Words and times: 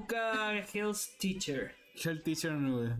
busca 0.00 0.64
Hell's 0.72 1.16
Teacher. 1.18 1.74
Hell 1.94 2.22
Teacher 2.22 2.52
no, 2.52 2.96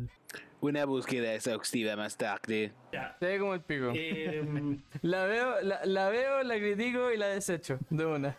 Una 0.60 0.84
búsqueda 0.84 1.34
exhaustiva 1.34 1.96
más 1.96 2.16
tarde. 2.16 2.72
Ya. 2.92 3.16
Se 3.18 3.26
ve 3.26 3.38
como 3.38 3.54
el 3.54 3.62
pico. 3.62 3.92
Eh, 3.94 4.78
La 5.02 5.24
veo, 5.24 5.60
la, 5.62 5.80
la 5.84 6.08
veo, 6.10 6.42
la 6.42 6.58
critico 6.58 7.10
y 7.10 7.16
la 7.16 7.28
desecho. 7.28 7.78
De 7.88 8.04
una. 8.04 8.36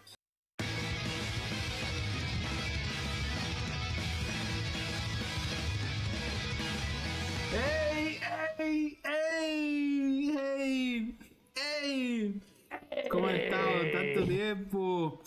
¡Ey! 7.53 8.19
¡Ey! 8.59 8.99
¡Ey! 9.03 10.37
¡Ey! 10.37 11.15
¡Ey! 11.55 12.41
¿Cómo 13.09 13.27
has 13.27 13.33
estado 13.35 13.91
tanto 13.91 14.27
tiempo? 14.27 15.21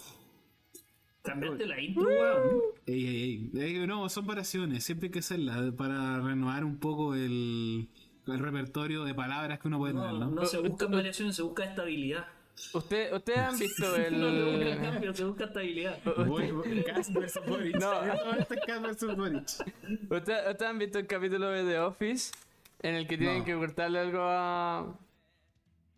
Cambiaste 1.24 1.66
la 1.66 1.80
intro, 1.80 2.04
weón. 2.04 2.60
Ey, 2.86 3.06
ey, 3.06 3.50
ey. 3.54 3.60
Ey, 3.78 3.86
No, 3.86 4.08
son 4.08 4.26
variaciones, 4.26 4.84
siempre 4.84 5.06
hay 5.08 5.12
que 5.12 5.18
hacerlas 5.20 5.72
para 5.74 6.20
renovar 6.20 6.64
un 6.64 6.78
poco 6.78 7.14
el, 7.14 7.88
el 8.26 8.38
repertorio 8.38 9.04
de 9.04 9.14
palabras 9.14 9.58
que 9.58 9.68
uno 9.68 9.78
puede 9.78 9.94
tener, 9.94 10.12
No, 10.12 10.18
¿no? 10.18 10.30
no 10.30 10.44
se 10.46 10.58
buscan 10.58 10.90
variaciones, 10.92 11.34
se 11.34 11.42
busca 11.42 11.64
estabilidad. 11.64 12.26
Usted, 12.72 13.12
¿Ustedes 13.12 13.38
han 13.40 13.58
visto 13.58 13.82
No 13.88 13.94
se 13.96 14.10
busca 14.10 14.68
el. 14.70 14.80
cambio, 14.80 15.14
se 15.14 15.24
busca 15.24 15.44
estabilidad. 15.46 15.98
Voy, 16.26 16.52
voy, 16.52 16.84
Cas 16.84 17.12
versus 17.12 17.44
Boric. 17.46 17.76
No. 17.80 17.92
Esto 18.90 19.10
es 19.10 19.16
Boric. 19.16 19.42
¿Ustedes, 19.42 20.50
ustedes 20.50 20.62
han 20.62 20.78
visto 20.78 20.98
el 21.00 21.06
capítulo 21.08 21.48
de 21.48 21.64
The 21.64 21.78
Office? 21.80 22.32
En 22.80 22.94
el 22.94 23.08
que 23.08 23.18
tienen 23.18 23.38
No. 23.40 23.44
que 23.44 23.54
cortarle 23.56 23.98
algo 23.98 24.20
a. 24.22 24.98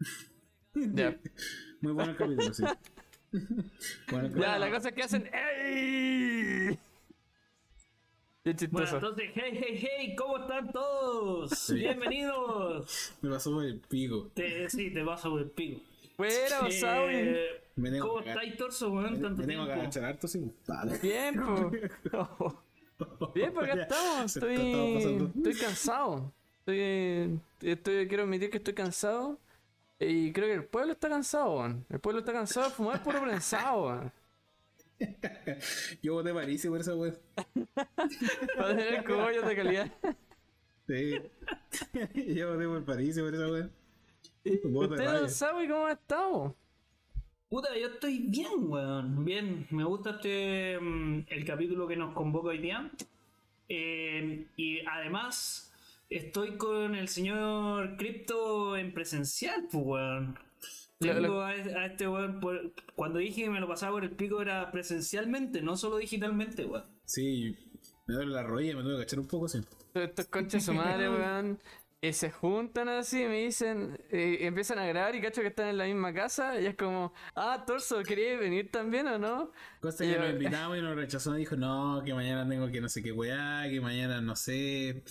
Ya. 0.75 1.17
Muy 1.83 1.93
bueno 1.93 2.13
el 2.13 2.17
capítulo, 2.17 2.53
sí. 2.55 2.65
Bueno, 4.11 4.39
Ya, 4.39 4.59
la 4.59 4.71
cosa 4.71 4.89
es 4.89 4.95
que 4.95 5.03
hacen. 5.03 5.31
¡Ey! 5.33 6.79
Bueno, 8.71 8.89
entonces, 8.95 9.31
hey, 9.35 9.59
hey, 9.61 9.77
hey, 9.77 10.15
¿cómo 10.17 10.39
están 10.39 10.71
todos? 10.71 11.73
Bienvenidos. 11.75 13.13
me 13.21 13.31
pasó 13.31 13.51
por 13.53 13.65
el 13.65 13.81
pico. 13.81 14.31
Te, 14.35 14.71
sí, 14.71 14.93
te 14.93 15.05
paso 15.05 15.31
por 15.31 15.41
el 15.41 15.51
pico. 15.51 15.81
Fuera, 16.17 16.61
Osawi. 16.61 17.15
Eh, 17.15 17.47
Me 17.75 17.91
tengo 17.91 18.07
¿Cómo 18.07 18.21
estáis, 18.21 18.57
torso, 18.57 18.93
weón? 18.93 19.21
Tanto 19.21 19.43
Me 19.43 19.49
tengo 19.49 19.67
que 19.67 19.73
agachar 19.73 20.05
harto, 20.05 20.29
sí. 20.29 20.49
Vale. 20.69 20.97
Bien, 20.99 21.35
po. 21.35 22.63
Bien, 23.35 23.53
pues 23.53 23.69
acá 23.69 23.83
estamos. 23.83 24.37
Estoy, 24.37 25.31
estoy 25.37 25.55
cansado. 25.55 26.33
Estoy, 26.61 27.41
estoy, 27.63 28.07
quiero 28.07 28.23
admitir 28.23 28.51
que 28.51 28.59
estoy 28.59 28.75
cansado. 28.75 29.41
Y 29.99 30.33
creo 30.33 30.47
que 30.47 30.55
el 30.55 30.65
pueblo 30.65 30.93
está 30.93 31.09
cansado, 31.09 31.57
weón. 31.57 31.87
El 31.89 32.01
pueblo 32.01 32.21
está 32.21 32.33
cansado 32.33 32.69
de 32.69 32.75
fumar 32.75 33.03
puro 33.03 33.23
prensado, 33.23 33.87
weón. 33.87 34.13
Yo 36.03 36.15
voté 36.15 36.33
París 36.33 36.67
por 36.67 36.81
esa 36.81 36.95
wea. 36.95 37.15
Para 38.57 38.77
tener 38.77 39.05
cogollos 39.05 39.47
de 39.47 39.57
calidad. 39.57 39.93
Sí. 40.87 41.21
Yo 42.35 42.55
voté 42.55 42.67
por 42.67 42.85
París 42.85 43.19
por 43.19 43.35
esa. 43.35 43.71
Voto 44.65 44.95
de 44.95 45.03
¿Usted, 45.03 45.21
don 45.21 45.31
Sawi, 45.31 45.69
cómo 45.69 45.87
ha 45.87 45.93
estado? 45.93 46.57
Puta, 47.49 47.69
yo 47.79 47.87
estoy 47.87 48.19
bien, 48.29 48.71
weón. 48.71 49.25
Bien, 49.25 49.67
me 49.71 49.85
gusta 49.85 50.11
este 50.11 50.79
mm, 50.81 51.27
el 51.29 51.45
capítulo 51.45 51.87
que 51.87 51.97
nos 51.97 52.13
convoca 52.13 52.49
hoy 52.49 52.59
día. 52.59 52.91
Eh, 53.69 54.47
y 54.57 54.81
además, 54.87 55.66
estoy 56.11 56.57
con 56.57 56.95
el 56.95 57.09
señor 57.09 57.97
Crypto 57.97 58.77
en 58.77 58.93
presencial, 58.95 59.67
pues, 59.71 59.85
weón. 59.85 60.39
Tengo 60.99 61.21
lo- 61.21 61.43
a, 61.43 61.51
a 61.51 61.87
este 61.87 62.09
weón, 62.09 62.41
por- 62.41 62.73
cuando 62.95 63.19
dije 63.19 63.43
que 63.45 63.51
me 63.51 63.61
lo 63.61 63.69
pasaba 63.69 63.93
por 63.93 64.05
el 64.05 64.13
pico 64.13 64.41
era 64.41 64.71
presencialmente, 64.71 65.61
no 65.61 65.77
solo 65.77 65.99
digitalmente, 65.99 66.65
weón. 66.65 66.85
Sí, 67.05 67.55
me 68.07 68.15
duele 68.15 68.33
la 68.33 68.43
rodilla, 68.43 68.75
me 68.75 68.81
tengo 68.81 68.93
que 68.97 69.03
agachar 69.03 69.19
un 69.21 69.29
poco, 69.29 69.49
sí. 69.49 69.61
Estos 69.95 70.27
conches 70.27 70.65
su 70.65 70.73
madre, 70.73 71.09
weón. 71.11 71.59
Y 72.03 72.13
se 72.13 72.31
juntan 72.31 72.89
así 72.91 73.23
y 73.23 73.27
me 73.27 73.43
dicen, 73.45 73.99
eh, 74.11 74.39
empiezan 74.43 74.79
a 74.79 74.87
grabar 74.87 75.15
y 75.17 75.21
cacho 75.23 75.41
que 75.41 75.49
están 75.49 75.69
en 75.69 75.79
la 75.79 75.87
misma 75.87 76.13
casa. 76.13 76.61
Y 76.61 76.67
es 76.67 76.77
como, 76.77 77.13
ah, 77.35 77.65
Torso, 77.67 78.03
¿querías 78.03 78.39
venir 78.39 78.71
también 78.71 79.09
o 79.09 79.19
no? 79.19 79.51
Cosa 79.81 80.05
Y 80.05 80.13
que 80.13 80.19
nos 80.19 80.31
invitamos 80.31 80.79
y 80.79 80.83
nos 80.83 80.95
rechazó. 80.95 81.33
Dijo, 81.33 81.57
no, 81.57 82.03
que 82.05 82.13
mañana 82.15 82.47
tengo 82.49 82.71
que 82.71 82.81
no 82.83 82.89
sé 82.91 83.03
qué 83.03 83.13
weá, 83.13 83.65
que 83.69 83.81
mañana 83.81 84.21
no 84.21 84.37
sé. 84.37 85.03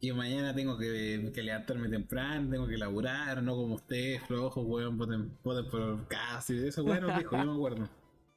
Que 0.00 0.14
mañana 0.14 0.54
tengo 0.54 0.78
que, 0.78 1.30
que 1.34 1.42
levantarme 1.42 1.88
temprano, 1.88 2.50
tengo 2.50 2.66
que 2.66 2.78
laburar, 2.78 3.42
no 3.42 3.54
como 3.54 3.74
ustedes, 3.74 4.22
flojos, 4.26 4.64
weón, 4.66 4.96
voten, 4.96 5.30
voten 5.44 5.70
por 5.70 6.08
casi. 6.08 6.66
Eso, 6.66 6.82
weón, 6.84 7.02
nos 7.06 7.18
dijo, 7.18 7.36
yo 7.36 7.44
me 7.44 7.52
acuerdo. 7.52 7.88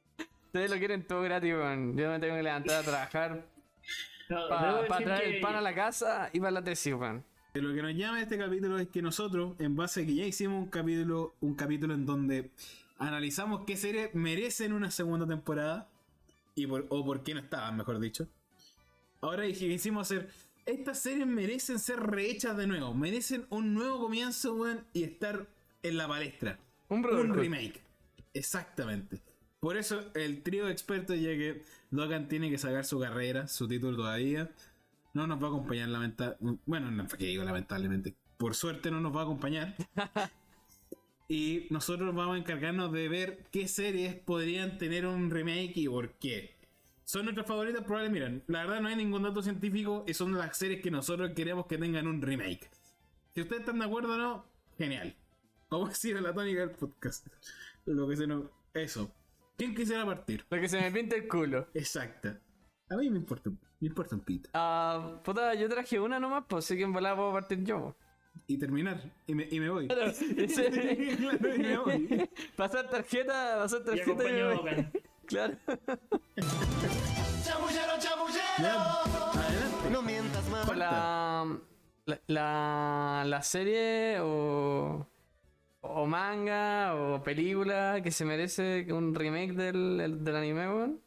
Ustedes 0.46 0.70
lo 0.70 0.76
quieren 0.76 1.06
todo 1.06 1.22
gratis, 1.22 1.52
weón. 1.54 1.96
Yo 1.96 2.10
me 2.10 2.18
tengo 2.18 2.36
que 2.36 2.42
levantar 2.42 2.76
a 2.80 2.82
trabajar 2.82 3.46
No, 4.28 4.48
para 4.88 5.04
traer 5.04 5.22
que- 5.24 5.36
el 5.36 5.40
pan 5.40 5.54
a 5.56 5.60
la 5.60 5.74
casa 5.74 6.30
y 6.32 6.38
para 6.40 6.50
la 6.52 6.62
tesis, 6.64 6.92
weón. 6.94 7.24
De 7.54 7.62
lo 7.62 7.72
que 7.74 7.82
nos 7.82 7.94
llama 7.94 8.20
este 8.20 8.36
capítulo 8.36 8.78
es 8.78 8.88
que 8.88 9.00
nosotros, 9.00 9.54
en 9.58 9.74
base 9.76 10.02
a 10.02 10.06
que 10.06 10.14
ya 10.14 10.26
hicimos 10.26 10.62
un 10.64 10.68
capítulo, 10.70 11.34
un 11.40 11.54
capítulo 11.54 11.94
en 11.94 12.04
donde 12.04 12.50
analizamos 12.98 13.62
qué 13.64 13.76
series 13.76 14.14
merecen 14.14 14.72
una 14.72 14.90
segunda 14.90 15.26
temporada, 15.26 15.88
y 16.56 16.66
por, 16.66 16.86
o 16.88 17.04
por 17.04 17.22
qué 17.22 17.32
no 17.34 17.40
estaban, 17.40 17.76
mejor 17.76 17.98
dicho. 18.00 18.26
Ahora 19.20 19.44
dije 19.44 19.66
que 19.66 19.72
hicimos 19.74 20.10
hacer. 20.10 20.28
Estas 20.66 20.98
series 20.98 21.26
merecen 21.26 21.78
ser 21.78 22.00
rehechas 22.00 22.56
de 22.56 22.66
nuevo, 22.66 22.94
merecen 22.94 23.46
un 23.50 23.74
nuevo 23.74 24.00
comienzo, 24.00 24.54
weón, 24.54 24.84
y 24.94 25.02
estar 25.02 25.46
en 25.82 25.96
la 25.96 26.08
palestra. 26.08 26.58
Un 26.88 27.02
remake. 27.02 27.82
Exactamente. 28.32 29.20
Por 29.60 29.76
eso 29.76 30.10
el 30.14 30.42
trío 30.42 30.66
de 30.66 30.72
expertos, 30.72 31.18
ya 31.18 31.30
que 31.30 31.64
Logan 31.90 32.28
tiene 32.28 32.50
que 32.50 32.58
sacar 32.58 32.84
su 32.84 33.00
carrera, 33.00 33.48
su 33.48 33.68
título 33.68 33.96
todavía, 33.96 34.50
no 35.14 35.26
nos 35.26 35.42
va 35.42 35.46
a 35.46 35.50
acompañar 35.50 35.88
lamentablemente. 35.88 36.62
Bueno, 36.66 36.90
no, 36.90 37.08
que 37.08 37.26
digo 37.26 37.44
lamentablemente. 37.44 38.14
Por 38.36 38.54
suerte 38.54 38.90
no 38.90 39.00
nos 39.00 39.14
va 39.14 39.20
a 39.20 39.24
acompañar. 39.24 39.74
y 41.28 41.66
nosotros 41.70 42.14
vamos 42.14 42.36
a 42.36 42.38
encargarnos 42.38 42.92
de 42.92 43.08
ver 43.08 43.44
qué 43.50 43.68
series 43.68 44.16
podrían 44.16 44.76
tener 44.76 45.06
un 45.06 45.30
remake 45.30 45.72
y 45.76 45.88
por 45.88 46.10
qué. 46.14 46.54
Son 47.04 47.24
nuestras 47.24 47.46
favoritas, 47.46 47.82
probablemente. 47.84 48.20
Miren, 48.28 48.44
la 48.46 48.64
verdad 48.64 48.80
no 48.80 48.88
hay 48.88 48.96
ningún 48.96 49.22
dato 49.22 49.42
científico 49.42 50.04
y 50.06 50.14
son 50.14 50.32
las 50.36 50.56
series 50.56 50.80
que 50.82 50.90
nosotros 50.90 51.32
queremos 51.34 51.66
que 51.66 51.76
tengan 51.78 52.06
un 52.06 52.22
remake. 52.22 52.70
Si 53.34 53.42
ustedes 53.42 53.60
están 53.60 53.78
de 53.78 53.84
acuerdo 53.84 54.14
o 54.14 54.16
no, 54.18 54.44
genial. 54.78 55.14
Vamos 55.70 55.88
a 55.90 55.92
decir 55.92 56.20
la 56.20 56.32
tónica 56.32 56.60
del 56.60 56.70
podcast. 56.70 57.26
Lo 57.86 58.08
que 58.08 58.16
se 58.16 58.26
nos. 58.26 58.44
Eso. 58.72 59.10
¿Quién 59.56 59.74
quisiera 59.74 60.04
partir? 60.06 60.44
Lo 60.50 60.60
que 60.60 60.68
se 60.68 60.80
me 60.80 60.90
pinta 60.90 61.14
el 61.16 61.28
culo. 61.28 61.68
Exacta. 61.74 62.40
A 62.90 62.96
mí 62.96 63.08
me 63.10 63.18
importa, 63.18 63.50
me 63.50 63.88
importa 63.88 64.14
un 64.14 64.20
pito. 64.22 64.50
Ah, 64.54 65.20
puta, 65.24 65.54
yo 65.54 65.68
traje 65.68 66.00
una 66.00 66.18
nomás, 66.18 66.44
pues 66.48 66.64
así 66.64 66.76
que 66.76 66.82
en 66.84 66.92
volada 66.92 67.16
puedo 67.16 67.32
partir 67.32 67.62
yo. 67.64 67.94
Y 68.46 68.58
terminar. 68.58 69.00
Y 69.26 69.34
me, 69.34 69.46
y 69.50 69.60
me 69.60 69.70
voy. 69.70 69.88
Claro, 69.88 70.06
ese- 70.10 71.16
Claro, 71.16 71.54
y 71.54 71.58
me 71.58 71.78
voy. 71.78 72.30
pasar 72.56 72.88
tarjeta, 72.90 73.56
pasar 73.58 73.82
Y 73.82 73.84
tarjeta 73.84 74.10
y 74.28 74.32
me 74.32 74.40
acompañó 74.42 74.48
a 74.48 74.74
voy. 74.74 74.86
Claro. 75.26 75.56
Chamullero, 76.36 77.92
chamullero. 77.98 79.90
No 79.90 80.02
mientas 80.02 80.48
más. 80.48 80.76
La, 80.76 81.46
la, 82.06 82.20
la, 82.26 83.24
la 83.26 83.42
serie 83.42 84.18
o, 84.20 85.06
o 85.80 86.06
manga 86.06 86.94
o 86.96 87.22
película 87.22 88.00
que 88.02 88.10
se 88.10 88.24
merece 88.24 88.86
un 88.92 89.14
remake 89.14 89.52
del, 89.52 90.00
el- 90.00 90.24
del 90.24 90.36
anime, 90.36 90.68
weón, 90.68 91.00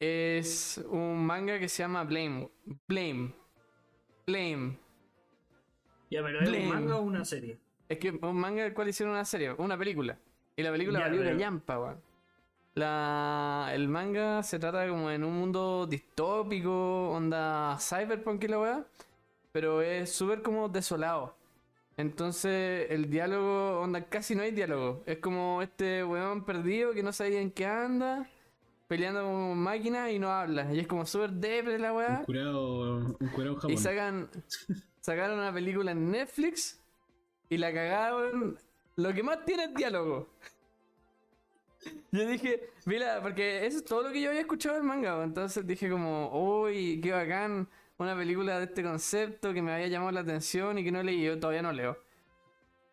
es 0.00 0.78
un 0.90 1.24
manga 1.24 1.58
que 1.60 1.68
se 1.68 1.82
llama 1.84 2.02
Blame. 2.04 2.50
Blame. 2.88 3.34
Blame. 4.26 4.78
Ya, 6.10 6.22
pero 6.22 6.40
es 6.40 6.48
Blame. 6.50 6.64
un 6.64 6.68
manga 6.74 6.96
o 6.96 7.02
una 7.02 7.24
serie. 7.24 7.58
Es 7.88 7.98
que 7.98 8.10
un 8.10 8.36
manga 8.40 8.64
del 8.64 8.74
cual 8.74 8.88
hicieron 8.88 9.14
una 9.14 9.24
serie, 9.24 9.52
una 9.52 9.78
película. 9.78 10.18
Y 10.56 10.62
la 10.62 10.72
película 10.72 10.98
Ya, 10.98 11.04
valió 11.06 11.20
pero- 11.20 11.30
una 11.36 11.38
llampa, 11.40 11.78
weón. 11.78 12.07
La, 12.74 13.70
el 13.72 13.88
manga 13.88 14.42
se 14.42 14.58
trata 14.58 14.88
como 14.88 15.10
en 15.10 15.24
un 15.24 15.34
mundo 15.34 15.86
distópico, 15.86 17.10
onda 17.10 17.76
cyberpunk 17.80 18.44
y 18.44 18.48
la 18.48 18.58
weá. 18.60 18.86
Pero 19.52 19.82
es 19.82 20.12
súper 20.12 20.42
como 20.42 20.68
desolado. 20.68 21.34
Entonces 21.96 22.86
el 22.90 23.10
diálogo, 23.10 23.80
onda, 23.80 24.04
casi 24.04 24.36
no 24.36 24.42
hay 24.42 24.52
diálogo. 24.52 25.02
Es 25.04 25.18
como 25.18 25.62
este 25.62 26.04
weón 26.04 26.44
perdido 26.44 26.92
que 26.92 27.02
no 27.02 27.12
sabía 27.12 27.40
en 27.40 27.50
qué 27.50 27.66
anda, 27.66 28.28
peleando 28.86 29.24
con 29.24 29.58
máquinas 29.58 30.12
y 30.12 30.20
no 30.20 30.30
habla. 30.30 30.72
Y 30.72 30.78
es 30.78 30.86
como 30.86 31.04
súper 31.04 31.32
depre 31.32 31.76
la 31.78 31.92
weá. 31.92 32.18
Un 32.20 32.24
curado, 32.24 33.16
un 33.18 33.28
curado. 33.34 33.68
Y 33.68 33.76
sacan, 33.76 34.30
sacaron 35.00 35.40
una 35.40 35.52
película 35.52 35.90
en 35.90 36.08
Netflix 36.12 36.80
y 37.48 37.56
la 37.56 37.72
cagaron. 37.72 38.56
Lo 38.94 39.12
que 39.12 39.22
más 39.24 39.44
tiene 39.44 39.64
es 39.64 39.74
diálogo. 39.74 40.28
Yo 42.10 42.26
dije, 42.26 42.70
mira, 42.86 43.20
porque 43.22 43.66
eso 43.66 43.78
es 43.78 43.84
todo 43.84 44.02
lo 44.02 44.10
que 44.12 44.20
yo 44.20 44.30
había 44.30 44.40
escuchado 44.40 44.74
del 44.76 44.84
manga. 44.84 45.22
Entonces 45.22 45.66
dije 45.66 45.88
como, 45.88 46.30
uy, 46.62 47.00
qué 47.02 47.12
bacán, 47.12 47.68
una 47.98 48.16
película 48.16 48.58
de 48.58 48.64
este 48.64 48.82
concepto 48.82 49.52
que 49.52 49.62
me 49.62 49.72
había 49.72 49.88
llamado 49.88 50.12
la 50.12 50.20
atención 50.20 50.78
y 50.78 50.84
que 50.84 50.92
no 50.92 51.02
leí, 51.02 51.22
yo 51.22 51.38
todavía 51.38 51.62
no 51.62 51.72
leo. 51.72 51.98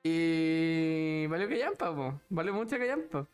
Y 0.04 1.26
valió 1.28 1.48
que 1.48 1.58
llampa, 1.58 1.96
po. 1.96 2.20
valió 2.30 2.54
mucho 2.54 2.78
que 2.78 2.86
llampa. 2.88 3.28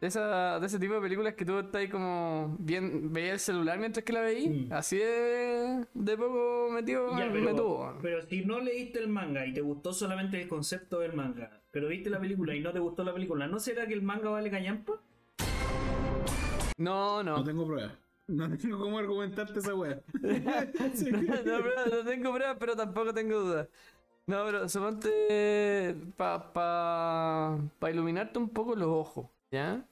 De, 0.00 0.06
esa, 0.06 0.58
de 0.58 0.66
ese 0.66 0.78
tipo 0.78 0.94
de 0.94 1.00
películas 1.02 1.34
que 1.34 1.44
tú 1.44 1.58
estás 1.58 1.76
ahí 1.76 1.88
como 1.88 2.56
bien, 2.58 3.12
veías 3.12 3.34
el 3.34 3.40
celular 3.40 3.78
mientras 3.78 4.02
que 4.04 4.12
la 4.14 4.22
veías. 4.22 4.68
Mm. 4.68 4.72
Así 4.72 4.96
de, 4.96 5.84
de 5.92 6.16
poco 6.16 6.70
metido 6.72 7.16
Ya, 7.18 7.26
me 7.26 7.52
tuvo. 7.54 7.86
pero, 7.86 7.98
pero 8.02 8.22
si 8.22 8.44
no 8.44 8.60
leíste 8.60 8.98
el 8.98 9.08
manga 9.08 9.46
y 9.46 9.52
te 9.52 9.60
gustó 9.60 9.92
solamente 9.92 10.40
el 10.40 10.48
concepto 10.48 11.00
del 11.00 11.12
manga, 11.12 11.59
pero 11.70 11.88
viste 11.88 12.10
la 12.10 12.20
película 12.20 12.54
y 12.54 12.60
no 12.60 12.72
te 12.72 12.78
gustó 12.78 13.04
la 13.04 13.12
película, 13.12 13.46
¿no 13.46 13.60
será 13.60 13.86
que 13.86 13.94
el 13.94 14.02
manga 14.02 14.30
vale 14.30 14.50
callampa? 14.50 15.00
No, 16.78 17.22
no. 17.22 17.38
No 17.38 17.44
tengo 17.44 17.66
pruebas. 17.66 17.92
No 18.26 18.56
tengo 18.56 18.78
cómo 18.78 18.98
argumentarte 18.98 19.58
esa 19.58 19.74
wea. 19.74 20.00
No 20.22 22.04
tengo 22.04 22.32
pruebas, 22.32 22.56
pero 22.58 22.76
tampoco 22.76 23.12
tengo 23.12 23.40
dudas. 23.40 23.68
No, 24.26 24.44
pero 24.44 24.68
suponte 24.68 25.96
para 26.16 26.52
pa, 26.52 27.58
pa 27.78 27.90
iluminarte 27.90 28.38
un 28.38 28.48
poco 28.48 28.76
los 28.76 28.88
ojos, 28.88 29.26
¿ya? 29.50 29.84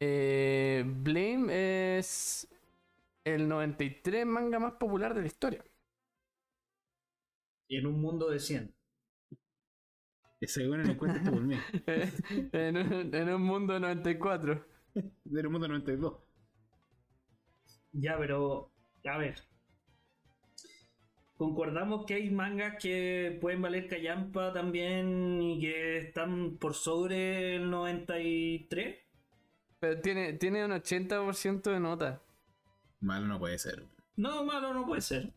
Eh, 0.00 0.82
Blame 0.86 1.98
es 1.98 2.48
el 3.24 3.48
93 3.48 4.26
manga 4.26 4.58
más 4.58 4.72
popular 4.72 5.14
de 5.14 5.20
la 5.20 5.26
historia. 5.26 5.64
Y 7.68 7.76
en 7.76 7.86
un 7.86 8.00
mundo 8.00 8.30
de 8.30 8.40
100. 8.40 8.72
Ese 10.42 10.68
weón 10.68 10.82
no 10.82 10.90
encuentro 10.90 11.32
por 11.32 11.40
mí. 11.40 11.56
en, 12.52 12.76
un, 12.76 13.14
en 13.14 13.28
un 13.28 13.42
mundo 13.42 13.74
de 13.74 13.80
94. 13.80 14.66
Del 15.24 15.48
mundo 15.48 15.68
92. 15.68 16.16
Ya, 17.92 18.18
pero, 18.18 18.72
a 19.04 19.18
ver. 19.18 19.36
Concordamos 21.36 22.06
que 22.06 22.14
hay 22.14 22.30
mangas 22.30 22.74
que 22.82 23.38
pueden 23.40 23.62
valer 23.62 23.86
callampa 23.86 24.52
también 24.52 25.40
y 25.40 25.60
que 25.60 25.98
están 25.98 26.56
por 26.58 26.74
sobre 26.74 27.54
el 27.54 27.70
93. 27.70 28.98
Pero 29.78 30.00
tiene, 30.00 30.32
tiene 30.32 30.64
un 30.64 30.72
80% 30.72 31.62
de 31.62 31.78
nota. 31.78 32.20
Malo 32.98 33.28
no 33.28 33.38
puede 33.38 33.60
ser. 33.60 33.84
No, 34.16 34.44
malo 34.44 34.74
no 34.74 34.86
puede 34.86 35.02
ser. 35.02 35.32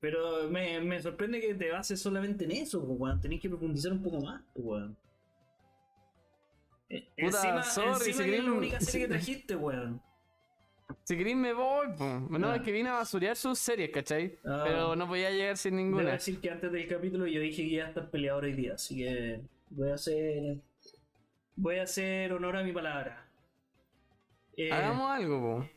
Pero 0.00 0.48
me, 0.50 0.80
me 0.80 1.00
sorprende 1.00 1.40
que 1.40 1.54
te 1.54 1.70
bases 1.70 2.00
solamente 2.00 2.44
en 2.44 2.52
eso, 2.52 2.84
pues, 2.86 2.98
weón. 3.00 3.20
Tenés 3.20 3.40
que 3.40 3.48
profundizar 3.48 3.92
un 3.92 4.02
poco 4.02 4.20
más, 4.20 4.42
pues, 4.52 4.64
weón. 4.66 4.96
Eh, 6.88 7.08
Puta, 7.18 7.24
encima, 7.38 7.62
sorry, 7.62 7.88
encima 7.88 7.98
si 7.98 8.04
que 8.04 8.10
es 8.10 8.20
queréis- 8.40 8.44
la 8.44 8.52
única 8.52 8.80
serie 8.80 9.06
que 9.06 9.08
trajiste, 9.14 9.56
weón. 9.56 10.00
Si 11.02 11.16
querés 11.16 11.34
me 11.36 11.52
voy, 11.52 11.88
po. 11.98 12.04
No, 12.38 12.48
Ah. 12.50 12.56
es 12.56 12.62
que 12.62 12.70
vine 12.70 12.88
a 12.90 12.92
basurear 12.92 13.34
sus 13.36 13.58
series, 13.58 13.90
¿cachai? 13.90 14.38
Ah. 14.44 14.62
Pero 14.64 14.94
no 14.94 15.08
podía 15.08 15.30
llegar 15.30 15.56
sin 15.56 15.72
Debo 15.76 15.84
ninguna. 15.88 16.12
decir 16.12 16.40
que 16.40 16.48
antes 16.50 16.70
del 16.70 16.86
capítulo 16.86 17.26
yo 17.26 17.40
dije 17.40 17.62
que 17.62 17.68
iba 17.74 17.86
a 17.86 17.88
estar 17.88 18.08
peleador 18.08 18.44
hoy 18.44 18.52
día, 18.52 18.74
así 18.74 18.96
que 18.98 19.40
voy 19.70 19.90
a 19.90 19.94
hacer. 19.94 20.58
Voy 21.56 21.78
a 21.78 21.82
hacer 21.84 22.32
honor 22.34 22.56
a 22.58 22.62
mi 22.62 22.72
palabra. 22.72 23.26
Eh, 24.56 24.70
Hagamos 24.70 25.10
algo, 25.10 25.40
po. 25.40 25.68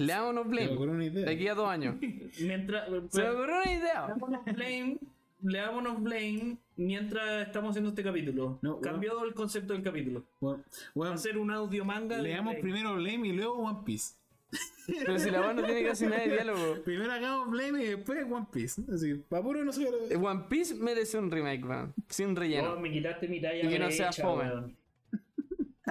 Leámonos 0.00 0.44
Se 0.44 0.48
me 0.50 0.56
Blame. 0.56 0.72
ocurrió 0.74 0.94
una 0.94 1.04
idea. 1.04 1.24
De 1.26 1.32
aquí 1.32 1.48
a 1.48 1.54
dos 1.54 1.68
años. 1.68 1.96
Mientras. 2.40 2.88
Se 3.10 3.22
me 3.22 3.28
ocurrió 3.30 3.56
una 3.62 3.72
idea. 3.72 4.06
Leámonos 4.06 4.44
Blame, 4.44 4.98
leámonos 5.42 6.02
Blame 6.02 6.56
mientras 6.76 7.46
estamos 7.46 7.70
haciendo 7.70 7.90
este 7.90 8.02
capítulo. 8.02 8.58
No, 8.62 8.80
Cambió 8.80 9.24
el 9.24 9.34
concepto 9.34 9.72
del 9.74 9.82
capítulo. 9.82 10.24
Bueno, 10.40 10.62
Va 10.62 10.90
bueno, 10.94 11.14
a 11.14 11.18
ser 11.18 11.38
un 11.38 11.50
audio 11.50 11.84
manga. 11.84 12.18
leamos 12.18 12.52
Blame. 12.54 12.60
primero 12.62 12.94
Blame 12.94 13.28
y 13.28 13.32
luego 13.32 13.54
One 13.58 13.80
Piece. 13.84 14.14
Pero 14.86 15.18
si 15.18 15.30
la 15.30 15.40
weá 15.42 15.52
no 15.52 15.62
tiene 15.62 15.84
casi 15.84 16.06
nada 16.06 16.22
de 16.22 16.30
diálogo. 16.32 16.82
Primero 16.84 17.12
hagamos 17.12 17.50
Blame 17.50 17.82
y 17.84 17.86
después 17.88 18.24
One 18.28 18.46
Piece. 18.52 18.82
Así, 18.92 19.14
pa' 19.14 19.42
puro 19.42 19.64
no 19.64 19.72
sé. 19.72 19.88
Eh, 20.10 20.16
One 20.16 20.44
Piece 20.48 20.74
merece 20.74 21.18
un 21.18 21.30
remake, 21.30 21.60
man. 21.64 21.94
Sin 22.08 22.34
relleno. 22.34 22.72
Oh, 22.72 22.80
me 22.80 22.90
quitaste 22.90 23.28
mi 23.28 23.40
talla. 23.40 23.64
Y 23.64 23.68
que 23.68 23.78
no 23.78 23.90
sea 23.90 24.12
fome. 24.12 24.74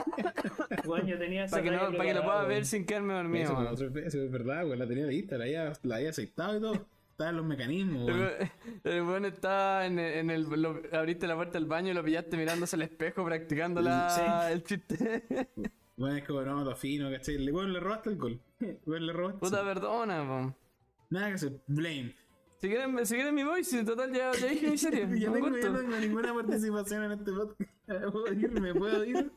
yo 1.07 1.17
tenía 1.17 1.45
esa 1.45 1.57
Para 1.57 1.63
que, 1.63 1.71
no, 1.71 1.91
para 1.97 2.03
que 2.05 2.13
lo 2.13 2.23
pueda 2.23 2.43
ver 2.45 2.65
sin 2.65 2.85
quedarme 2.85 3.13
dormido. 3.13 3.45
Eso, 3.45 3.53
man. 3.55 3.67
otro- 3.67 3.87
eso 3.99 4.21
es 4.23 4.31
verdad, 4.31 4.65
güey. 4.65 4.77
La 4.79 4.87
tenía 4.87 5.05
lista, 5.07 5.37
la 5.37 5.45
había, 5.45 5.73
la 5.83 5.95
había 5.97 6.09
aceptado 6.09 6.57
y 6.57 6.61
todo. 6.61 6.85
Estaban 7.11 7.35
los 7.35 7.45
mecanismos, 7.45 8.07
El 8.07 8.15
güey. 8.17 8.29
weón- 8.29 8.51
El 8.85 9.01
weón 9.03 9.25
está 9.25 9.85
en 9.85 9.99
el, 9.99 10.13
en 10.13 10.29
el- 10.29 10.43
lo- 10.49 10.81
abriste 10.93 11.27
la 11.27 11.35
puerta 11.35 11.59
del 11.59 11.67
baño 11.67 11.91
y 11.91 11.93
lo 11.93 12.03
pillaste 12.03 12.37
mirándose 12.37 12.75
al 12.77 12.83
espejo 12.83 13.25
practicando 13.25 13.81
la, 13.81 14.09
Sí. 14.09 14.53
el 14.53 14.63
chiste. 14.63 14.97
Bueno, 15.97 16.15
es 16.15 16.23
como 16.23 16.41
no, 16.43 16.63
lo 16.63 16.77
fino, 16.77 17.11
¿cachai? 17.11 17.37
Le, 17.39 17.51
bueno, 17.51 17.67
le 17.73 17.79
robaste 17.81 18.09
el 18.11 18.15
gol. 18.17 18.39
Bueno, 18.85 19.05
le 19.07 19.11
robaste. 19.11 19.39
Puta 19.41 19.65
perdona, 19.65 20.25
po. 20.25 20.55
Nada 21.09 21.27
que 21.27 21.33
hacer. 21.33 21.59
Blame. 21.67 22.15
Si 22.61 22.67
quieren, 22.69 23.05
si 23.05 23.15
quieren 23.15 23.35
mi 23.35 23.43
voice, 23.43 23.77
en 23.79 23.85
total 23.85 24.13
ya, 24.13 24.31
ya 24.31 24.47
dije 24.47 24.69
mi 24.69 24.77
serie. 24.77 25.07
Yo 25.19 25.31
con 25.31 25.51
tengo, 25.53 25.69
no 25.71 25.79
tengo 25.79 25.97
ninguna 25.97 26.33
participación 26.33 27.03
en 27.03 27.11
este 27.13 27.31
podcast. 27.33 27.71
¿Puedo 28.13 28.33
irme? 28.33 28.73
¿Puedo 28.75 29.03
ir? 29.03 29.31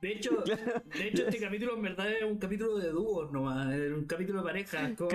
De 0.00 0.12
hecho, 0.12 0.42
de 0.96 1.08
hecho, 1.08 1.24
este 1.28 1.38
capítulo 1.38 1.76
en 1.76 1.82
verdad 1.82 2.10
es 2.10 2.22
un 2.22 2.38
capítulo 2.38 2.78
de 2.78 2.88
dúos 2.90 3.30
nomás, 3.30 3.74
es 3.74 3.92
un 3.92 4.04
capítulo 4.06 4.38
de 4.40 4.44
pareja. 4.46 4.94
como- 4.96 5.10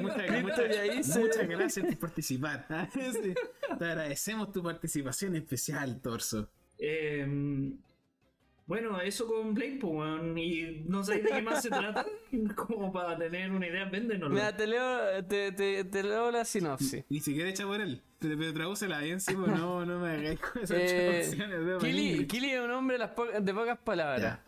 muchas, 0.00 1.48
gracias 1.48 1.86
por 1.86 1.98
participar. 1.98 2.66
Te 3.78 3.84
agradecemos 3.84 4.52
tu 4.52 4.62
participación 4.62 5.34
especial, 5.36 6.00
Torso. 6.00 6.48
Eh, 6.78 7.72
bueno, 8.70 9.00
eso 9.00 9.26
con 9.26 9.52
Blade, 9.52 9.78
pues, 9.80 9.92
weón, 9.92 10.38
y 10.38 10.84
no 10.86 11.02
sabéis 11.02 11.24
de 11.24 11.30
qué 11.32 11.42
más 11.42 11.60
se 11.60 11.68
trata, 11.70 12.06
como 12.54 12.92
para 12.92 13.18
tener 13.18 13.50
una 13.50 13.66
idea, 13.66 13.84
véndenoslo. 13.86 14.32
Mira, 14.32 14.56
te 14.56 14.64
leo, 14.68 15.24
te, 15.24 15.50
te, 15.50 15.82
te 15.82 16.02
leo 16.04 16.30
la 16.30 16.44
sinopsis. 16.44 17.04
Ni 17.08 17.18
siquiera 17.18 17.50
echa 17.50 17.66
por 17.66 17.80
él. 17.80 18.00
Pero, 18.20 18.52
tradúcela 18.54 19.00
bien, 19.00 19.18
sí, 19.20 19.34
pues 19.34 19.48
no, 19.50 19.84
no 19.84 19.98
me 19.98 20.10
hagáis 20.10 20.38
con 20.38 20.62
esas 20.62 20.76
Eh, 20.80 21.34
traducciones 21.36 22.26
Kili, 22.28 22.50
es 22.52 22.60
un 22.60 22.70
hombre 22.70 22.94
de, 22.94 22.98
las 23.00 23.10
po- 23.10 23.26
de 23.26 23.52
pocas 23.54 23.78
palabras. 23.78 24.38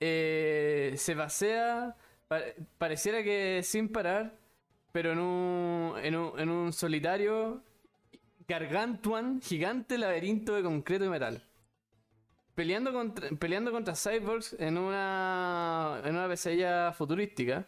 Eh, 0.00 0.94
se 0.96 1.14
pasea, 1.14 1.94
pa- 2.28 2.40
pareciera 2.78 3.22
que 3.22 3.60
sin 3.62 3.88
parar, 3.90 4.34
pero 4.92 5.12
en 5.12 5.18
un, 5.18 5.94
en 6.02 6.16
un, 6.16 6.40
en 6.40 6.48
un 6.48 6.72
solitario 6.72 7.62
gargantuan, 8.48 9.40
gigante 9.42 9.98
laberinto 9.98 10.54
de 10.54 10.62
concreto 10.62 11.04
y 11.04 11.08
metal. 11.10 11.44
Peleando 12.54 12.92
contra, 12.92 13.30
peleando 13.30 13.72
contra 13.72 13.94
cyborgs 13.94 14.54
en 14.58 14.76
una, 14.76 16.00
en 16.04 16.14
una 16.14 16.28
pesadilla 16.28 16.92
futurística, 16.92 17.66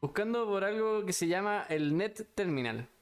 buscando 0.00 0.46
por 0.46 0.64
algo 0.64 1.04
que 1.06 1.12
se 1.12 1.26
llama 1.26 1.64
el 1.68 1.96
Net 1.96 2.34
Terminal. 2.34 2.88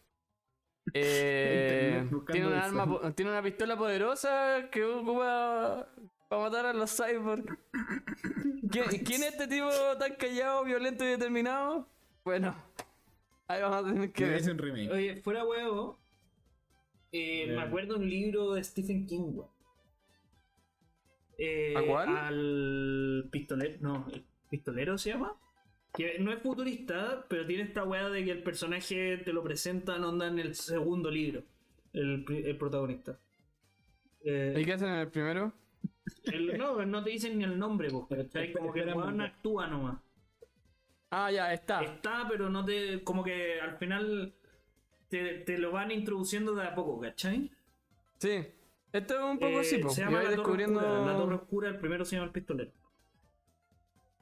Eh, 0.95 2.09
tiene, 2.31 2.47
una 2.47 2.65
arma, 2.65 3.13
tiene 3.17 3.33
una 3.33 3.43
pistola 3.43 3.77
poderosa 3.77 4.69
que 4.71 4.85
ocupa 4.85 5.89
para 6.29 6.43
matar 6.43 6.67
a 6.67 6.73
los 6.73 6.97
cyborgs. 6.97 7.53
¿Quién, 8.71 8.85
quién 9.05 9.25
es 9.25 9.33
este 9.33 9.49
tipo 9.49 9.69
tan 9.99 10.15
callado, 10.15 10.63
violento 10.63 11.03
y 11.03 11.09
determinado? 11.09 11.89
Bueno, 12.25 12.55
ahí 13.49 13.63
vamos 13.63 13.85
a 13.85 13.93
tener 13.93 14.13
que 14.13 14.25
ver. 14.27 14.35
es 14.35 14.47
un 14.47 14.59
remake. 14.59 14.93
Oye, 14.93 15.17
fuera 15.23 15.45
huevo, 15.45 15.99
eh, 17.13 17.47
me 17.49 17.63
acuerdo 17.63 17.95
de 17.95 18.01
un 18.05 18.11
libro 18.11 18.55
de 18.55 18.63
Stephen 18.63 19.07
King. 19.07 19.41
Eh, 21.39 21.75
¿A 21.77 21.83
cuál? 21.87 22.17
Al 22.17 23.29
pistolero, 23.31 23.77
no, 23.81 24.09
el 24.13 24.25
pistolero 24.49 24.97
se 24.99 25.11
llama. 25.11 25.35
Que 25.95 26.19
no 26.19 26.31
es 26.33 26.41
futurista, 26.43 27.25
pero 27.29 27.47
tiene 27.47 27.63
esta 27.65 27.85
weá 27.85 28.09
de 28.11 28.25
que 28.25 28.31
el 28.31 28.43
personaje 28.43 29.19
te 29.19 29.33
lo 29.33 29.43
presentan 29.43 30.05
onda 30.05 30.27
en 30.27 30.39
el 30.39 30.55
segundo 30.55 31.11
libro. 31.11 31.43
El, 31.93 32.25
el 32.29 32.57
protagonista. 32.59 33.19
Eh, 34.23 34.55
¿Y 34.59 34.65
qué 34.65 34.73
hacen 34.75 34.89
en 34.89 34.97
el 34.97 35.09
primero? 35.09 35.53
el- 36.25 36.59
no, 36.59 36.85
no 36.85 37.03
te 37.03 37.11
dicen 37.11 37.39
ni 37.39 37.45
el 37.45 37.59
nombre, 37.59 37.89
pues, 37.91 38.23
¿cachai? 38.25 38.53
Como 38.53 38.73
que 38.73 38.81
el 38.81 38.95
weón 38.95 39.21
actúa 39.21 39.67
nomás. 39.69 39.99
Ah, 41.11 41.31
ya, 41.31 41.53
está. 41.55 41.83
Está, 41.83 42.27
pero 42.29 42.51
no 42.51 42.65
te. 42.65 43.03
Como 43.03 43.23
que 43.25 43.61
al 43.61 43.79
final 43.79 44.35
te, 45.09 45.39
te 45.39 45.57
lo 45.57 45.71
van 45.71 45.91
introduciendo 45.93 46.55
de 46.55 46.65
a 46.65 46.75
poco, 46.75 47.01
¿cachai? 47.01 47.51
Sí. 48.19 48.45
Esto 48.97 49.15
es 49.19 49.25
un 49.25 49.39
poco 49.39 49.61
Eh, 49.61 49.61
así, 49.61 49.79
po. 49.79 49.91
Se 49.91 50.03
llama 50.03 50.23
la 50.23 50.35
Torre 50.35 50.37
descubriendo. 50.37 50.81
Oscura. 50.81 51.01
La 51.05 51.17
Torre 51.17 51.35
Oscura, 51.37 51.69
el 51.69 51.79
primero 51.79 52.05
se 52.05 52.17
llama 52.17 52.27
el 52.27 52.33
pistolero. 52.33 52.73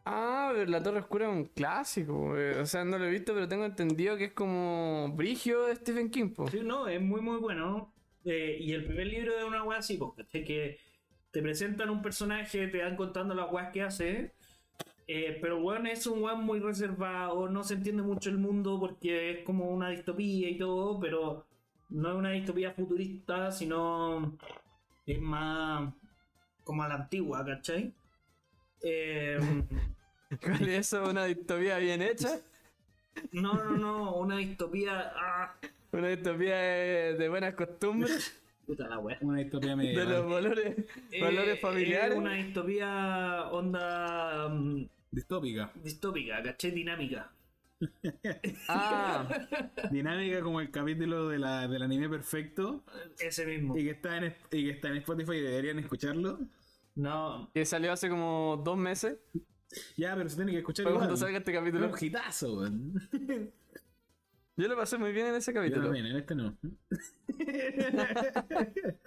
Ah, 0.07 0.51
pero 0.55 0.71
la 0.71 0.83
Torre 0.83 1.01
Oscura 1.01 1.27
es 1.31 1.33
un 1.33 1.45
clásico. 1.47 2.37
eh, 2.37 2.61
O 2.61 2.67
sea, 2.67 2.85
no 2.85 2.99
lo 2.99 3.07
he 3.07 3.11
visto, 3.11 3.33
pero 3.35 3.49
tengo 3.49 3.65
entendido 3.65 4.17
que 4.17 4.27
es 4.27 4.33
como 4.33 5.11
Brigio 5.15 5.65
de 5.67 5.77
Stephen 5.77 6.11
King, 6.11 6.31
po. 6.35 6.49
Sí, 6.49 6.61
no, 6.63 6.87
es 6.89 7.01
muy, 7.01 7.21
muy 7.21 7.39
bueno. 7.39 7.95
Eh, 8.25 8.59
y 8.61 8.73
el 8.73 8.85
primer 8.87 9.07
libro 9.07 9.37
es 9.39 9.45
una 9.45 9.63
weá 9.65 9.79
así, 9.79 9.97
pues, 9.97 10.13
¿cachai? 10.17 10.45
Que 10.45 10.79
te 11.31 11.43
presentan 11.43 11.91
un 11.91 12.03
personaje, 12.03 12.69
te 12.69 12.83
van 12.83 12.97
contando 12.97 13.35
las 13.35 13.51
weas 13.53 13.73
que 13.73 13.83
hace. 13.83 14.35
eh, 15.09 15.39
pero 15.43 15.59
weón 15.63 15.87
es 15.87 16.07
un 16.07 16.23
weón 16.23 16.45
muy 16.45 16.61
reservado, 16.61 17.49
no 17.51 17.65
se 17.65 17.75
entiende 17.75 18.03
mucho 18.03 18.31
el 18.31 18.39
mundo 18.39 18.79
porque 18.81 19.31
es 19.33 19.45
como 19.45 19.71
una 19.71 19.91
distopía 19.91 20.49
y 20.51 20.59
todo, 20.59 20.99
pero 21.01 21.47
no 21.91 22.11
es 22.11 22.17
una 22.17 22.31
distopía 22.33 22.73
futurista, 22.75 23.53
sino 23.53 24.39
es 25.07 25.21
más 25.21 25.93
como 26.65 26.83
a 26.83 26.89
la 26.89 26.95
antigua, 26.97 27.45
¿cachai? 27.45 27.93
Eh, 28.83 29.39
¿Cuál 30.43 30.63
es 30.69 30.93
eso? 30.93 31.05
¿Una 31.09 31.25
distopía 31.27 31.79
bien 31.79 32.03
hecha? 32.03 32.41
no, 33.33 33.55
no, 33.55 33.77
no, 33.77 34.15
una 34.17 34.37
distopía. 34.39 35.13
ah, 35.17 35.55
¿Una 35.93 36.09
distopía 36.09 36.57
de, 36.57 37.15
de 37.15 37.29
buenas 37.29 37.55
costumbres? 37.55 38.41
Puta 38.67 38.89
la 38.89 38.99
wea. 38.99 39.19
Una 39.21 39.39
distopía 39.41 39.71
De 39.71 39.77
medieval. 39.77 40.09
los 40.09 40.31
valores, 40.31 40.77
valores 41.21 41.55
Eh, 41.57 41.61
familiares. 41.61 42.13
es 42.13 42.19
una 42.19 42.33
distopía 42.35 43.49
onda 43.53 44.49
mm, 44.49 44.89
Distópica. 45.11 45.71
distópica, 45.75 46.43
¿cachai? 46.43 46.71
Dinámica. 46.73 47.31
Ah, 48.69 49.29
Dinámica 49.91 50.41
como 50.43 50.61
el 50.61 50.71
capítulo 50.71 51.29
de 51.29 51.39
la, 51.39 51.67
del 51.69 51.83
anime 51.83 52.09
perfecto. 52.09 52.85
Ese 53.19 53.47
mismo. 53.47 53.77
Y 53.77 53.85
que 53.85 53.91
está 53.91 54.17
en, 54.19 54.35
y 54.51 54.65
que 54.65 54.71
está 54.71 54.89
en 54.89 54.97
Spotify 54.99 55.33
y 55.33 55.41
deberían 55.41 55.79
escucharlo. 55.79 56.39
No, 56.95 57.51
que 57.53 57.65
salió 57.65 57.93
hace 57.93 58.09
como 58.09 58.61
dos 58.65 58.77
meses. 58.79 59.19
Ya, 59.97 60.15
pero 60.15 60.29
se 60.29 60.37
tiene 60.37 60.53
que 60.53 60.59
escuchar 60.59 60.85
igual. 60.85 60.99
cuando 60.99 61.17
salga 61.17 61.39
este 61.39 61.51
Es 61.53 61.59
capítulo. 61.59 61.87
un 61.89 61.95
hitazo, 62.01 62.59
weón. 62.59 62.95
Yo 64.57 64.69
lo 64.69 64.77
pasé 64.77 64.99
muy 64.99 65.11
bien 65.13 65.27
en 65.27 65.35
ese 65.35 65.53
Yo 65.53 65.61
capítulo. 65.61 65.85
también, 65.87 66.07
en 66.07 66.17
este 66.17 66.35
no. 66.37 66.57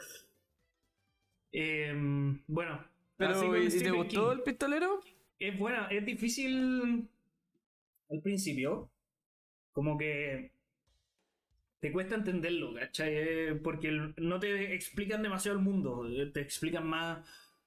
Em, 1.52 2.42
bueno. 2.48 2.84
Pero, 3.18 3.58
¿y, 3.58 3.68
y 3.68 3.80
te 3.80 3.92
gustó 3.92 4.30
King. 4.30 4.38
el 4.38 4.44
pistolero? 4.44 5.00
Es 5.40 5.58
buena, 5.58 5.88
es 5.88 6.06
difícil 6.06 7.10
al 8.10 8.22
principio. 8.22 8.90
Como 9.74 9.98
que 9.98 10.52
te 11.80 11.92
cuesta 11.92 12.16
entenderlo, 12.16 12.74
¿cachai? 12.74 13.10
Eh, 13.14 13.60
Porque 13.64 13.92
no 14.18 14.40
te 14.40 14.74
explican 14.74 15.22
demasiado 15.22 15.58
el 15.58 15.64
mundo, 15.64 16.08
eh, 16.10 16.28
te 16.28 16.42
explican 16.42 16.88
más 16.88 17.20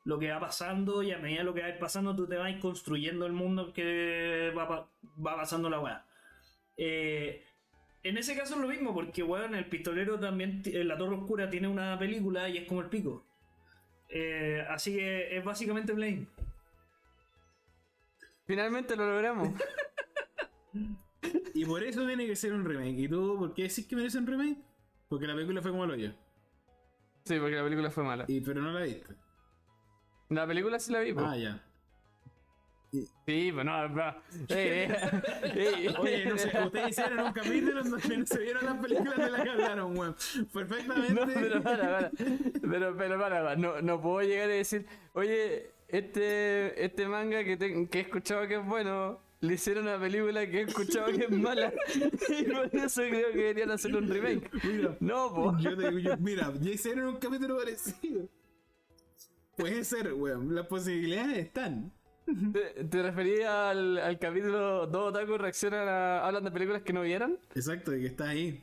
lo 0.05 0.19
que 0.19 0.31
va 0.31 0.41
pasando 0.41 1.03
y 1.03 1.13
a 1.13 1.19
medida 1.19 1.43
lo 1.45 1.55
que 1.55 1.61
va 1.61 1.67
a 1.67 1.71
ir 1.71 1.79
pasando 1.79 2.17
tú 2.17 2.27
te 2.27 2.37
vas 2.37 2.55
construyendo 2.57 3.27
el 3.27 3.33
mundo 3.33 3.73
que 3.73 4.53
va, 4.57 4.89
va 5.25 5.37
pasando 5.37 5.71
la 5.71 5.81
weá. 5.81 6.07
Eh, 6.77 7.45
en 8.03 8.17
ese 8.17 8.35
caso 8.35 8.55
es 8.55 8.61
lo 8.61 8.69
mismo, 8.69 8.95
porque 8.95 9.23
weón, 9.23 9.55
el 9.55 9.67
pistolero 9.67 10.19
también, 10.19 10.63
La 10.65 10.97
Torre 10.97 11.17
Oscura 11.17 11.51
tiene 11.51 11.69
una 11.69 11.99
película 11.99 12.49
y 12.49 12.57
es 12.59 12.67
como 12.67 12.81
el 12.81 12.89
pico. 12.89 13.27
Eh, 14.09 14.65
así 14.69 14.95
que 14.95 15.37
es 15.37 15.45
básicamente 15.45 15.93
Blame. 15.93 16.27
Finalmente 18.47 18.97
lo 18.97 19.07
logramos. 19.07 19.51
Y 21.55 21.65
por 21.65 21.83
eso 21.83 22.07
tiene 22.07 22.27
que 22.27 22.37
ser 22.37 22.53
un 22.53 22.65
remake. 22.65 22.99
¿Y 22.99 23.09
tú 23.09 23.37
por 23.39 23.55
qué 23.55 23.62
decís 23.65 23.87
que 23.87 23.97
merece 23.97 24.19
un 24.19 24.27
remake? 24.27 24.59
Porque 25.09 25.27
la 25.27 25.35
película 25.35 25.61
fue 25.61 25.71
como 25.71 25.85
el 25.85 25.91
hoyo. 25.91 26.12
Sí, 27.25 27.39
porque 27.39 27.57
la 27.57 27.62
película 27.65 27.91
fue 27.91 28.05
mala. 28.05 28.25
Y, 28.29 28.41
pero 28.41 28.62
no 28.62 28.73
la 28.73 28.81
viste. 28.85 29.15
La 30.31 30.47
película 30.47 30.79
sí 30.79 30.93
la 30.93 31.00
vi, 31.00 31.12
po. 31.12 31.21
Ah, 31.21 31.37
ya. 31.37 31.62
Sí, 33.27 33.53
pues 33.53 33.65
no, 33.65 33.89
no. 33.89 34.15
Ey, 34.49 34.57
ey, 34.59 34.89
ey. 35.55 35.95
Oye, 35.97 36.25
no 36.27 36.37
sé, 36.39 36.50
ustedes 36.65 36.89
hicieron 36.91 37.21
un 37.21 37.33
capítulo 37.33 37.85
donde 37.85 38.17
no 38.19 38.27
se 38.27 38.39
vieron 38.41 38.65
las 38.65 38.79
películas 38.79 39.17
de 39.17 39.31
las 39.31 39.43
que 39.43 39.50
hablaron, 39.50 39.97
weón. 39.97 40.17
Perfectamente. 40.53 41.12
No, 41.15 41.27
pero 41.27 41.62
para, 41.62 41.83
para. 41.83 42.11
Pero, 42.11 42.97
pero 42.97 43.19
para, 43.21 43.43
para. 43.45 43.57
No, 43.57 43.81
no 43.81 44.00
puedo 44.00 44.27
llegar 44.27 44.49
y 44.50 44.55
decir, 44.55 44.87
oye, 45.12 45.71
este, 45.87 46.85
este 46.85 47.07
manga 47.07 47.45
que, 47.45 47.57
te- 47.57 47.89
que 47.89 47.99
he 47.99 48.03
escuchado 48.03 48.49
que 48.49 48.57
es 48.57 48.67
bueno, 48.67 49.21
le 49.41 49.55
hicieron 49.55 49.85
una 49.85 49.99
película 49.99 50.47
que 50.49 50.59
he 50.61 50.63
escuchado 50.63 51.07
que 51.07 51.25
es 51.25 51.31
mala. 51.31 51.73
Y 52.29 52.45
por 52.45 52.75
eso 52.77 53.03
creo 53.03 53.33
que 53.33 53.39
deberían 53.39 53.71
hacer 53.71 53.95
un 53.97 54.09
remake. 54.09 54.51
Mira, 54.65 54.97
No, 55.01 55.35
po. 55.35 55.59
yo 55.59 55.77
te 55.77 55.89
digo, 55.89 55.99
yo- 55.99 56.17
mira, 56.19 56.53
ya 56.61 56.71
hicieron 56.71 57.07
un 57.07 57.17
capítulo 57.17 57.57
parecido. 57.57 58.29
Puede 59.57 59.85
ser, 59.85 60.13
weón. 60.15 60.55
Las 60.55 60.67
posibilidades 60.67 61.39
están. 61.39 61.93
¿Te, 62.53 62.85
te 62.85 63.03
referías 63.03 63.51
al, 63.51 63.99
al 63.99 64.19
capítulo 64.19 64.87
Dos 64.87 65.09
Otaku 65.11 65.37
reaccionan 65.37 65.89
a, 65.89 66.27
hablan 66.27 66.45
de 66.45 66.51
películas 66.51 66.83
que 66.83 66.93
no 66.93 67.03
vieron? 67.03 67.39
Exacto, 67.55 67.91
de 67.91 68.01
que 68.01 68.07
está 68.07 68.29
ahí. 68.29 68.63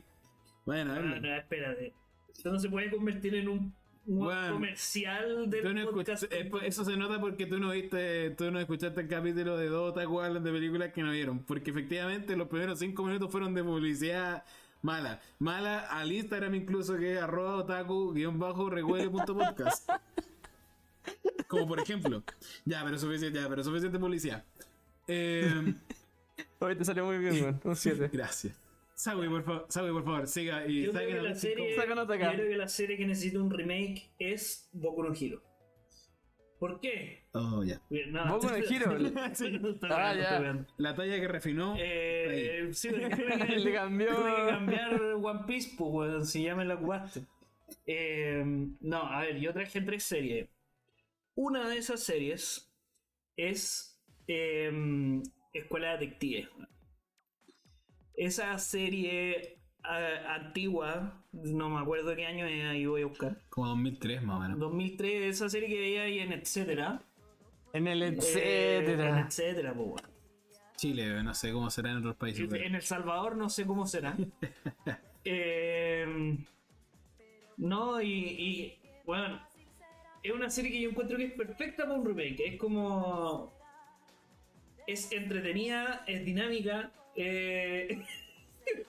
Vayan 0.64 0.90
a 0.90 0.94
No, 1.00 1.02
verlo. 1.12 1.20
no, 1.28 1.36
espérate. 1.36 1.92
Esto 2.32 2.50
no 2.52 2.58
se 2.58 2.68
puede 2.70 2.90
convertir 2.90 3.34
en 3.34 3.48
un, 3.48 3.74
un 4.08 4.20
Bueno, 4.20 4.54
comercial 4.54 5.50
del 5.50 5.74
no 5.74 5.90
podcast. 5.90 6.24
eh, 6.30 6.50
eso 6.64 6.84
se 6.84 6.96
nota 6.96 7.20
porque 7.20 7.44
tú 7.44 7.58
no 7.58 7.70
viste, 7.70 8.30
tú 8.30 8.50
no 8.50 8.58
escuchaste 8.58 9.02
el 9.02 9.08
capítulo 9.08 9.58
de 9.58 9.68
dos 9.68 9.90
otaku 9.90 10.20
hablan 10.20 10.42
de 10.42 10.50
películas 10.50 10.92
que 10.94 11.02
no 11.02 11.12
vieron. 11.12 11.40
Porque 11.40 11.70
efectivamente 11.70 12.34
los 12.34 12.48
primeros 12.48 12.78
cinco 12.78 13.04
minutos 13.04 13.30
fueron 13.30 13.54
de 13.54 13.62
publicidad 13.62 14.44
mala. 14.80 15.20
Mala 15.38 15.80
al 15.80 16.10
Instagram 16.10 16.54
incluso 16.54 16.96
que 16.96 17.14
es 17.14 17.20
arroba 17.20 17.56
otaku 17.56 18.14
guion 18.14 18.38
bajo 18.38 18.70
podcast. 18.70 19.90
Como 21.46 21.68
por 21.68 21.80
ejemplo. 21.80 22.22
Ya, 22.64 22.82
pero 22.84 22.98
suficiente, 22.98 23.38
ya, 23.38 23.48
pero 23.48 23.62
suficiente 23.62 23.98
publicidad. 23.98 24.42
Eh, 25.06 25.74
Hoy 26.60 26.76
te 26.76 26.84
salió 26.84 27.04
muy 27.04 27.18
bien, 27.18 27.42
weón. 27.42 27.60
Un 27.62 27.76
7. 27.76 28.08
gracias. 28.12 28.54
Sagui, 28.98 29.28
por 29.28 29.44
favor, 29.44 29.66
Sagui, 29.68 29.92
por 29.92 30.04
favor, 30.04 30.26
siga 30.26 30.66
y 30.66 30.82
Yo 30.82 30.90
creo, 30.92 31.22
que 31.22 31.28
la 31.28 31.34
serie, 31.36 31.76
Saca 31.76 31.94
nota 31.94 32.14
acá. 32.14 32.32
yo 32.32 32.38
creo 32.38 32.48
que 32.50 32.56
la 32.56 32.66
serie 32.66 32.96
que 32.96 33.06
necesita 33.06 33.38
un 33.40 33.48
remake 33.48 34.10
es 34.18 34.68
Boku 34.72 35.04
no 35.04 35.14
Hero. 35.14 35.40
¿Por 36.58 36.80
qué? 36.80 37.28
Oh, 37.32 37.62
ya. 37.62 37.80
No, 38.08 38.26
Boku 38.28 38.48
no 38.48 38.56
Hero. 38.56 38.98
Sí. 39.34 39.60
Ah, 39.82 40.14
ya. 40.16 40.66
La 40.78 40.96
talla 40.96 41.20
que 41.20 41.28
refinó. 41.28 41.76
Eh, 41.78 42.70
sí, 42.72 42.88
Le 42.90 43.72
cambió. 43.72 44.16
tuve 44.16 44.34
que 44.34 44.50
cambiar 44.50 45.00
One 45.14 45.44
Piece, 45.46 45.76
pues, 45.78 46.28
si 46.32 46.42
ya 46.42 46.56
me 46.56 46.64
la 46.64 46.74
ocupaste. 46.74 47.20
Eh, 47.86 48.42
no, 48.80 49.02
a 49.04 49.20
ver, 49.20 49.38
yo 49.38 49.52
traje 49.52 49.80
tres 49.80 50.02
series. 50.02 50.48
Una 51.36 51.68
de 51.68 51.76
esas 51.78 52.02
series 52.02 52.68
es 53.36 53.96
eh, 54.26 54.72
Escuela 55.52 55.92
de 55.92 55.98
Detectives. 55.98 56.48
Esa 58.18 58.58
serie 58.58 59.58
antigua, 59.82 61.22
no 61.32 61.70
me 61.70 61.80
acuerdo 61.80 62.14
qué 62.16 62.26
año 62.26 62.46
es, 62.46 62.64
ahí 62.64 62.84
voy 62.84 63.02
a 63.02 63.06
buscar. 63.06 63.38
Como 63.48 63.68
2003 63.68 64.22
más 64.22 64.36
o 64.36 64.40
menos. 64.40 64.58
2003, 64.58 65.22
esa 65.36 65.48
serie 65.48 65.68
que 65.68 65.78
veía 65.78 66.02
ahí 66.02 66.18
en 66.18 66.32
Etcétera. 66.32 67.00
En 67.72 67.86
el 67.86 68.02
Eh, 68.02 68.06
en 68.08 68.14
etcétera. 68.18 69.20
Etcétera, 69.20 69.72
pues, 69.74 69.86
weón. 69.86 70.18
Chile, 70.76 71.22
no 71.22 71.32
sé 71.34 71.52
cómo 71.52 71.70
será 71.70 71.90
en 71.92 71.98
otros 71.98 72.16
países. 72.16 72.46
pero- 72.50 72.64
En 72.64 72.74
El 72.74 72.82
Salvador 72.82 73.36
no 73.36 73.48
sé 73.48 73.64
cómo 73.66 73.86
será. 73.86 74.16
Eh, 75.30 76.38
no, 77.58 78.00
y, 78.00 78.08
y, 78.08 78.78
bueno, 79.04 79.40
es 80.22 80.32
una 80.32 80.48
serie 80.48 80.70
que 80.70 80.80
yo 80.80 80.88
encuentro 80.90 81.18
que 81.18 81.24
es 81.26 81.32
perfecta 81.32 81.82
para 81.84 81.98
un 81.98 82.06
remake. 82.06 82.40
Es 82.46 82.56
como. 82.58 83.52
Es 84.86 85.12
entretenida, 85.12 86.04
es 86.06 86.24
dinámica. 86.24 86.90
Eh, 87.18 88.02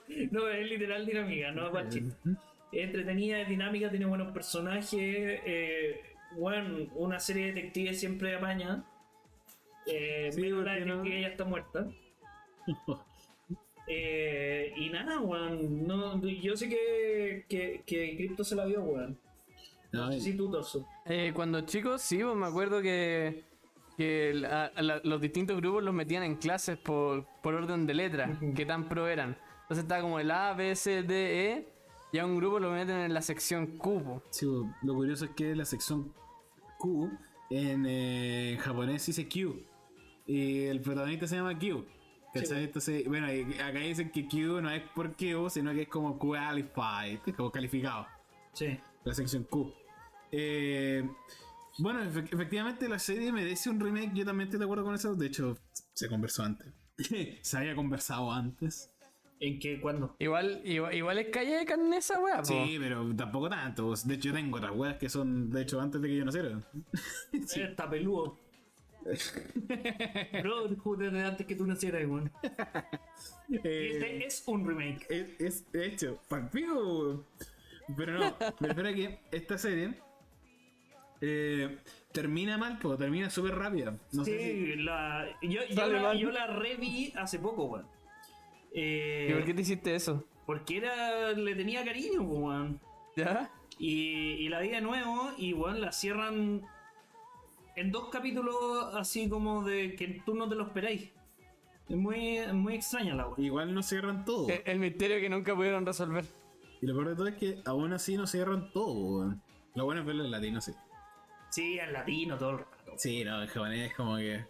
no, 0.30 0.48
es 0.48 0.68
literal 0.68 1.04
dinámica, 1.06 1.50
no 1.52 1.66
es 1.66 1.72
para 1.72 1.88
chiste. 1.88 2.14
Es 2.72 2.84
entretenida, 2.84 3.40
es 3.42 3.48
dinámica, 3.48 3.90
tiene 3.90 4.06
buenos 4.06 4.32
personajes. 4.32 4.92
eh, 5.44 6.00
bueno, 6.36 6.86
una 6.94 7.18
serie 7.18 7.46
de 7.46 7.52
detectives 7.54 7.98
siempre 7.98 8.34
apaña. 8.36 8.84
Eh, 9.86 10.30
Sí, 10.32 10.40
no- 10.86 10.96
detective 11.02 11.20
ya 11.22 11.28
está 11.28 11.44
muerta. 11.44 11.86
Eh, 13.92 14.72
y 14.76 14.88
nada, 14.90 15.18
weón. 15.20 15.84
No, 15.86 16.24
yo 16.24 16.56
sé 16.56 16.68
que, 16.68 17.44
que, 17.48 17.82
que 17.84 18.16
Crypto 18.16 18.44
se 18.44 18.54
la 18.54 18.64
vio, 18.64 18.82
weón. 18.82 19.18
No, 19.90 20.06
No 20.06 20.12
sé 20.12 20.20
si 20.20 20.36
tú, 20.36 20.48
Torso. 20.48 20.86
Eh, 21.06 21.32
cuando 21.34 21.62
chicos, 21.62 22.00
sí, 22.00 22.22
pues 22.22 22.36
me 22.36 22.46
acuerdo 22.46 22.80
que, 22.80 23.42
que 24.00 24.32
la- 24.32 24.64
a 24.74 24.80
la- 24.80 25.00
los 25.04 25.20
distintos 25.20 25.58
grupos 25.58 25.82
los 25.82 25.92
metían 25.92 26.22
en 26.22 26.36
clases 26.36 26.78
por, 26.78 27.26
por 27.42 27.52
orden 27.52 27.86
de 27.86 27.92
letra, 27.92 28.38
que 28.56 28.64
tan 28.64 28.88
pro 28.88 29.06
eran. 29.06 29.36
Entonces 29.62 29.84
estaba 29.84 30.00
como 30.00 30.18
el 30.18 30.30
A, 30.30 30.54
B, 30.54 30.74
C, 30.74 31.02
D, 31.02 31.50
E, 31.52 31.68
y 32.10 32.18
a 32.18 32.24
un 32.24 32.34
grupo 32.36 32.58
lo 32.58 32.70
meten 32.70 32.96
en 32.96 33.12
la 33.12 33.20
sección 33.20 33.76
cubo. 33.76 34.22
Sí, 34.30 34.46
lo 34.82 34.94
curioso 34.94 35.26
es 35.26 35.32
que 35.32 35.54
la 35.54 35.66
sección 35.66 36.14
Q 36.78 37.10
en, 37.50 37.84
eh, 37.84 38.52
en 38.52 38.58
japonés 38.58 39.04
dice 39.04 39.28
Q. 39.28 39.66
Y 40.26 40.64
el 40.64 40.80
protagonista 40.80 41.26
se 41.26 41.36
llama 41.36 41.58
Q. 41.58 41.84
¿Cachai? 42.32 42.64
Entonces, 42.64 43.06
bueno, 43.06 43.26
acá 43.26 43.80
dicen 43.80 44.10
que 44.10 44.26
Q 44.26 44.62
no 44.62 44.70
es 44.70 44.82
por 44.94 45.14
Q, 45.14 45.50
sino 45.50 45.74
que 45.74 45.82
es 45.82 45.88
como 45.88 46.18
qualified, 46.18 47.18
como 47.36 47.50
calificado. 47.50 48.06
Sí. 48.54 48.78
La 49.04 49.12
sección 49.12 49.44
Q. 49.44 49.70
Eh, 50.32 51.06
bueno, 51.78 52.02
efe- 52.04 52.28
efectivamente 52.32 52.88
la 52.88 52.98
serie 52.98 53.32
merece 53.32 53.70
un 53.70 53.80
remake. 53.80 54.12
Yo 54.14 54.24
también 54.24 54.48
estoy 54.48 54.58
de 54.58 54.64
acuerdo 54.64 54.84
con 54.84 54.94
eso. 54.94 55.14
De 55.14 55.26
hecho, 55.26 55.56
se 55.92 56.08
conversó 56.08 56.42
antes. 56.44 56.72
se 57.42 57.56
había 57.58 57.74
conversado 57.74 58.30
antes. 58.32 58.90
¿En 59.42 59.58
qué? 59.58 59.80
¿Cuándo? 59.80 60.14
Igual, 60.18 60.60
igual, 60.64 60.94
igual 60.94 61.18
es 61.18 61.28
calle 61.30 61.56
de 61.56 61.64
carne 61.64 61.96
esa 61.96 62.20
weá. 62.20 62.44
Sí, 62.44 62.76
pero 62.78 63.14
tampoco 63.16 63.48
tanto. 63.48 63.94
De 64.04 64.14
hecho, 64.14 64.28
yo 64.28 64.34
tengo 64.34 64.58
otras 64.58 64.72
weas 64.76 64.96
que 64.98 65.08
son, 65.08 65.48
de 65.50 65.62
hecho, 65.62 65.80
antes 65.80 66.00
de 66.02 66.08
que 66.08 66.16
yo 66.16 66.24
naciera. 66.26 66.60
Eh, 67.32 67.40
Está 67.70 67.88
peludo. 67.88 68.36
Bro, 70.42 70.68
desde 70.98 71.22
antes 71.24 71.46
que 71.46 71.56
tú 71.56 71.66
nacieras, 71.66 72.02
weón. 72.06 72.30
Y 73.48 73.56
Eh, 73.56 73.88
Este 73.92 74.26
es 74.26 74.42
un 74.46 74.66
remake. 74.66 75.06
es, 75.08 75.40
es 75.40 75.72
de 75.72 75.86
hecho, 75.86 76.20
palpico. 76.28 77.24
Pero 77.96 78.18
no, 78.18 78.36
me 78.60 78.68
refiero 78.68 78.88
a 78.88 78.92
que 78.92 79.20
esta 79.32 79.56
serie 79.58 79.94
eh, 81.20 81.78
termina 82.12 82.56
mal, 82.58 82.78
pues 82.80 82.98
termina 82.98 83.30
súper 83.30 83.54
rápida. 83.56 83.96
No 84.12 84.24
sé 84.24 84.38
si- 84.38 84.72
sí, 84.72 84.76
la, 84.82 85.26
yo, 85.42 85.60
la, 85.88 86.14
yo 86.14 86.30
la 86.30 86.46
reví 86.46 87.12
hace 87.16 87.38
poco, 87.38 87.64
weón. 87.66 87.86
Eh, 88.72 89.28
¿Y 89.30 89.34
por 89.34 89.44
qué 89.44 89.54
te 89.54 89.62
hiciste 89.62 89.94
eso? 89.94 90.24
Porque 90.46 90.78
era, 90.78 91.32
le 91.32 91.54
tenía 91.54 91.84
cariño, 91.84 92.22
weón. 92.22 92.80
¿Ya? 93.16 93.50
Y, 93.78 94.32
y 94.44 94.48
la 94.48 94.60
vi 94.60 94.68
de 94.68 94.80
nuevo 94.80 95.30
y 95.38 95.52
bueno, 95.52 95.78
la 95.78 95.92
cierran 95.92 96.62
en 97.76 97.90
dos 97.92 98.08
capítulos 98.10 98.94
así 98.94 99.28
como 99.28 99.64
de 99.64 99.94
que 99.96 100.22
tú 100.24 100.34
no 100.34 100.48
te 100.48 100.54
lo 100.54 100.64
esperáis. 100.64 101.10
Es 101.88 101.96
muy, 101.96 102.38
muy 102.52 102.74
extraña 102.76 103.14
la 103.14 103.26
wea. 103.28 103.44
Igual 103.44 103.74
no 103.74 103.82
cierran 103.82 104.24
todo. 104.24 104.48
El, 104.48 104.62
el 104.64 104.78
misterio 104.78 105.18
que 105.20 105.28
nunca 105.28 105.54
pudieron 105.56 105.84
resolver. 105.84 106.24
Y 106.80 106.86
lo 106.86 106.94
peor 106.94 107.08
de 107.10 107.16
todo 107.16 107.26
es 107.26 107.34
que 107.36 107.58
aún 107.64 107.92
así 107.92 108.16
no 108.16 108.26
cierran 108.26 108.70
todo, 108.72 108.92
weón. 109.18 109.42
Lo 109.74 109.84
bueno 109.84 110.00
es 110.02 110.06
verlo 110.06 110.24
en 110.24 110.30
latino, 110.30 110.60
sí. 110.60 110.72
Sí, 111.50 111.78
en 111.78 111.92
latino 111.92 112.38
todo 112.38 112.50
el 112.50 112.58
rato. 112.58 112.92
Sí, 112.96 113.24
no, 113.24 113.42
en 113.42 113.48
japonés 113.48 113.90
es 113.90 113.94
como 113.96 114.16
que. 114.16 114.44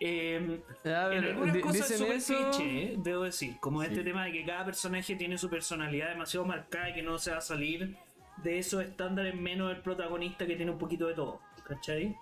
Eh, 0.00 0.60
Ya, 0.84 1.12
en 1.12 1.24
algunas 1.24 1.56
cosas 1.58 1.88
dicen 1.88 1.98
súper 1.98 2.16
eso. 2.16 2.34
cliché, 2.50 2.82
¿eh? 2.84 2.94
debo 2.98 3.24
decir. 3.24 3.58
Como 3.60 3.82
este 3.82 4.04
tema 4.04 4.24
de 4.24 4.32
que 4.32 4.44
cada 4.46 4.64
personaje 4.64 5.16
tiene 5.16 5.36
su 5.38 5.50
personalidad 5.50 6.10
demasiado 6.10 6.46
marcada 6.46 6.90
y 6.90 6.94
que 6.94 7.02
no 7.02 7.18
se 7.18 7.32
va 7.32 7.38
a 7.38 7.40
salir 7.40 7.96
de 8.44 8.58
esos 8.58 8.84
estándares 8.84 9.34
menos 9.34 9.74
el 9.74 9.82
protagonista 9.82 10.46
que 10.46 10.54
tiene 10.54 10.70
un 10.70 10.78
poquito 10.78 11.06
de 11.08 11.14
todo. 11.14 11.40
¿Cachai? 11.66 12.16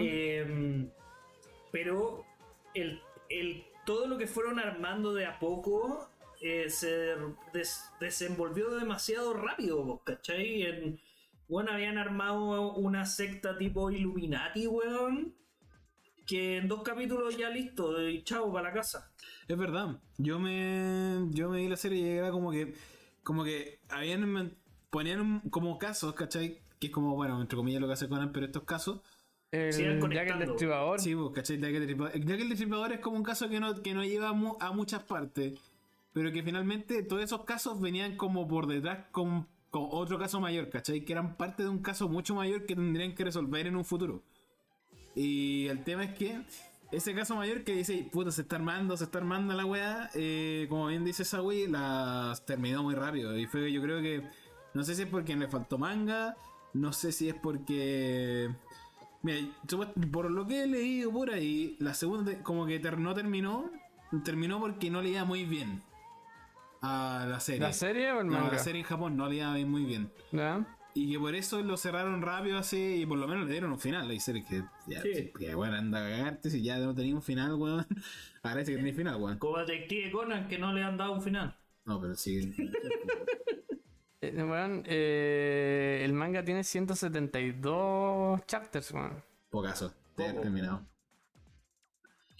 Eh, 0.00 0.88
pero 1.70 2.24
el, 2.74 3.00
el- 3.28 3.64
todo 3.84 4.08
lo 4.08 4.18
que 4.18 4.26
fueron 4.26 4.58
armando 4.58 5.14
de 5.14 5.26
a 5.26 5.38
poco 5.38 6.08
eh, 6.40 6.68
se 6.68 7.14
des- 7.52 7.84
desenvolvió 8.00 8.70
demasiado 8.74 9.32
rápido, 9.34 9.82
vos, 9.84 10.00
¿cachai? 10.02 10.62
En, 10.62 11.00
bueno, 11.48 11.72
habían 11.72 11.98
armado 11.98 12.72
una 12.74 13.04
secta 13.04 13.56
tipo 13.58 13.90
Illuminati, 13.90 14.66
weón. 14.66 15.34
Que 16.26 16.56
en 16.56 16.66
dos 16.66 16.82
capítulos 16.82 17.36
ya 17.36 17.50
listo, 17.50 18.08
y 18.08 18.24
chao, 18.24 18.52
para 18.52 18.70
la 18.70 18.74
casa. 18.74 19.12
Es 19.46 19.56
verdad. 19.56 20.00
Yo 20.18 20.40
me. 20.40 21.26
Yo 21.30 21.48
me 21.48 21.58
vi 21.58 21.68
la 21.68 21.76
serie 21.76 22.00
y 22.00 22.08
era 22.18 22.32
como 22.32 22.50
que. 22.50 22.74
Como 23.22 23.44
que 23.44 23.78
habían. 23.88 24.56
Ponían 24.90 25.40
como 25.50 25.78
casos, 25.78 26.14
¿cachai? 26.14 26.62
Que 26.80 26.88
es 26.88 26.92
como, 26.92 27.14
bueno, 27.14 27.40
entre 27.40 27.56
comillas 27.56 27.80
lo 27.80 27.86
que 27.86 27.92
hace 27.92 28.08
Conan, 28.08 28.32
pero 28.32 28.46
estos 28.46 28.64
casos. 28.64 29.02
El 29.52 29.70
Jack 29.70 29.80
el 29.86 29.98
conectando. 30.00 30.46
Destripador. 30.46 31.00
Sí, 31.00 31.14
pues, 31.14 31.30
¿cachai? 31.32 31.60
Jack 31.60 31.70
el 31.74 31.80
Destripador. 31.86 32.20
Jack 32.24 32.40
el 32.40 32.48
Destripador 32.48 32.92
es 32.92 33.00
como 33.00 33.16
un 33.18 33.22
caso 33.22 33.48
que 33.48 33.60
no, 33.60 33.80
que 33.82 33.94
no 33.94 34.04
lleva 34.04 34.32
mu- 34.32 34.56
a 34.58 34.72
muchas 34.72 35.04
partes. 35.04 35.60
Pero 36.12 36.32
que 36.32 36.42
finalmente 36.42 37.02
todos 37.04 37.22
esos 37.22 37.44
casos 37.44 37.80
venían 37.80 38.16
como 38.16 38.48
por 38.48 38.66
detrás 38.66 39.06
con, 39.12 39.46
con 39.70 39.88
otro 39.90 40.18
caso 40.18 40.40
mayor, 40.40 40.70
¿cachai? 40.70 41.04
Que 41.04 41.12
eran 41.12 41.36
parte 41.36 41.62
de 41.62 41.68
un 41.68 41.78
caso 41.78 42.08
mucho 42.08 42.34
mayor 42.34 42.66
que 42.66 42.74
tendrían 42.74 43.14
que 43.14 43.24
resolver 43.24 43.66
en 43.66 43.76
un 43.76 43.84
futuro. 43.84 44.22
Y 45.14 45.66
el 45.68 45.82
tema 45.84 46.04
es 46.04 46.14
que 46.14 46.42
ese 46.92 47.14
caso 47.14 47.36
mayor 47.36 47.64
que 47.64 47.74
dice, 47.74 48.08
puta, 48.12 48.30
se 48.30 48.42
está 48.42 48.56
armando, 48.56 48.96
se 48.96 49.04
está 49.04 49.18
armando 49.18 49.54
la 49.54 49.64
weá, 49.64 50.10
eh, 50.14 50.66
como 50.68 50.86
bien 50.86 51.04
dice 51.04 51.22
esa 51.22 51.42
wey, 51.42 51.66
la 51.66 52.38
terminó 52.46 52.82
muy 52.82 52.94
rápido. 52.94 53.36
Y 53.36 53.46
fue, 53.46 53.72
yo 53.72 53.82
creo 53.82 54.00
que, 54.00 54.22
no 54.74 54.84
sé 54.84 54.94
si 54.94 55.02
es 55.02 55.08
porque 55.08 55.34
le 55.36 55.48
faltó 55.48 55.78
manga, 55.78 56.36
no 56.74 56.92
sé 56.92 57.12
si 57.12 57.28
es 57.28 57.34
porque... 57.34 58.50
Mira, 59.22 59.48
por 60.12 60.30
lo 60.30 60.46
que 60.46 60.62
he 60.62 60.66
leído 60.66 61.10
por 61.10 61.30
ahí, 61.30 61.76
la 61.80 61.94
segunda 61.94 62.40
como 62.44 62.64
que 62.66 62.78
no 62.78 63.14
terminó, 63.14 63.70
terminó 64.24 64.60
porque 64.60 64.88
no 64.88 65.02
le 65.02 65.08
iba 65.10 65.24
muy 65.24 65.44
bien 65.44 65.82
a 66.86 67.26
la 67.26 67.40
serie. 67.40 67.60
¿La 67.60 67.72
serie 67.72 68.12
o 68.12 68.20
el 68.20 68.26
No, 68.28 68.34
manga? 68.34 68.52
la 68.52 68.58
serie 68.58 68.80
en 68.80 68.86
Japón 68.86 69.16
no 69.16 69.28
le 69.28 69.36
iba 69.36 69.52
muy 69.66 69.84
bien. 69.84 70.10
¿Ya? 70.32 70.64
Y 70.94 71.12
que 71.12 71.18
por 71.18 71.34
eso 71.34 71.62
lo 71.62 71.76
cerraron 71.76 72.22
rápido 72.22 72.56
así 72.58 73.02
y 73.02 73.06
por 73.06 73.18
lo 73.18 73.28
menos 73.28 73.44
le 73.46 73.52
dieron 73.52 73.70
un 73.72 73.78
final. 73.78 74.08
Hay 74.08 74.18
series 74.20 74.46
que, 74.46 74.62
ya, 74.86 75.02
Sí. 75.02 75.30
que 75.38 75.54
bueno, 75.54 75.76
anda 75.76 75.98
a 76.06 76.08
cagarte 76.10 76.48
si 76.50 76.62
ya 76.62 76.78
no 76.78 76.94
tenía 76.94 77.14
un 77.14 77.22
final, 77.22 77.54
weón. 77.54 77.86
Agradece 78.42 78.72
que 78.72 78.78
tenía 78.78 78.94
final, 78.94 79.16
weón. 79.20 79.38
Como 79.38 79.58
Detective 79.58 80.10
Conan, 80.10 80.48
que 80.48 80.58
no 80.58 80.72
le 80.72 80.82
han 80.82 80.96
dado 80.96 81.12
un 81.12 81.20
final. 81.22 81.54
No, 81.84 82.00
pero 82.00 82.14
sí. 82.14 82.54
Eh, 84.22 84.32
weón, 84.42 84.82
eh, 84.86 86.00
el 86.02 86.14
manga 86.14 86.42
tiene 86.42 86.64
172 86.64 88.40
chapters, 88.46 88.90
weón. 88.92 89.22
Pocaso, 89.50 89.92
Poco. 90.16 90.40
terminado. 90.40 90.82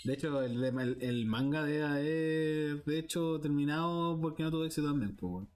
De 0.07 0.15
hecho, 0.15 0.43
el, 0.43 0.63
el- 0.65 0.97
el 1.01 1.27
manga 1.27 1.65
de 1.65 1.79
EA 1.79 2.01
es, 2.01 2.85
de 2.85 2.99
hecho, 2.99 3.41
terminado 3.41 4.19
porque 4.21 4.43
no 4.43 4.51
tuvo 4.51 4.65
éxito 4.65 4.87
también, 4.89 5.17
pues, 5.17 5.33
weón. 5.33 5.49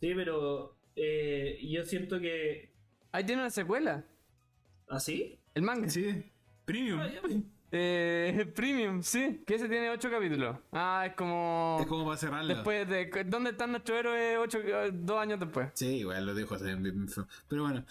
Sí, 0.00 0.12
pero 0.14 0.76
eh, 0.96 1.58
yo 1.62 1.84
siento 1.84 2.18
que. 2.20 2.70
Ahí 3.12 3.24
tiene 3.24 3.42
una 3.42 3.50
secuela. 3.50 4.04
¿Así? 4.88 5.38
El 5.54 5.62
manga. 5.62 5.88
Sí, 5.88 6.24
premium. 6.64 7.00
Eh, 7.76 8.50
Premium, 8.54 9.02
sí. 9.02 9.42
Que 9.46 9.56
ese 9.56 9.68
tiene 9.68 9.90
8 9.90 10.10
capítulos. 10.10 10.56
Ah, 10.72 11.04
es 11.08 11.14
como. 11.14 11.78
Es 11.80 11.86
como 11.86 12.04
para 12.04 12.16
cerrarlo. 12.16 12.54
Después 12.54 12.88
de. 12.88 13.24
¿Dónde 13.26 13.50
están 13.50 13.70
nuestros 13.72 13.98
héroes? 13.98 14.38
Ocho, 14.38 14.58
eh, 14.60 14.90
dos 14.92 15.18
años 15.18 15.40
después. 15.40 15.70
Sí, 15.74 16.04
weón, 16.04 16.24
lo 16.26 16.34
dijo. 16.34 16.56
Pero 17.48 17.62
bueno, 17.62 17.84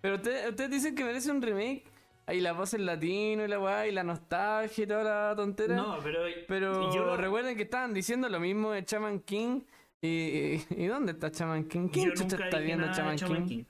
Pero 0.00 0.16
usted- 0.16 0.48
ustedes 0.50 0.70
dicen 0.70 0.94
que 0.94 1.04
merece 1.04 1.30
un 1.30 1.40
remake. 1.42 1.84
Ahí 2.28 2.42
la 2.42 2.52
voz 2.52 2.74
en 2.74 2.84
latino 2.84 3.42
y 3.42 3.48
la 3.48 3.58
weá, 3.58 3.88
y 3.88 3.90
la 3.90 4.04
nostalgia 4.04 4.84
y 4.84 4.86
toda 4.86 5.02
la 5.30 5.34
tontera. 5.34 5.74
No, 5.74 5.98
pero. 6.02 6.20
Pero 6.46 6.94
yo, 6.94 7.16
recuerden 7.16 7.56
que 7.56 7.62
estaban 7.62 7.94
diciendo 7.94 8.28
lo 8.28 8.38
mismo 8.38 8.72
de 8.72 8.84
Chaman 8.84 9.20
King. 9.20 9.62
¿Y, 10.02 10.60
y, 10.68 10.86
dónde 10.88 11.12
está 11.12 11.30
Chaman 11.30 11.66
King? 11.66 11.88
¿Quién 11.88 12.10
yo 12.10 12.12
chucha 12.12 12.36
nunca 12.36 12.44
está 12.44 12.58
viendo 12.58 12.92
Chaman 12.92 13.16
King? 13.16 13.64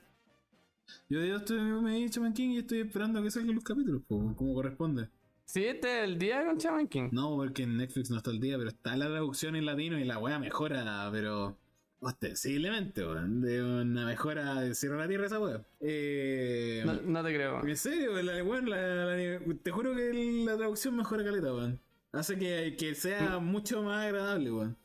yo, 1.07 1.23
yo 1.23 1.37
estoy, 1.37 1.57
me 1.61 1.95
he 1.95 1.99
dicho 2.03 2.19
Man 2.19 2.33
King 2.33 2.49
y 2.49 2.57
estoy 2.57 2.81
esperando 2.81 3.19
a 3.19 3.23
que 3.23 3.31
salgan 3.31 3.55
los 3.55 3.63
capítulos, 3.63 4.01
como 4.07 4.35
corresponde. 4.35 5.07
Sí, 5.45 5.63
este 5.63 5.99
es 5.99 6.03
el 6.03 6.19
día 6.19 6.45
con 6.45 6.57
Chaman 6.57 6.89
King. 6.89 7.09
No, 7.13 7.37
porque 7.37 7.63
en 7.63 7.77
Netflix 7.77 8.11
no 8.11 8.17
está 8.17 8.29
el 8.29 8.41
día, 8.41 8.57
pero 8.57 8.69
está 8.69 8.97
la 8.97 9.05
traducción 9.05 9.55
en 9.55 9.65
latino 9.65 9.97
y 9.97 10.03
la 10.03 10.19
weá 10.19 10.37
mejora, 10.37 11.07
pero 11.13 11.57
ostensiblemente, 12.01 13.05
weón. 13.05 13.41
De 13.41 13.63
una 13.63 14.05
mejora 14.05 14.61
de 14.61 14.75
cielo 14.75 14.95
a 14.95 14.99
la 14.99 15.07
tierra 15.07 15.25
esa 15.27 15.39
weá. 15.39 15.61
Eh, 15.79 16.83
No, 16.85 16.93
no 17.01 17.23
te 17.23 17.33
creo. 17.33 17.65
En 17.65 17.77
serio, 17.77 18.21
la, 18.21 18.43
weón, 18.43 18.69
la- 18.69 19.15
la- 19.15 19.39
te 19.63 19.71
juro 19.71 19.95
que 19.95 20.43
la 20.45 20.57
traducción 20.57 20.95
mejora 20.95 21.23
caleta, 21.23 21.53
weón. 21.53 21.79
Hace 22.11 22.37
que, 22.39 22.75
que 22.77 22.95
sea 22.95 23.39
mucho 23.39 23.83
más 23.83 24.05
agradable, 24.05 24.51
weón. 24.51 24.77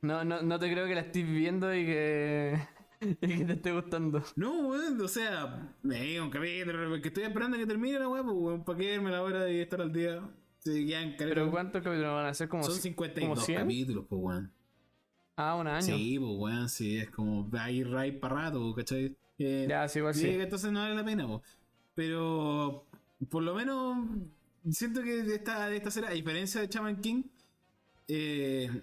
No, 0.00 0.24
no, 0.24 0.42
no 0.42 0.58
te 0.58 0.70
creo 0.70 0.86
que 0.86 0.94
la 0.94 1.00
estés 1.00 1.26
viendo 1.26 1.74
y 1.74 1.84
que, 1.86 2.58
y 3.00 3.16
que 3.38 3.44
te 3.44 3.52
esté 3.54 3.72
gustando. 3.72 4.22
No, 4.36 4.68
weón, 4.68 5.00
o 5.00 5.08
sea, 5.08 5.74
me 5.82 6.00
digo 6.02 6.24
un 6.24 6.30
capítulo, 6.30 7.00
que 7.02 7.08
estoy 7.08 7.24
esperando 7.24 7.56
a 7.56 7.60
que 7.60 7.66
termine 7.66 7.98
la 7.98 8.06
pues, 8.08 8.22
weón, 8.26 8.64
para 8.64 8.78
que 8.78 8.86
verme 8.92 9.10
la 9.10 9.22
hora 9.22 9.50
y 9.50 9.58
estar 9.60 9.80
al 9.80 9.92
día. 9.92 10.20
Sí, 10.60 10.86
caleta. 10.90 11.16
Pero 11.28 11.50
¿cuántos 11.50 11.82
capítulos 11.82 12.12
van 12.14 12.26
a 12.26 12.34
ser? 12.34 12.48
Como, 12.48 12.62
Son 12.64 12.74
ci- 12.74 12.80
52 12.80 13.28
como 13.34 13.44
100? 13.46 13.58
capítulos, 13.60 14.04
pues, 14.08 14.20
weón. 14.22 14.52
Ah, 15.40 15.54
un 15.54 15.68
año. 15.68 15.82
Sí, 15.82 16.18
pues 16.18 16.32
weón, 16.36 16.68
sí, 16.68 16.96
es 16.98 17.10
como 17.10 17.48
ahí 17.58 17.84
raid 17.84 18.18
para 18.18 18.34
rato, 18.34 18.74
¿cachai? 18.74 19.16
Eh, 19.38 19.66
Ya, 19.68 19.86
sí, 19.88 20.00
igual 20.00 20.14
sí, 20.14 20.22
sí. 20.22 20.30
entonces 20.30 20.72
no 20.72 20.80
vale 20.80 20.96
la 20.96 21.04
pena, 21.04 21.26
pues. 21.28 21.42
Pero 21.94 22.84
por 23.30 23.42
lo 23.44 23.54
menos 23.54 23.98
siento 24.70 25.02
que 25.02 25.22
de 25.22 25.36
esta, 25.36 25.68
de 25.68 25.76
esta 25.76 25.90
serie, 25.92 26.08
a 26.10 26.12
diferencia 26.12 26.60
de 26.60 26.68
Chaman 26.68 27.00
King, 27.00 27.22
eh, 28.08 28.82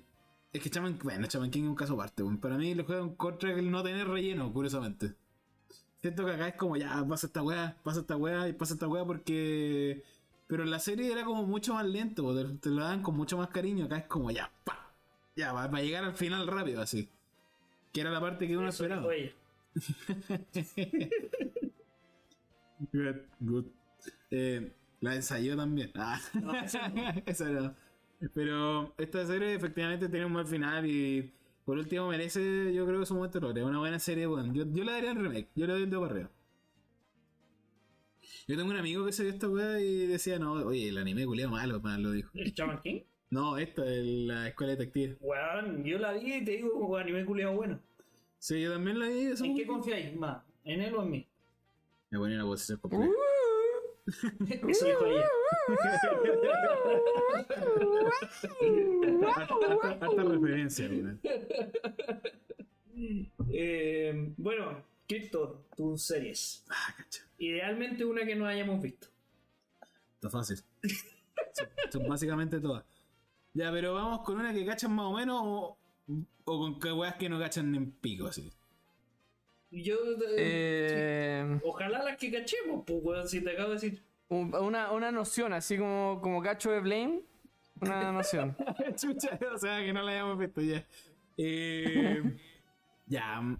es 0.54 0.62
que 0.62 0.70
Chaman, 0.70 0.98
bueno, 1.04 1.28
Chaman 1.28 1.52
King 1.52 1.64
es 1.64 1.70
un 1.70 1.76
caso 1.76 1.94
aparte, 1.96 2.24
weón. 2.24 2.38
Para 2.40 2.58
mí 2.58 2.74
le 2.74 2.84
juegan 2.84 3.16
contra 3.16 3.52
el 3.52 3.70
no 3.70 3.84
tener 3.84 4.08
relleno, 4.08 4.52
curiosamente. 4.54 5.14
Siento 6.02 6.26
que 6.26 6.32
acá 6.34 6.48
es 6.50 6.56
como 6.56 6.78
ya, 6.78 7.06
pasa 7.08 7.28
esta 7.28 7.42
weá, 7.44 7.76
pasa 7.84 8.00
esta 8.02 8.16
weá 8.16 8.48
y 8.48 8.54
pasa 8.54 8.76
esta 8.76 8.88
weá 8.88 9.04
porque. 9.06 10.04
Pero 10.48 10.64
en 10.64 10.70
la 10.70 10.80
serie 10.80 11.12
era 11.12 11.26
como 11.26 11.44
mucho 11.46 11.74
más 11.74 11.86
lento, 11.86 12.34
te, 12.36 12.46
te 12.60 12.70
lo 12.70 12.84
daban 12.84 13.02
con 13.02 13.18
mucho 13.18 13.38
más 13.38 13.50
cariño. 13.50 13.86
Acá 13.86 13.98
es 13.98 14.06
como 14.06 14.30
ya, 14.32 14.52
pa, 14.64 14.85
ya, 15.36 15.54
va, 15.54 15.68
va 15.68 15.78
a 15.78 15.82
llegar 15.82 16.04
al 16.04 16.14
final 16.14 16.48
rápido 16.48 16.82
así. 16.82 17.10
Que 17.94 18.02
era 18.02 18.12
la 18.12 18.20
parte 18.20 18.48
que 18.48 18.58
uno 18.58 18.70
Eso 18.70 18.84
esperaba. 18.84 19.08
Good, 22.92 23.16
good. 23.40 23.66
Eh, 24.32 24.74
la 25.00 25.16
ensayó 25.16 25.56
también. 25.56 25.92
Ah, 25.96 26.20
esa 27.26 27.50
no. 27.50 27.74
Pero 28.34 28.94
esta 28.98 29.26
serie 29.26 29.54
efectivamente 29.54 30.10
tiene 30.10 30.26
un 30.26 30.34
buen 30.34 30.48
final 30.48 30.86
y 30.86 31.34
por 31.66 31.78
último 31.78 32.10
merece, 32.10 32.74
yo 32.74 32.86
creo 32.86 33.00
que 33.00 33.06
su 33.06 33.16
momento. 33.16 33.52
Es 33.52 33.64
una 33.64 33.80
buena 33.80 34.00
serie, 34.00 34.26
bueno. 34.26 34.54
Yo, 34.54 34.66
yo 34.72 34.84
le 34.84 34.92
daría 34.92 35.12
el 35.12 35.18
remake, 35.18 35.50
yo 35.56 35.68
le 35.68 35.74
doy 35.74 35.84
el 35.84 35.90
para 35.90 36.06
arriba. 36.06 36.32
Yo 38.48 38.56
tengo 38.56 38.70
un 38.70 38.78
amigo 38.78 39.06
que 39.06 39.12
se 39.12 39.24
vio 39.24 39.34
esta 39.34 39.50
weá 39.50 39.80
y 39.80 40.06
decía, 40.06 40.38
no, 40.38 40.54
oye, 40.54 40.90
el 40.90 40.98
anime 40.98 41.26
culiado 41.26 41.52
malo, 41.52 41.80
man, 41.80 42.04
lo 42.04 42.12
dijo. 42.12 42.30
¿El 42.34 42.54
Shaman 42.54 42.82
King? 42.82 43.02
No, 43.30 43.58
esta 43.58 43.86
es 43.86 44.06
la 44.06 44.48
escuela 44.48 44.76
detective. 44.76 45.18
Weón, 45.20 45.84
yo 45.84 45.98
la 45.98 46.14
vi 46.14 46.36
y 46.36 46.46
te 46.46 46.52
digo, 46.52 46.74
un 46.76 47.00
anime 47.00 47.26
culiado 47.26 47.54
bueno. 47.56 47.80
Sí, 48.38 48.62
yo 48.62 48.74
también 48.74 49.00
la 49.00 49.08
vi. 49.08 49.32
¿En 49.44 49.56
qué 49.56 49.66
confiáis 49.66 50.16
más? 50.16 50.44
¿En 50.64 50.82
él 50.82 50.96
o 50.96 51.04
en 51.04 51.12
mí? 51.12 51.28
Me 52.12 52.20
ponía 52.20 52.38
una 52.38 52.46
posición 52.46 52.80
completa. 52.80 53.12
Eso 54.68 54.86
dijo 54.86 55.06
ella. 55.06 55.30
Harta 60.00 60.24
referencia. 60.24 60.90
Eh, 63.58 64.34
bueno, 64.38 64.86
Crypto, 65.08 65.66
tus 65.76 66.02
series. 66.02 66.66
Ah, 66.70 66.94
cacha. 66.98 67.24
Idealmente 67.38 68.06
una 68.06 68.26
que 68.26 68.36
no 68.36 68.46
hayamos 68.46 68.82
visto. 68.82 69.08
Está 70.16 70.30
fácil. 70.30 70.58
son, 71.54 71.68
son 71.92 72.08
básicamente 72.08 72.60
todas. 72.60 72.86
Ya, 73.56 73.72
pero 73.72 73.94
vamos 73.96 74.22
con 74.22 74.38
una 74.40 74.54
que 74.54 74.64
cachan 74.66 74.94
más 74.94 75.06
o 75.08 75.14
menos 75.14 75.42
o, 75.44 75.78
o 76.46 76.60
con 76.60 76.80
que 76.80 76.92
weas 76.92 77.16
que 77.16 77.28
no 77.30 77.40
cachan 77.40 77.72
ni 77.72 77.78
en 77.78 77.90
pico, 77.92 78.28
así. 78.28 78.52
Yo. 79.72 79.96
eh, 80.38 81.42
Eh, 81.48 81.60
Ojalá 81.64 82.04
las 82.04 82.18
que 82.18 82.32
cachemos, 82.32 82.84
pues, 82.86 83.00
weón, 83.02 83.28
si 83.28 83.42
te 83.42 83.52
acabo 83.52 83.70
de 83.70 83.76
decir. 83.76 84.04
un- 84.30 84.54
una, 84.56 84.92
una 84.92 85.12
noción, 85.12 85.54
así 85.54 85.78
como, 85.78 86.20
como 86.22 86.42
cacho 86.42 86.70
de 86.72 86.80
Blame. 86.82 87.22
Una 87.82 88.12
noción. 88.12 88.56
Chucha, 88.96 89.40
o 89.54 89.58
sea, 89.58 89.84
que 89.84 89.92
no 89.94 90.02
la 90.04 90.12
hayamos 90.12 90.38
visto 90.38 90.62
ya. 90.62 90.86
Eh, 91.38 92.22
ya. 93.08 93.42
mm, 93.42 93.58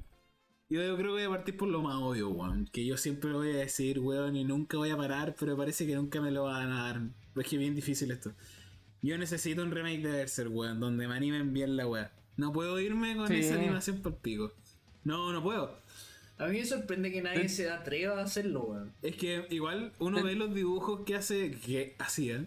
Yo 0.70 0.80
creo 0.98 0.98
que 0.98 1.04
voy 1.12 1.24
a 1.24 1.30
partir 1.30 1.58
por 1.58 1.68
lo 1.70 1.82
más 1.82 1.96
obvio, 1.96 2.30
weón. 2.30 2.68
Que 2.72 2.86
yo 2.86 2.98
siempre 2.98 3.30
lo 3.30 3.38
voy 3.40 3.52
a 3.52 3.58
decir, 3.58 4.00
weón, 4.00 4.36
y 4.36 4.44
nunca 4.44 4.78
voy 4.78 4.90
a 4.92 4.98
parar, 4.98 5.36
pero 5.40 5.56
parece 5.58 5.86
que 5.88 5.96
nunca 5.96 6.20
me 6.22 6.32
lo 6.32 6.44
van 6.44 6.72
a 6.72 6.84
dar. 6.84 7.02
Es 7.36 7.48
que 7.50 7.56
es 7.56 7.60
bien 7.60 7.76
difícil 7.76 8.12
esto. 8.12 8.32
Yo 9.06 9.18
necesito 9.20 9.62
un 9.62 9.70
remake 9.72 10.00
de 10.02 10.12
Berserk, 10.12 10.50
weón, 10.52 10.80
donde 10.80 11.08
me 11.08 11.14
animen 11.16 11.54
bien 11.54 11.78
la 11.78 11.86
weá. 11.86 12.12
No 12.38 12.52
puedo 12.52 12.80
irme 12.80 13.16
con 13.16 13.28
Sí. 13.28 13.36
esa 13.36 13.54
animación 13.56 14.02
por 14.02 14.16
pico. 14.18 14.52
No, 15.04 15.32
no 15.32 15.44
puedo. 15.44 15.80
A 16.40 16.48
mí 16.48 16.58
me 16.58 16.66
sorprende 16.66 17.12
que 17.12 17.22
nadie 17.22 17.48
se 17.48 17.70
atreva 17.70 18.20
a 18.20 18.24
hacerlo, 18.24 18.64
weón. 18.64 18.92
Es 19.04 19.16
que 19.16 19.46
igual 19.52 19.94
uno 20.00 20.24
ve 20.24 20.34
los 20.36 20.54
dibujos 20.56 21.02
que 21.06 21.16
hace. 21.16 21.52
que 21.52 21.96
hacía. 22.00 22.46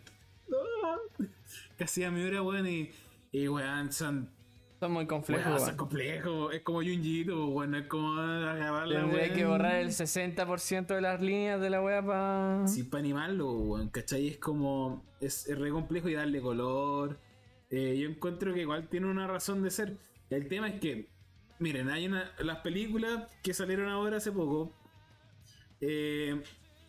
Que 1.77 1.85
hacía 1.85 2.11
Miura, 2.11 2.42
weón, 2.42 2.66
y. 2.66 2.90
Y 3.31 3.47
weón, 3.47 3.92
son. 3.92 4.29
Son 4.81 4.93
muy 4.93 5.07
complejos. 5.07 5.47
Weón. 5.47 5.61
son 5.61 5.77
complejos. 5.77 6.55
Es 6.55 6.62
como 6.62 6.79
Junjito, 6.79 7.47
weón, 7.49 7.73
no 7.73 7.79
es 7.79 7.87
como 7.88 8.12
agarrar 8.21 8.87
la 8.87 9.01
Tendría 9.01 9.27
weá 9.27 9.35
que 9.35 9.45
borrar 9.45 9.75
el 9.77 9.88
60% 9.88 10.87
de 10.95 11.01
las 11.01 11.21
líneas 11.21 11.61
de 11.61 11.71
la 11.71 11.83
wea 11.83 12.01
para. 12.05 12.67
Sí, 12.69 12.85
para 12.85 13.01
animarlo, 13.01 13.51
weón, 13.53 13.88
¿cachai? 13.88 14.29
Es 14.29 14.38
como. 14.38 15.05
Es, 15.21 15.49
es 15.49 15.59
re 15.59 15.71
complejo 15.71 16.09
y 16.09 16.14
darle 16.14 16.41
color. 16.41 17.19
Eh, 17.71 17.99
yo 17.99 18.09
encuentro 18.09 18.55
que 18.55 18.61
igual 18.61 18.88
tiene 18.88 19.07
una 19.09 19.27
razón 19.27 19.62
de 19.62 19.71
ser. 19.71 19.97
El 20.31 20.47
tema 20.49 20.69
es 20.69 20.81
que. 20.81 21.09
Miren, 21.59 21.91
hay 21.91 22.07
una. 22.07 22.31
Las 22.38 22.59
películas 22.59 23.27
que 23.43 23.53
salieron 23.55 23.88
ahora 23.88 24.19
hace 24.19 24.31
poco. 24.31 24.73
eh, 25.81 26.41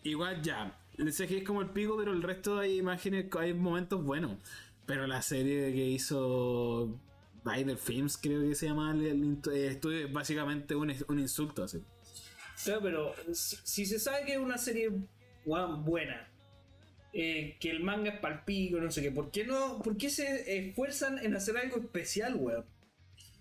igual 0.04 0.42
ya. 0.42 0.76
El 0.96 1.12
CGI 1.12 1.38
es 1.38 1.44
como 1.44 1.62
el 1.62 1.70
pico, 1.70 1.96
pero 1.96 2.12
el 2.12 2.22
resto 2.22 2.58
hay 2.58 2.78
imágenes, 2.78 3.26
hay 3.38 3.52
momentos 3.54 4.04
buenos. 4.04 4.36
Pero 4.86 5.06
la 5.06 5.22
serie 5.22 5.72
que 5.72 5.86
hizo 5.86 7.00
Bider 7.44 7.76
Films, 7.76 8.16
creo 8.16 8.42
que 8.42 8.54
se 8.54 8.66
llama 8.66 8.92
el, 8.92 9.38
eh, 9.52 9.66
estudio, 9.68 10.06
es 10.06 10.12
básicamente 10.12 10.74
un, 10.74 10.94
un 11.08 11.18
insulto 11.18 11.64
así. 11.64 11.82
Claro, 12.64 12.80
pero 12.82 13.14
si, 13.32 13.86
se 13.86 13.98
sabe 13.98 14.24
que 14.26 14.32
es 14.32 14.38
una 14.38 14.58
serie 14.58 14.90
buena, 15.44 16.28
eh, 17.12 17.56
que 17.58 17.70
el 17.70 17.82
manga 17.82 18.10
es 18.10 18.20
palpico, 18.20 18.78
no 18.78 18.90
sé 18.90 19.02
qué, 19.02 19.10
¿por 19.10 19.30
qué 19.30 19.44
no? 19.44 19.80
¿Por 19.82 19.96
qué 19.96 20.10
se 20.10 20.68
esfuerzan 20.68 21.18
en 21.18 21.34
hacer 21.34 21.56
algo 21.56 21.78
especial, 21.78 22.36
weón? 22.36 22.64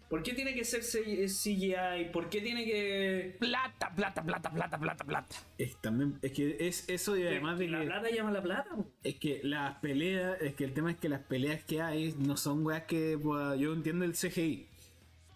¿Por 0.10 0.24
qué 0.24 0.34
tiene 0.34 0.56
que 0.56 0.64
ser 0.66 0.82
CGI? 0.82 2.10
¿Por 2.12 2.30
qué 2.30 2.42
tiene 2.42 2.66
que. 2.66 3.36
Plata, 3.40 3.94
plata, 3.96 4.24
plata, 4.24 4.52
plata, 4.52 4.80
plata, 4.80 5.06
plata. 5.06 5.36
Es, 5.58 5.78
también, 5.82 6.18
es 6.24 6.32
que 6.32 6.58
es 6.60 6.90
eso 6.90 7.16
y 7.16 7.28
además 7.28 7.60
de 7.60 7.68
la 7.70 7.82
plata 7.84 8.10
llama 8.10 8.32
la 8.32 8.42
plata? 8.42 8.70
Es 9.04 9.16
que 9.16 9.40
las 9.44 9.76
peleas, 9.80 10.42
es 10.42 10.56
que 10.56 10.64
el 10.64 10.74
tema 10.74 10.90
es 10.92 10.98
que 10.98 11.10
las 11.10 11.22
peleas 11.22 11.64
que 11.64 11.82
hay 11.82 12.16
no 12.18 12.38
son 12.38 12.66
weas 12.66 12.84
que 12.84 13.18
pueda- 13.22 13.56
yo 13.56 13.72
entiendo 13.74 14.04
el 14.06 14.14
CGI. 14.16 14.68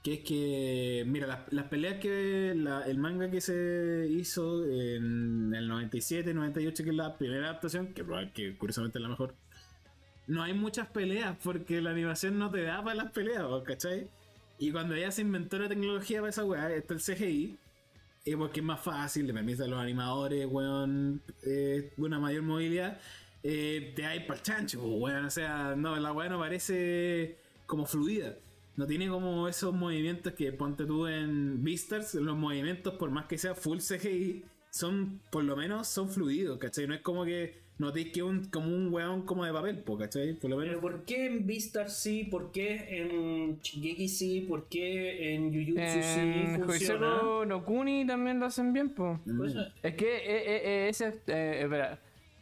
Que 0.03 0.15
es 0.15 0.19
que, 0.21 1.03
mira, 1.07 1.27
las, 1.27 1.53
las 1.53 1.65
peleas 1.67 1.99
que 1.99 2.53
la- 2.55 2.81
el 2.81 2.97
manga 2.97 3.29
que 3.29 3.39
se 3.41 4.07
hizo 4.09 4.65
en 4.65 5.53
el 5.55 5.67
97, 5.67 6.33
98, 6.33 6.83
que 6.83 6.89
es 6.89 6.95
la 6.95 7.15
primera 7.17 7.45
adaptación, 7.49 7.93
que, 7.93 8.03
que 8.33 8.57
curiosamente 8.57 8.97
es 8.97 9.01
la 9.03 9.07
mejor, 9.09 9.35
no 10.27 10.41
hay 10.43 10.53
muchas 10.53 10.87
peleas 10.87 11.37
porque 11.43 11.79
la 11.79 11.91
animación 11.91 12.37
no 12.39 12.49
te 12.49 12.63
da 12.63 12.83
para 12.83 12.95
las 12.95 13.11
peleas, 13.11 13.43
¿vos 13.43 13.63
¿cachai? 13.63 14.09
Y 14.63 14.71
cuando 14.71 14.95
ya 14.95 15.11
se 15.11 15.23
inventó 15.23 15.59
la 15.59 15.67
tecnología 15.67 16.21
para 16.21 16.29
esa 16.29 16.45
wea, 16.45 16.73
está 16.73 16.93
el 16.93 17.01
CGI, 17.01 17.57
eh, 18.23 18.37
porque 18.37 18.61
es 18.61 18.65
más 18.65 18.79
fácil, 18.79 19.27
le 19.27 19.33
permite 19.33 19.63
a 19.63 19.67
los 19.67 19.77
animadores, 19.77 20.47
weón, 20.49 21.21
eh, 21.45 21.91
una 21.97 22.17
mayor 22.17 22.43
movilidad, 22.43 22.97
eh, 23.43 23.91
te 23.93 24.05
hay 24.05 24.21
para 24.21 24.35
el 24.35 24.41
chancho, 24.41 24.79
pues, 24.79 24.93
weón. 25.01 25.25
O 25.25 25.29
sea, 25.29 25.75
no, 25.75 25.97
la 25.97 26.13
weá 26.13 26.29
no 26.29 26.39
parece 26.39 27.35
como 27.65 27.85
fluida. 27.85 28.37
No 28.77 28.87
tiene 28.87 29.09
como 29.09 29.49
esos 29.49 29.73
movimientos 29.73 30.31
que 30.31 30.53
ponte 30.53 30.85
tú 30.85 31.07
en 31.07 31.61
Beastars, 31.61 32.13
los 32.13 32.37
movimientos, 32.37 32.93
por 32.93 33.11
más 33.11 33.25
que 33.25 33.37
sea 33.37 33.55
full 33.55 33.79
CGI, 33.79 34.45
son, 34.69 35.19
por 35.29 35.43
lo 35.43 35.57
menos, 35.57 35.89
son 35.89 36.07
fluidos, 36.07 36.57
¿cachai? 36.57 36.87
No 36.87 36.93
es 36.93 37.01
como 37.01 37.25
que 37.25 37.62
notéis 37.77 38.11
que 38.11 38.23
un, 38.23 38.45
como 38.45 38.67
un 38.67 38.93
weón 38.93 39.23
como 39.23 39.45
de 39.45 39.51
papel, 39.51 39.79
po, 39.79 39.97
¿cachai? 39.97 40.33
Por 40.33 40.49
lo 40.49 40.57
menos. 40.57 40.75
Pero 40.75 40.81
¿por 40.81 41.05
qué 41.05 41.25
en 41.25 41.45
Beastars 41.45 41.95
sí? 41.95 42.23
¿Por 42.25 42.51
qué 42.51 42.85
en 42.89 43.59
Shingeki 43.59 44.07
sí? 44.07 44.41
¿Por 44.41 44.67
qué 44.67 45.33
en 45.33 45.51
Jujutsu 45.51 46.01
sí 46.01 46.19
En 46.19 46.63
funciona? 46.63 47.21
No 47.45 47.65
Kuni 47.65 48.05
también 48.05 48.39
lo 48.39 48.45
hacen 48.45 48.73
bien, 48.73 48.89
po. 48.89 49.19
Pues, 49.37 49.55
Es 49.81 49.95
que 49.95 50.17
eh, 50.17 50.21
eh, 50.25 50.61
eh, 50.63 50.89
ese. 50.89 51.21
Eh, 51.27 51.61
espera. 51.63 51.99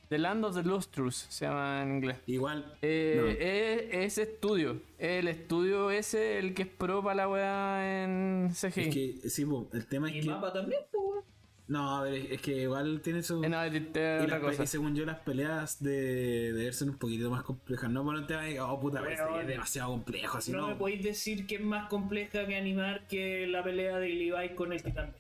The 0.10 0.18
Land 0.18 0.44
of 0.44 0.56
the 0.56 0.64
Lustrous 0.64 1.26
se 1.30 1.46
llama 1.46 1.84
en 1.84 1.96
inglés. 1.96 2.18
Igual. 2.28 2.76
Eh, 2.82 3.16
no. 3.18 3.28
es, 3.28 4.06
ese 4.08 4.24
estudio. 4.24 4.82
El 5.00 5.30
estudio 5.30 5.90
ese, 5.90 6.38
el 6.38 6.54
que 6.54 6.64
es 6.64 6.68
pro 6.68 7.02
para 7.02 7.16
la 7.16 7.30
weá 7.30 8.04
en 8.04 8.50
CGI. 8.50 8.82
Es 8.82 8.94
que, 8.94 9.30
sí, 9.30 9.46
po, 9.46 9.70
el 9.72 9.88
tema 9.88 10.12
y 10.12 10.20
es 10.20 10.26
que. 10.26 10.32
mapa 10.32 10.52
también, 10.52 10.82
pues, 10.92 11.02
weón. 11.02 11.24
No, 11.72 11.96
a 11.98 12.04
ver, 12.04 12.34
es 12.34 12.42
que 12.42 12.64
igual 12.64 13.00
tiene 13.02 13.24
su. 13.24 13.42
Eh, 13.44 13.48
no, 13.48 13.64
es- 13.64 13.74
es 13.74 13.80
Y, 13.82 13.88
otra 13.88 14.26
las 14.28 14.40
pe- 14.40 14.46
cosa. 14.48 14.64
y 14.64 14.68
según 14.68 14.94
yo, 14.94 15.06
las 15.06 15.20
peleas 15.20 15.82
de, 15.82 16.52
de 16.52 16.74
ser 16.74 16.90
un 16.90 16.98
poquito 16.98 17.30
más 17.32 17.44
complejas. 17.44 17.90
No 17.90 18.04
por 18.04 18.16
un 18.16 18.28
tema 18.28 18.42
de, 18.42 18.60
oh 18.60 18.78
puta, 18.80 19.02
Pero- 19.02 19.16
pero 19.30 19.40
es 19.42 19.48
demasiado 19.48 19.92
complejo. 19.92 20.38
Así 20.38 20.52
no, 20.52 20.58
no, 20.62 20.68
me 20.68 20.76
podéis 20.76 21.02
decir 21.04 21.48
que 21.48 21.56
es 21.56 21.62
más 21.62 21.88
compleja 21.88 22.46
que 22.46 22.58
animar 22.58 23.08
que 23.08 23.48
la 23.48 23.64
pelea 23.64 23.98
de 24.00 24.10
Levi 24.10 24.50
con 24.54 24.74
el 24.74 24.84
titán. 24.84 25.16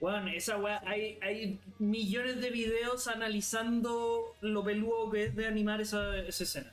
Weón, 0.00 0.28
esa 0.28 0.56
weá, 0.56 0.80
hay, 0.86 1.18
hay 1.20 1.60
millones 1.78 2.40
de 2.40 2.50
videos 2.50 3.06
analizando 3.06 4.34
lo 4.40 4.64
peludo 4.64 5.10
que 5.10 5.24
es 5.24 5.36
de 5.36 5.46
animar 5.46 5.82
esa, 5.82 6.16
esa 6.20 6.44
escena. 6.44 6.72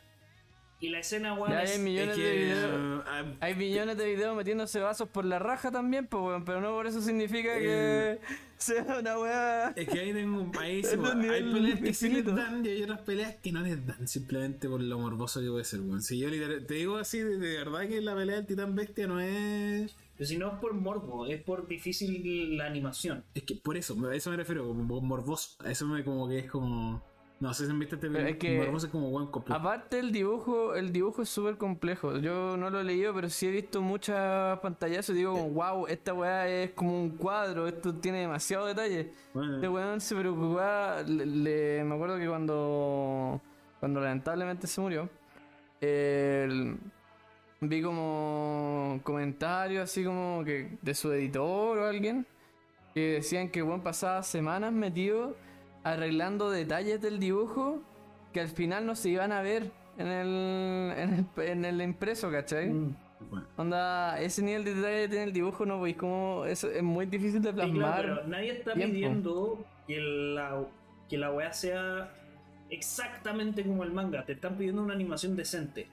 Y 0.80 0.90
la 0.90 1.00
escena, 1.00 1.34
weón, 1.34 1.50
Ya 1.52 1.64
es- 1.64 1.72
hay 1.72 1.80
millones 1.80 2.18
Es 2.18 2.24
de 2.24 2.24
que. 2.32 2.38
videos. 2.38 3.04
ah, 3.08 3.24
Hay 3.40 3.56
millones 3.56 3.98
de 3.98 4.06
videos 4.06 4.38
metiéndose 4.38 4.80
vasos 4.80 5.10
por 5.10 5.26
la 5.26 5.40
raja 5.40 5.72
también, 5.72 6.06
pues, 6.06 6.22
weón, 6.24 6.46
pero 6.46 6.62
no 6.62 6.70
por 6.72 6.86
eso 6.86 7.02
significa 7.02 7.58
que 7.58 8.20
sea 8.58 8.86
una 9.00 9.18
weá. 9.18 9.70
es 9.76 9.88
que 9.90 10.00
ahí 10.00 10.14
tengo 10.14 10.40
un 10.40 10.52
país. 10.52 10.88
Hay 11.32 11.42
peleas 11.52 11.80
que 11.80 11.94
sí 11.96 12.10
les 12.10 12.26
dan 12.26 12.64
y 12.64 12.70
hay 12.70 12.84
otras 12.84 13.02
peleas 13.02 13.36
que 13.42 13.52
no 13.52 13.62
les 13.62 13.84
dan. 13.88 14.08
Simplemente 14.08 14.70
por 14.70 14.80
lo 14.82 15.00
morboso 15.00 15.42
que 15.42 15.50
puede 15.50 15.64
ser, 15.64 15.80
weón. 15.82 16.04
Si 16.04 16.20
yo 16.20 16.30
te 16.30 16.74
digo 16.76 16.98
así, 16.98 17.20
de, 17.22 17.38
de 17.40 17.58
verdad 17.58 17.88
que 17.88 18.00
la 18.02 18.14
pelea 18.16 18.36
del 18.36 18.46
titán 18.46 18.76
bestia 18.76 19.08
no 19.08 19.20
es. 19.20 19.96
Pero 20.16 20.28
si 20.28 20.38
no 20.38 20.48
es 20.48 20.60
por 20.60 20.74
morbo, 20.74 21.26
es 21.28 21.42
por 21.42 21.68
difícil 21.68 22.56
la 22.58 22.66
animación. 22.66 23.24
Es 23.36 23.44
que 23.44 23.56
por 23.56 23.78
eso, 23.78 23.96
a 24.08 24.16
eso 24.16 24.30
me 24.32 24.38
refiero, 24.38 24.68
como 24.68 25.02
morboso. 25.02 25.56
A 25.64 25.72
eso 25.72 25.86
me 25.88 26.04
como 26.04 26.28
que 26.28 26.40
es 26.40 26.52
como. 26.52 27.04
No 27.40 27.54
sé 27.54 27.66
si 27.66 27.72
han 27.72 27.78
visto 27.78 27.96
este 27.96 28.10
Pero 28.10 28.28
es 28.28 28.38
que- 28.38 28.90
como 28.92 29.10
weón 29.10 29.30
complejo. 29.30 29.60
Aparte 29.60 30.00
el 30.00 30.12
dibujo, 30.12 30.74
el 30.74 30.92
dibujo 30.92 31.22
es 31.22 31.30
súper 31.30 31.56
complejo. 31.58 32.18
Yo 32.18 32.58
no 32.58 32.72
lo 32.72 32.80
he 32.80 32.84
leído, 32.84 33.14
pero 33.14 33.30
sí 33.30 33.48
he 33.48 33.52
visto 33.52 33.80
muchas 33.82 34.60
pantallazos 34.60 35.14
y 35.16 35.20
digo, 35.20 35.34
wow, 35.36 35.86
esta 35.86 36.14
weá 36.16 36.48
es 36.50 36.72
como 36.72 37.00
un 37.00 37.12
cuadro, 37.12 37.68
esto 37.68 37.94
tiene 37.94 38.22
demasiado 38.22 38.66
detalle. 38.66 39.12
Bueno, 39.36 39.56
Este 39.56 39.70
weón 39.70 40.02
se 40.02 40.16
preocupaba, 40.16 41.04
le, 41.04 41.26
le- 41.28 41.84
me 41.84 41.94
acuerdo 41.94 42.18
que 42.18 42.28
cuando, 42.28 43.40
cuando 43.80 44.02
lamentablemente 44.02 44.66
se 44.66 44.82
murió, 44.82 45.08
el- 45.80 46.78
vi 47.62 47.82
como 47.82 49.00
comentarios 49.04 49.84
así 49.84 50.04
como 50.04 50.44
que 50.44 50.78
de 50.82 50.94
su 50.96 51.12
editor 51.12 51.78
o 51.78 51.86
alguien 51.88 52.26
que 52.94 53.14
decían 53.14 53.50
que 53.50 53.60
el 53.60 53.66
weón 53.66 53.82
pasaba 53.82 54.24
semanas 54.24 54.72
metido 54.74 55.36
arreglando 55.94 56.50
detalles 56.50 57.02
del 57.02 57.20
dibujo 57.20 57.82
que 58.34 58.42
al 58.42 58.50
final 58.50 58.86
no 58.86 58.96
se 58.96 59.10
iban 59.10 59.32
a 59.32 59.42
ver 59.42 59.72
en 59.98 60.08
el, 60.08 60.94
en 60.98 61.14
el, 61.38 61.44
en 61.44 61.66
el 61.66 61.82
impreso, 61.82 62.30
¿cachai? 62.32 62.70
bueno. 62.70 63.48
Onda, 63.58 64.20
ese 64.22 64.44
nivel 64.44 64.64
de 64.64 64.76
detalle 64.76 65.02
que 65.04 65.08
tiene 65.10 65.24
el 65.26 65.34
dibujo, 65.34 65.66
no 65.66 65.82
veis 65.82 65.98
como 65.98 66.46
eso 66.46 66.70
es 66.70 66.84
muy 66.84 67.08
difícil 67.08 67.42
de 67.42 67.50
Sí, 67.50 67.56
claro, 67.56 67.72
plasmar. 67.74 68.02
pero 68.02 68.28
nadie 68.28 68.52
está 68.52 68.74
tiempo. 68.74 68.94
pidiendo 68.94 69.66
que 69.88 70.00
la, 70.00 70.64
que 71.10 71.18
la 71.18 71.32
weá 71.32 71.52
sea 71.52 72.12
exactamente 72.70 73.64
como 73.64 73.84
el 73.84 73.92
manga. 73.92 74.24
Te 74.26 74.34
están 74.34 74.56
pidiendo 74.56 74.84
una 74.84 74.94
animación 74.94 75.36
decente. 75.36 75.88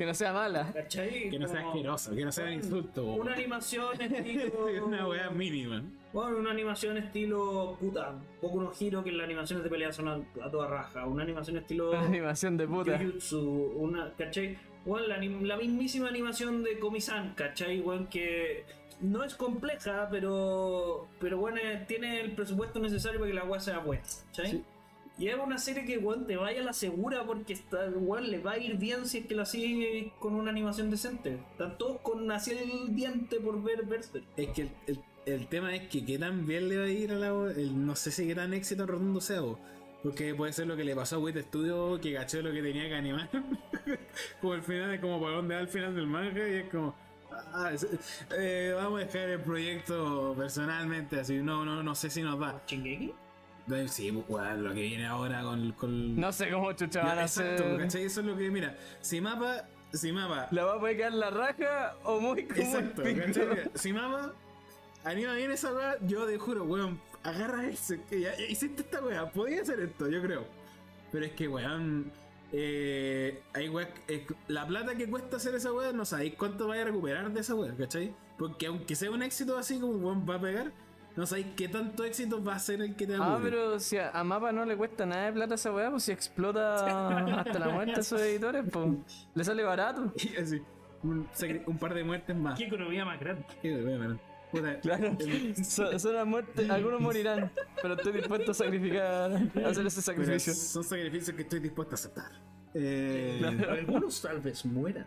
Que 0.00 0.06
no 0.06 0.14
sea 0.14 0.32
mala. 0.32 0.72
¿Cachai? 0.72 1.28
Que 1.28 1.38
no 1.38 1.46
sea 1.46 1.58
Como 1.60 1.72
asqueroso, 1.72 2.14
que 2.16 2.24
no 2.24 2.32
sea 2.32 2.46
un 2.46 2.52
insulto. 2.54 3.04
Una 3.04 3.34
animación 3.34 4.00
estilo. 4.00 4.50
una 4.86 5.06
weá 5.06 5.28
mínima. 5.28 5.82
Bueno, 6.14 6.38
una 6.38 6.52
animación 6.52 6.96
estilo. 6.96 7.76
Puta. 7.78 8.14
Poco 8.40 8.62
no 8.62 8.70
giro 8.70 9.04
que 9.04 9.12
las 9.12 9.26
animaciones 9.26 9.62
de 9.62 9.68
pelea 9.68 9.92
son 9.92 10.08
a, 10.08 10.14
a 10.42 10.50
toda 10.50 10.68
raja. 10.68 11.04
Una 11.06 11.22
animación 11.24 11.58
estilo. 11.58 11.90
Una 11.90 12.00
animación 12.06 12.56
de 12.56 12.66
puta. 12.66 12.96
Jujutsu, 12.98 13.72
una, 13.76 14.10
¿cachai? 14.16 14.56
Bueno, 14.86 15.06
la, 15.08 15.18
anim- 15.18 15.42
la 15.42 15.58
mismísima 15.58 16.08
animación 16.08 16.62
de 16.62 16.78
Komi-san, 16.78 17.34
¿cachai? 17.34 17.80
Bueno, 17.82 18.06
que 18.10 18.64
no 19.02 19.22
es 19.22 19.34
compleja, 19.34 20.08
pero 20.10 21.08
pero 21.18 21.36
bueno, 21.36 21.58
eh, 21.62 21.84
tiene 21.86 22.22
el 22.22 22.32
presupuesto 22.32 22.78
necesario 22.80 23.20
para 23.20 23.30
que 23.30 23.36
la 23.36 23.44
weá 23.44 23.60
sea 23.60 23.80
buena, 23.80 24.02
¿cachai? 24.28 24.50
Sí. 24.52 24.64
Y 25.20 25.28
es 25.28 25.36
una 25.38 25.58
serie 25.58 25.84
que, 25.84 25.98
weón, 25.98 26.26
te 26.26 26.36
vaya 26.36 26.62
a 26.62 26.64
la 26.64 26.72
segura 26.72 27.24
porque 27.26 27.52
está, 27.52 27.88
weón, 27.94 28.30
le 28.30 28.38
va 28.38 28.52
a 28.52 28.58
ir 28.58 28.76
bien 28.78 29.06
si 29.06 29.18
es 29.18 29.26
que 29.26 29.34
la 29.34 29.44
sigue 29.44 30.12
con 30.18 30.34
una 30.34 30.50
animación 30.50 30.90
decente. 30.90 31.38
Están 31.52 31.76
todos 31.78 32.00
con 32.00 32.30
así 32.32 32.52
el 32.52 32.94
diente 32.96 33.38
por 33.38 33.62
ver 33.62 33.84
Berserk. 33.84 34.24
Es 34.36 34.48
que 34.48 34.62
el, 34.62 34.70
el- 34.88 35.00
el 35.26 35.46
tema 35.48 35.74
es 35.76 35.86
que 35.88 36.04
qué 36.04 36.18
tan 36.18 36.46
bien 36.46 36.68
le 36.70 36.78
va 36.78 36.84
a 36.84 36.88
ir 36.88 37.12
a 37.12 37.16
la 37.16 37.28
el- 37.52 37.86
no 37.86 37.94
sé 37.94 38.10
si 38.10 38.26
qué 38.26 38.34
tan 38.34 38.54
éxito 38.54 38.86
rotundo 38.86 39.20
sea, 39.20 39.42
bo. 39.42 39.58
porque 40.02 40.34
puede 40.34 40.54
ser 40.54 40.66
lo 40.66 40.74
que 40.76 40.82
le 40.84 40.96
pasó 40.96 41.16
a 41.16 41.18
Wit 41.18 41.36
Studio 41.36 42.00
que 42.00 42.14
cachó 42.14 42.40
lo 42.40 42.50
que 42.50 42.62
tenía 42.62 42.88
que 42.88 42.94
animar. 42.94 43.28
como 44.40 44.54
el 44.54 44.62
final, 44.62 44.94
es 44.94 45.00
como 45.00 45.20
para 45.20 45.36
dónde 45.36 45.54
va 45.54 45.60
el 45.60 45.68
final 45.68 45.94
del 45.94 46.06
manga 46.06 46.48
y 46.48 46.54
es 46.54 46.70
como 46.70 46.94
ah, 47.30 47.70
eh, 48.38 48.72
vamos 48.74 49.02
a 49.02 49.04
dejar 49.04 49.28
el 49.28 49.40
proyecto 49.40 50.34
personalmente, 50.36 51.20
así 51.20 51.34
no, 51.42 51.66
no, 51.66 51.82
no 51.82 51.94
sé 51.94 52.08
si 52.08 52.22
nos 52.22 52.38
da. 52.40 52.62
¿Shingeki? 52.66 53.12
Eh, 53.72 53.86
Sí, 53.88 54.10
weón, 54.10 54.64
lo 54.64 54.74
que 54.74 54.80
viene 54.82 55.06
ahora 55.06 55.42
con, 55.42 55.72
con... 55.72 56.16
No 56.18 56.32
sé 56.32 56.50
cómo 56.50 56.72
chucha 56.72 57.02
van 57.02 57.18
a 57.18 57.22
exacto, 57.22 57.64
hacer. 57.64 57.78
¿cachai? 57.78 58.04
Eso 58.04 58.20
es 58.20 58.26
lo 58.26 58.36
que, 58.36 58.50
mira, 58.50 58.76
si 59.00 59.20
mapa, 59.20 59.64
si 59.92 60.12
mapa 60.12 60.48
¿La 60.50 60.64
va 60.64 60.88
a 60.88 60.94
quedar 60.94 61.12
la 61.12 61.30
raja 61.30 61.96
o 62.04 62.20
muy 62.20 62.44
como 62.46 62.60
el 62.60 62.66
Exacto? 62.66 63.02
¿cachai? 63.02 63.70
Si 63.74 63.92
mamá 63.92 64.32
anima 65.04 65.34
bien 65.34 65.50
esa 65.50 65.72
weá, 65.72 65.96
yo 66.06 66.26
te 66.26 66.38
juro, 66.38 66.64
weón, 66.64 67.00
agarra 67.22 67.66
ese. 67.68 68.00
que 68.08 68.20
Ya, 68.20 68.36
ya 68.36 68.44
hiciste 68.46 68.82
esta 68.82 69.02
weá, 69.02 69.30
podía 69.30 69.62
hacer 69.62 69.80
esto, 69.80 70.08
yo 70.08 70.20
creo. 70.22 70.44
Pero 71.12 71.24
es 71.26 71.32
que, 71.32 71.48
weón, 71.48 72.12
eh, 72.52 73.40
hay 73.54 73.68
weá, 73.68 73.88
es- 74.08 74.22
la 74.48 74.66
plata 74.66 74.94
que 74.96 75.08
cuesta 75.08 75.36
hacer 75.36 75.54
esa 75.54 75.72
weá, 75.72 75.92
no 75.92 76.04
sabéis 76.04 76.34
cuánto 76.34 76.66
vaya 76.68 76.82
a 76.82 76.84
recuperar 76.86 77.30
de 77.32 77.40
esa 77.40 77.54
weá, 77.54 77.74
¿cachai? 77.76 78.14
Porque 78.38 78.66
aunque 78.66 78.94
sea 78.96 79.10
un 79.10 79.22
éxito 79.22 79.56
así 79.58 79.78
como 79.78 79.92
weón 79.94 80.26
va 80.28 80.34
a 80.36 80.40
pegar, 80.40 80.72
no 81.16 81.26
sabéis 81.26 81.48
qué 81.56 81.68
tanto 81.68 82.04
éxito 82.04 82.42
va 82.42 82.54
a 82.54 82.58
ser 82.58 82.80
el 82.82 82.94
que 82.94 83.06
te 83.06 83.18
va 83.18 83.26
a 83.26 83.36
Ah, 83.36 83.40
pero 83.42 83.78
si 83.80 83.98
a, 83.98 84.10
a 84.10 84.24
Mapa 84.24 84.52
no 84.52 84.64
le 84.64 84.76
cuesta 84.76 85.04
nada 85.06 85.26
de 85.26 85.32
plata 85.32 85.54
esa 85.54 85.72
weá, 85.72 85.90
pues 85.90 86.04
si 86.04 86.12
explota 86.12 87.18
hasta 87.40 87.58
la 87.58 87.68
muerte 87.68 88.00
a 88.00 88.02
sus 88.02 88.20
editores, 88.20 88.64
pues 88.70 88.88
le 89.34 89.44
sale 89.44 89.62
barato. 89.62 90.12
Y 90.22 90.36
así, 90.36 90.62
un, 91.02 91.78
par 91.78 91.94
de 91.94 92.04
muertes 92.04 92.36
más. 92.36 92.58
¿Qué 92.58 92.66
economía 92.66 93.04
más 93.04 93.18
grande? 93.18 93.44
Qué 93.62 93.74
weá, 93.82 94.18
Puta, 94.50 94.80
Claro, 94.80 95.16
son, 95.64 96.00
son 96.00 96.14
las 96.14 96.26
muertes, 96.26 96.68
algunos 96.70 97.00
morirán, 97.00 97.52
pero 97.80 97.94
estoy 97.94 98.12
dispuesto 98.12 98.50
a 98.50 98.54
sacrificar, 98.54 99.30
a 99.32 99.68
hacer 99.68 99.86
ese 99.86 100.02
pero 100.02 100.02
sacrificio. 100.02 100.54
son 100.54 100.82
sacrificios 100.84 101.36
que 101.36 101.42
estoy 101.42 101.60
dispuesto 101.60 101.94
a 101.94 101.96
aceptar. 101.96 102.32
Eh, 102.74 103.40
Algunos 103.68 104.20
tal 104.22 104.40
vez 104.40 104.64
mueran. 104.64 105.06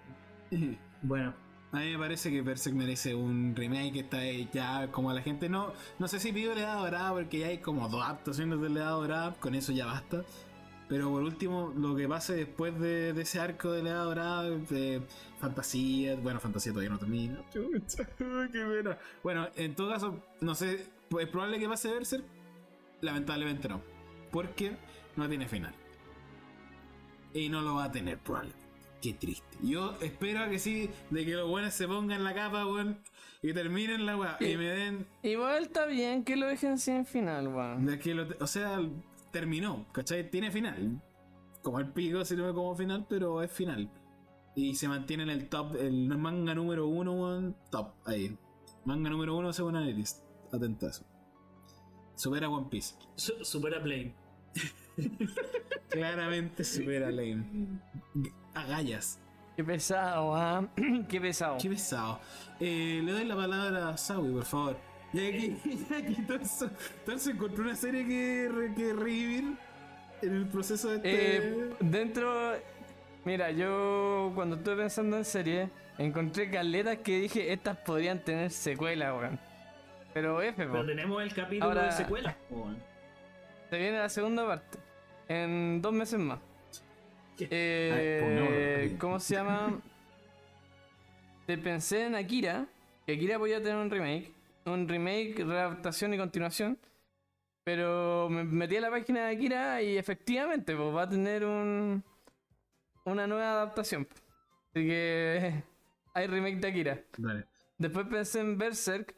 Bueno, 1.01 1.33
A 1.73 1.77
mí 1.77 1.91
me 1.91 1.97
parece 1.97 2.29
que 2.29 2.43
Berserk 2.43 2.75
merece 2.75 3.15
un 3.15 3.55
remake, 3.55 4.01
está 4.01 4.19
ahí 4.19 4.47
ya 4.53 4.91
como 4.91 5.09
a 5.09 5.13
la 5.15 5.23
gente 5.23 5.49
no, 5.49 5.73
no 5.97 6.07
sé 6.07 6.19
si 6.19 6.31
pido 6.31 6.53
Edad 6.53 6.77
Dorada 6.77 7.11
porque 7.13 7.39
ya 7.39 7.47
hay 7.47 7.57
como 7.57 7.89
dos 7.89 8.03
adaptaciones 8.03 8.61
de 8.61 8.67
Edad 8.67 8.91
Dorada, 8.91 9.33
con 9.39 9.55
eso 9.55 9.71
ya 9.71 9.87
basta. 9.87 10.23
Pero 10.87 11.09
por 11.09 11.23
último, 11.23 11.73
lo 11.75 11.95
que 11.95 12.07
pase 12.07 12.35
después 12.35 12.79
de, 12.79 13.13
de 13.13 13.21
ese 13.23 13.39
arco 13.39 13.71
de 13.71 13.81
Edad 13.81 14.03
Dorada, 14.03 14.43
de 14.43 15.01
fantasía, 15.39 16.15
bueno, 16.17 16.39
fantasía 16.39 16.73
todavía 16.73 16.91
no 16.91 16.99
termina. 16.99 17.41
Chucha, 17.51 18.05
qué 18.17 18.23
pena. 18.65 18.99
Bueno, 19.23 19.47
en 19.55 19.73
todo 19.73 19.89
caso, 19.89 20.21
no 20.41 20.53
sé, 20.53 20.91
¿es 21.19 21.27
probable 21.29 21.57
que 21.57 21.67
pase 21.67 21.91
Berserk? 21.91 22.23
Lamentablemente 23.01 23.67
no, 23.67 23.81
porque 24.31 24.77
no 25.15 25.27
tiene 25.27 25.47
final. 25.47 25.73
Y 27.33 27.49
no 27.49 27.61
lo 27.61 27.75
va 27.75 27.85
a 27.85 27.91
tener 27.91 28.19
probablemente. 28.19 28.62
Qué 29.03 29.13
triste. 29.13 29.57
Yo 29.61 29.97
espero 30.01 30.49
que 30.49 30.57
sí, 30.59 30.89
de 31.09 31.25
que 31.25 31.33
los 31.33 31.49
buenos 31.49 31.73
se 31.73 31.85
pongan 31.89 32.23
la 32.23 32.33
capa, 32.33 32.65
weón, 32.65 32.99
y 33.41 33.51
terminen 33.51 34.05
la 34.05 34.15
weá. 34.15 34.37
Y 34.39 34.55
me 34.55 34.63
den. 34.69 35.05
Igual 35.23 35.63
está 35.63 35.85
bien 35.85 36.23
que 36.23 36.37
lo 36.37 36.47
dejen 36.47 36.77
sin 36.79 37.05
final, 37.05 37.49
weón. 37.49 37.85
De 37.85 37.99
que 37.99 38.13
lo, 38.15 38.25
o 38.39 38.47
sea, 38.47 38.79
terminó, 39.31 39.85
¿cachai? 39.91 40.29
Tiene 40.31 40.51
final. 40.51 41.01
Como 41.61 41.79
el 41.79 41.89
pico 41.91 42.23
sirve 42.23 42.53
como 42.53 42.73
final, 42.77 43.05
pero 43.09 43.43
es 43.43 43.51
final. 43.51 43.89
Y 44.55 44.75
se 44.75 44.87
mantiene 44.87 45.23
en 45.23 45.29
el 45.31 45.49
top, 45.49 45.75
el 45.75 46.07
manga 46.17 46.55
número 46.55 46.87
uno, 46.87 47.11
weón, 47.11 47.57
top, 47.71 47.95
ahí. 48.05 48.37
Manga 48.85 49.09
número 49.09 49.35
uno 49.35 49.51
según 49.51 49.75
Analyst. 49.75 50.23
Atento 50.53 50.85
a 50.85 50.89
eso. 50.91 51.03
Supera 52.15 52.47
One 52.47 52.67
Piece. 52.69 52.95
su- 53.15 53.43
supera 53.43 53.83
Play. 53.83 54.15
Claramente 55.89 56.63
supera 56.63 57.11
Lane. 57.11 57.43
Agallas. 58.53 59.19
Qué 59.55 59.63
pesado, 59.63 60.35
ah. 60.35 60.67
Qué 61.09 61.21
pesado. 61.21 61.57
Qué 61.61 61.69
pesado. 61.69 62.19
Eh, 62.59 63.01
le 63.03 63.11
doy 63.11 63.25
la 63.25 63.35
palabra 63.35 63.89
a 63.89 63.97
Sawi, 63.97 64.31
por 64.33 64.45
favor. 64.45 64.77
Ya 65.13 65.21
que, 65.31 65.55
ya 65.89 66.01
que 66.05 66.21
Torso, 66.23 66.71
Torso 67.05 67.29
encontró 67.29 67.63
una 67.63 67.75
serie 67.75 68.03
que, 68.07 68.71
que 68.75 68.93
revivir 68.93 69.55
en 70.23 70.33
el 70.35 70.47
proceso 70.47 70.89
de 70.89 70.95
este. 70.97 71.37
Eh, 71.37 71.75
dentro. 71.81 72.53
Mira, 73.25 73.51
yo 73.51 74.31
cuando 74.33 74.55
estuve 74.55 74.77
pensando 74.77 75.17
en 75.17 75.23
serie, 75.25 75.69
encontré 75.99 76.49
caletas 76.49 76.97
que 76.97 77.19
dije 77.19 77.53
estas 77.53 77.77
podrían 77.77 78.19
tener 78.23 78.49
secuela, 78.51 79.13
weón. 79.15 79.39
Pero 80.15 80.41
F. 80.41 80.55
Pero 80.65 80.85
tenemos 80.85 81.21
el 81.21 81.33
capítulo 81.33 81.65
Ahora- 81.69 81.85
de 81.85 81.91
secuela. 81.91 82.35
weón. 82.49 82.77
Se 83.69 83.77
viene 83.77 83.97
la 83.99 84.09
segunda 84.09 84.45
parte. 84.47 84.79
En 85.27 85.81
dos 85.81 85.93
meses 85.93 86.19
más. 86.19 86.39
Eh, 87.39 88.19
pongámoslo. 88.21 88.99
¿Cómo 88.99 89.19
se 89.19 89.35
llama? 89.35 89.81
Te 91.45 91.57
pensé 91.57 92.05
en 92.05 92.15
Akira. 92.15 92.67
Que 93.05 93.13
Akira 93.13 93.37
podía 93.37 93.61
tener 93.61 93.77
un 93.77 93.89
remake. 93.89 94.31
Un 94.65 94.87
remake, 94.87 95.43
readaptación 95.43 96.13
y 96.13 96.17
continuación. 96.17 96.77
Pero 97.63 98.27
me 98.29 98.43
metí 98.43 98.77
a 98.77 98.81
la 98.81 98.89
página 98.89 99.27
de 99.27 99.35
Akira 99.35 99.81
y 99.81 99.97
efectivamente 99.97 100.75
pues, 100.75 100.95
va 100.95 101.03
a 101.03 101.09
tener 101.09 101.45
un 101.45 102.03
una 103.05 103.27
nueva 103.27 103.51
adaptación. 103.51 104.07
Así 104.69 104.87
que 104.87 105.63
hay 106.13 106.27
remake 106.27 106.59
de 106.59 106.67
Akira. 106.67 107.03
Dale. 107.17 107.45
Después 107.77 108.07
pensé 108.07 108.39
en 108.39 108.57
Berserk. 108.57 109.15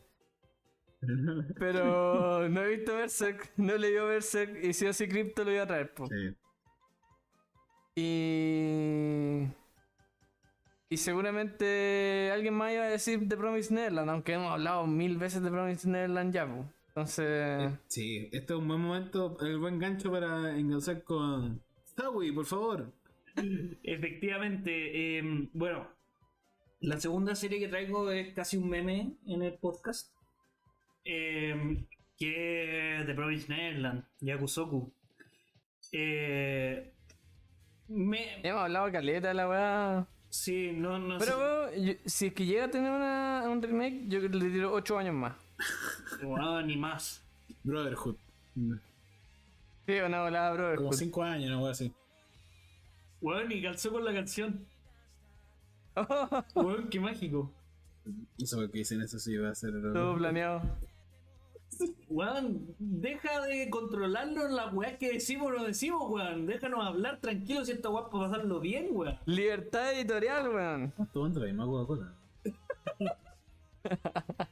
Pero 1.60 2.50
no 2.50 2.62
he 2.64 2.78
visto 2.78 2.96
Berserk, 2.96 3.52
no 3.58 3.74
he 3.74 3.80
leído 3.80 4.08
Berserk 4.08 4.64
y 4.64 4.74
si 4.74 4.86
o 4.86 4.94
sí 4.94 5.08
Crypto 5.08 5.44
lo 5.44 5.52
iba 5.52 5.64
a 5.64 5.68
traer. 5.68 5.94
po. 5.94 6.08
Sí. 6.08 6.36
Y. 7.96 9.48
Y 10.90 10.98
seguramente 10.98 12.30
alguien 12.32 12.54
más 12.54 12.74
iba 12.74 12.84
a 12.84 12.90
decir 12.90 13.28
The 13.28 13.38
Promised 13.38 13.72
Neverland, 13.72 14.10
aunque 14.10 14.34
hemos 14.34 14.52
hablado 14.52 14.86
mil 14.86 15.18
veces 15.18 15.42
de 15.42 15.50
Promised 15.50 15.90
Neverland 15.90 16.34
ya. 16.34 16.46
po. 16.48 16.66
Entonces. 16.90 17.74
Sí, 17.88 18.30
este 18.32 18.54
es 18.54 18.60
un 18.60 18.68
buen 18.68 18.82
momento, 18.82 19.38
el 19.42 19.60
buen 19.60 19.80
gancho 19.80 20.12
para 20.12 20.58
engauzar 20.58 21.04
con 21.04 21.62
Sawi, 21.84 22.32
por 22.32 22.46
favor. 22.46 22.94
Efectivamente, 23.84 25.18
eh, 25.18 25.50
bueno, 25.54 25.90
la 26.80 27.00
segunda 27.00 27.36
serie 27.36 27.60
que 27.60 27.68
traigo 27.68 28.12
es 28.12 28.34
casi 28.34 28.58
un 28.58 28.70
meme 28.70 29.18
en 29.26 29.42
el 29.42 29.54
podcast. 29.56 30.15
Eh, 31.06 31.86
que 32.18 32.98
es 33.00 33.06
The 33.06 33.14
Promised 33.14 33.50
Neverland, 33.50 34.04
Yakusoku. 34.22 34.92
Eh, 35.92 36.92
me, 37.88 38.42
Hemos 38.42 38.62
hablado 38.64 38.92
caleta 38.92 39.28
de 39.30 39.34
la 39.36 39.48
weá. 39.48 40.08
sí, 40.30 40.72
no, 40.76 40.98
no 41.00 41.18
Pero 41.20 41.32
sé. 41.32 41.38
weón, 41.38 41.86
yo- 41.86 41.94
si 42.06 42.26
es 42.28 42.34
que 42.34 42.46
llega 42.46 42.66
a 42.66 42.72
tener 42.72 42.92
una, 42.92 43.44
un 43.48 43.62
remake, 43.62 44.08
yo 44.08 44.20
le 44.20 44.50
tiro 44.50 44.74
8 44.74 44.98
años 44.98 45.14
más. 45.16 45.34
Bueno, 46.24 46.62
ni 46.62 46.76
más. 46.78 47.22
Brotherhood. 47.64 48.16
Sí, 49.86 49.94
una 50.06 50.24
volada, 50.24 50.54
bro. 50.54 50.76
Como 50.78 50.94
5 50.94 51.24
años, 51.24 51.50
no 51.52 51.60
voy 51.60 51.72
así. 51.72 51.92
Bueno, 53.22 53.54
y 53.54 53.62
calzó 53.62 53.92
con 53.92 54.04
la 54.06 54.14
canción. 54.14 54.66
Bueno, 56.56 56.90
qué 56.90 57.00
mágico. 57.00 57.52
No 58.38 58.46
sé 58.46 58.56
por 58.56 58.70
qué 58.72 58.80
dicen 58.80 59.02
eso, 59.02 59.18
sí 59.20 59.36
va 59.38 59.50
a 59.52 59.56
ser. 59.56 59.72
Todo 59.94 60.16
planeado. 60.18 60.62
Weón, 62.08 62.74
deja 62.80 63.42
de 63.42 63.70
controlarnos 63.70 64.50
las 64.52 64.74
weas 64.74 64.98
que 64.98 65.12
decimos 65.14 65.52
o 65.52 65.58
no 65.58 65.64
decimos, 65.66 66.04
weón. 66.10 66.46
Déjanos 66.46 66.86
hablar 66.86 67.20
tranquilos 67.20 67.68
y 67.68 67.74
esta 67.74 67.90
weá 67.90 68.10
para 68.10 68.30
pasarlo 68.30 68.60
bien, 68.60 68.88
weón. 68.92 69.18
Libertad 69.26 69.94
editorial, 69.94 70.50
weón. 70.50 70.94
Tomando 71.12 71.40
la 71.42 71.46
misma 71.48 71.66
Coca-Cola. 71.66 72.14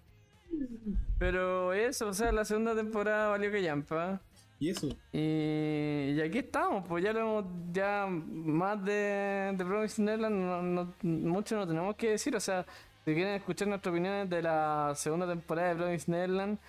Pero 1.18 1.74
eso, 1.74 2.10
o 2.10 2.14
sea, 2.14 2.32
la 2.32 2.46
segunda 2.46 2.76
temporada 2.76 3.30
valió 3.30 3.52
que 3.52 3.62
llampa. 3.62 4.22
¿Y 4.60 4.70
eso? 4.70 4.88
Y, 5.12 6.12
y 6.16 6.22
aquí 6.22 6.40
estamos, 6.40 6.86
pues 6.88 7.04
ya 7.04 7.12
lo 7.14 7.20
hemos, 7.20 7.46
ya 7.72 8.08
más 8.10 8.84
de, 8.84 9.54
de 9.58 9.90
Neverland, 9.98 10.36
no, 10.36 10.62
no- 10.62 10.94
mucho 11.02 11.56
no 11.56 11.68
tenemos 11.68 11.96
que 11.96 12.12
decir, 12.12 12.36
o 12.36 12.40
sea, 12.40 12.66
si 13.04 13.14
quieren 13.14 13.34
escuchar 13.34 13.68
nuestras 13.68 13.92
opiniones 13.92 14.30
de 14.30 14.42
la 14.42 14.94
segunda 14.96 15.28
temporada 15.28 15.70
de 15.70 15.76
Promised 15.76 16.08
Neverland, 16.08 16.60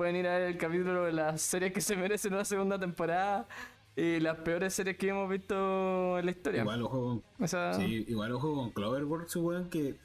pueden 0.00 0.16
ir 0.16 0.26
a 0.28 0.38
ver 0.38 0.48
el 0.52 0.56
capítulo 0.56 1.04
de 1.04 1.12
las 1.12 1.42
series 1.42 1.74
que 1.74 1.82
se 1.82 1.94
merecen 1.94 2.32
una 2.32 2.46
segunda 2.46 2.78
temporada 2.78 3.46
y 3.94 4.18
las 4.18 4.38
peores 4.38 4.72
series 4.72 4.96
que 4.96 5.08
hemos 5.10 5.28
visto 5.28 6.18
en 6.18 6.24
la 6.24 6.30
historia. 6.30 6.62
Igual 6.62 6.82
ojo 6.84 7.22
con 7.36 7.44
O 7.44 7.46
sea, 7.46 7.74
Sí, 7.74 8.06
igual 8.08 8.32
ojo 8.32 8.54
con 8.54 8.70
Cloverworks, 8.70 9.36
weón, 9.36 9.68
que, 9.68 9.96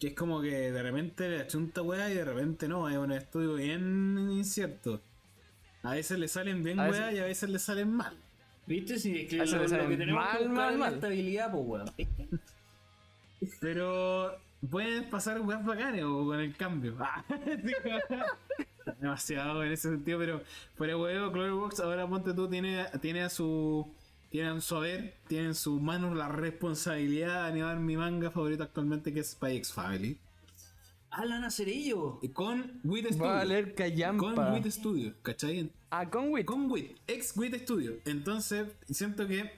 que 0.00 0.08
es 0.08 0.14
como 0.14 0.42
que 0.42 0.72
de 0.72 0.82
repente 0.82 1.28
le 1.28 1.42
achunta 1.42 1.80
weá 1.82 2.10
y 2.10 2.14
de 2.14 2.24
repente 2.24 2.66
no, 2.66 2.88
es 2.88 2.96
un 2.96 3.12
estudio 3.12 3.54
bien 3.54 4.30
incierto. 4.32 5.00
A 5.84 5.92
veces 5.92 6.18
le 6.18 6.26
salen 6.26 6.64
bien 6.64 6.80
A 6.80 6.88
weá 6.90 7.02
veces- 7.06 7.14
y 7.14 7.18
a 7.20 7.24
veces 7.24 7.50
le 7.50 7.58
salen 7.60 7.92
mal. 7.92 8.16
¿Viste? 8.66 8.98
Si 8.98 9.16
es 9.16 9.28
que 9.28 9.36
lo, 9.36 9.62
lo 9.62 9.68
tenemos 9.96 10.24
mal, 10.24 10.38
que 10.38 10.48
mal, 10.48 10.76
mal. 10.76 10.94
estabilidad, 10.94 11.52
pues, 11.52 11.62
weón. 11.64 11.90
Pero 13.60 14.36
pueden 14.70 15.08
pasar 15.10 15.40
weas 15.40 15.64
bacanes 15.64 16.04
o 16.04 16.24
con 16.24 16.40
el 16.40 16.56
cambio. 16.56 16.96
Ah, 17.00 17.24
Demasiado 19.00 19.64
en 19.64 19.72
ese 19.72 19.90
sentido, 19.90 20.18
pero 20.18 20.42
fuera 20.74 20.96
huevo, 20.96 21.32
Cloverbox 21.32 21.80
ahora 21.80 22.06
ponte 22.06 22.34
tú 22.34 22.48
tiene, 22.48 22.84
tiene 23.00 23.22
a 23.22 23.30
su 23.30 23.90
tiene 24.28 24.48
a 24.48 24.60
su 24.60 24.76
haber, 24.76 25.14
tiene 25.26 25.46
en 25.46 25.54
sus 25.54 25.80
manos 25.80 26.16
la 26.16 26.28
responsabilidad 26.28 27.44
de 27.44 27.48
animar 27.48 27.78
mi 27.78 27.96
manga 27.96 28.30
favorito 28.30 28.62
actualmente 28.62 29.12
que 29.12 29.20
es 29.20 29.30
Spy 29.30 29.56
X 29.56 29.72
Family. 29.72 30.18
Alan 31.10 31.44
Acerillo. 31.44 32.18
Y 32.22 32.28
con 32.30 32.80
Wit 32.82 33.06
Studio. 33.06 33.24
Va 33.24 33.40
a 33.40 33.44
leer 33.44 33.74
Callampa. 33.74 34.34
Con 34.34 34.52
Wit 34.52 34.66
Studio, 34.66 35.14
¿cachai? 35.22 35.70
Ah, 35.90 36.10
con 36.10 36.30
Wit. 36.32 36.46
Con 36.46 36.70
Wit, 36.70 36.98
ex 37.06 37.36
Wit 37.36 37.54
Studio. 37.62 37.94
Entonces, 38.04 38.66
siento 38.90 39.26
que 39.28 39.52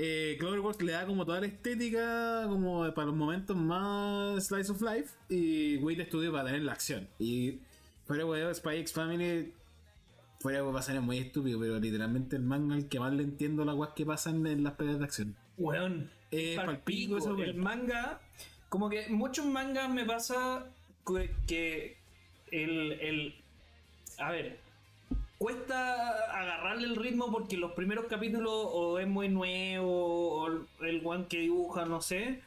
eh, 0.00 0.36
Cloverworks 0.38 0.80
le 0.80 0.92
da 0.92 1.06
como 1.06 1.26
toda 1.26 1.40
la 1.40 1.48
estética 1.48 2.44
como 2.48 2.82
para 2.94 3.08
los 3.08 3.16
momentos 3.16 3.56
más 3.56 4.46
slice 4.46 4.70
of 4.70 4.80
life 4.80 5.10
y 5.28 5.76
Wit 5.78 6.06
Studio 6.06 6.30
para 6.30 6.44
tener 6.44 6.62
la 6.62 6.72
acción. 6.72 7.08
Y 7.18 7.58
fuera 8.06 8.24
weón, 8.24 8.54
Spy 8.54 8.76
X 8.76 8.92
Family 8.92 9.52
fuera 10.38 10.62
va 10.62 10.78
a 10.78 10.82
ser 10.84 11.00
muy 11.00 11.18
estúpido, 11.18 11.58
pero 11.58 11.80
literalmente 11.80 12.36
el 12.36 12.42
manga 12.42 12.76
el 12.76 12.88
que 12.88 13.00
más 13.00 13.12
le 13.12 13.24
entiendo 13.24 13.64
las 13.64 13.74
weas 13.74 13.92
que 13.96 14.06
pasan 14.06 14.46
en 14.46 14.62
las 14.62 14.74
peleas 14.74 15.00
de 15.00 15.04
acción. 15.04 15.36
Weón. 15.56 16.08
Eh, 16.30 16.54
palpico, 16.54 17.18
palpico 17.18 17.42
el 17.42 17.54
manga. 17.56 18.20
Como 18.68 18.88
que 18.88 19.08
muchos 19.08 19.46
mangas 19.46 19.90
me 19.90 20.04
pasa 20.04 20.64
que 21.48 21.96
el, 22.52 22.92
el. 22.92 23.34
A 24.18 24.30
ver. 24.30 24.67
Cuesta 25.38 26.40
agarrarle 26.40 26.88
el 26.88 26.96
ritmo 26.96 27.30
porque 27.30 27.56
los 27.56 27.72
primeros 27.72 28.06
capítulos 28.06 28.52
o 28.52 28.98
es 28.98 29.06
muy 29.06 29.28
nuevo 29.28 30.42
o 30.42 30.48
el 30.82 31.00
one 31.04 31.26
que 31.28 31.38
dibuja, 31.38 31.84
no 31.86 32.00
sé. 32.00 32.42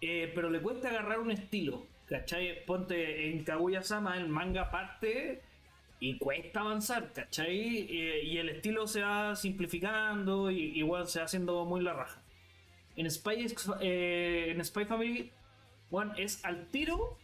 eh, 0.00 0.32
pero 0.34 0.50
le 0.50 0.60
cuesta 0.60 0.88
agarrar 0.88 1.20
un 1.20 1.30
estilo. 1.30 1.86
¿Cachai? 2.06 2.64
Ponte 2.66 3.30
en 3.30 3.44
Kaguya-sama, 3.44 4.16
el 4.18 4.28
manga 4.28 4.70
parte 4.70 5.42
y 6.00 6.18
cuesta 6.18 6.60
avanzar, 6.60 7.12
¿cachai? 7.12 7.86
Eh, 7.90 8.24
y 8.24 8.38
el 8.38 8.48
estilo 8.48 8.86
se 8.88 9.02
va 9.02 9.36
simplificando 9.36 10.50
y 10.50 10.78
igual 10.78 11.06
se 11.08 11.20
va 11.20 11.26
haciendo 11.26 11.64
muy 11.66 11.82
la 11.82 11.92
raja. 11.94 12.20
En 12.96 13.08
Spy, 13.10 13.46
eh, 13.80 14.48
en 14.50 14.64
Spy 14.64 14.86
Family, 14.86 15.32
bueno, 15.90 16.12
es 16.16 16.44
al 16.44 16.66
tiro 16.70 17.19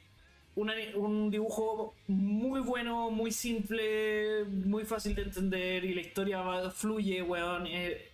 una- 0.56 0.74
un 0.96 1.30
dibujo 1.30 1.94
muy 2.08 2.60
bueno, 2.60 3.10
muy 3.10 3.30
simple, 3.30 4.44
muy 4.44 4.84
fácil 4.84 5.14
de 5.14 5.22
entender 5.22 5.84
y 5.84 5.94
la 5.94 6.00
historia 6.00 6.40
va- 6.40 6.70
fluye, 6.70 7.22
weón. 7.22 7.66
Eh, 7.66 8.08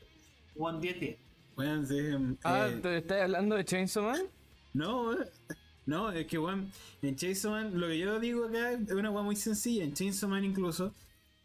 weón, 0.55 0.81
10 0.81 1.01
10. 1.01 1.17
Weón, 1.57 1.87
sí, 1.87 1.99
em, 1.99 2.37
Ah, 2.45 2.69
eh, 2.71 2.79
¿te 2.83 2.99
estás 2.99 3.23
hablando 3.23 3.57
de 3.57 3.65
Chainsaw 3.65 4.05
Man? 4.05 4.23
No, 4.75 5.13
eh, 5.13 5.27
no, 5.87 6.11
es 6.11 6.27
que 6.27 6.39
weón, 6.39 6.71
en 7.03 7.15
Chainsaw 7.17 7.53
Man, 7.53 7.79
lo 7.81 7.87
que 7.89 7.99
yo 7.99 8.19
digo 8.19 8.47
acá 8.47 8.73
es 8.73 8.91
una 8.91 9.11
weá 9.11 9.23
muy 9.23 9.37
sencilla, 9.37 9.85
en 9.85 9.95
Chainsaw 9.95 10.29
Man 10.29 10.45
incluso, 10.45 10.93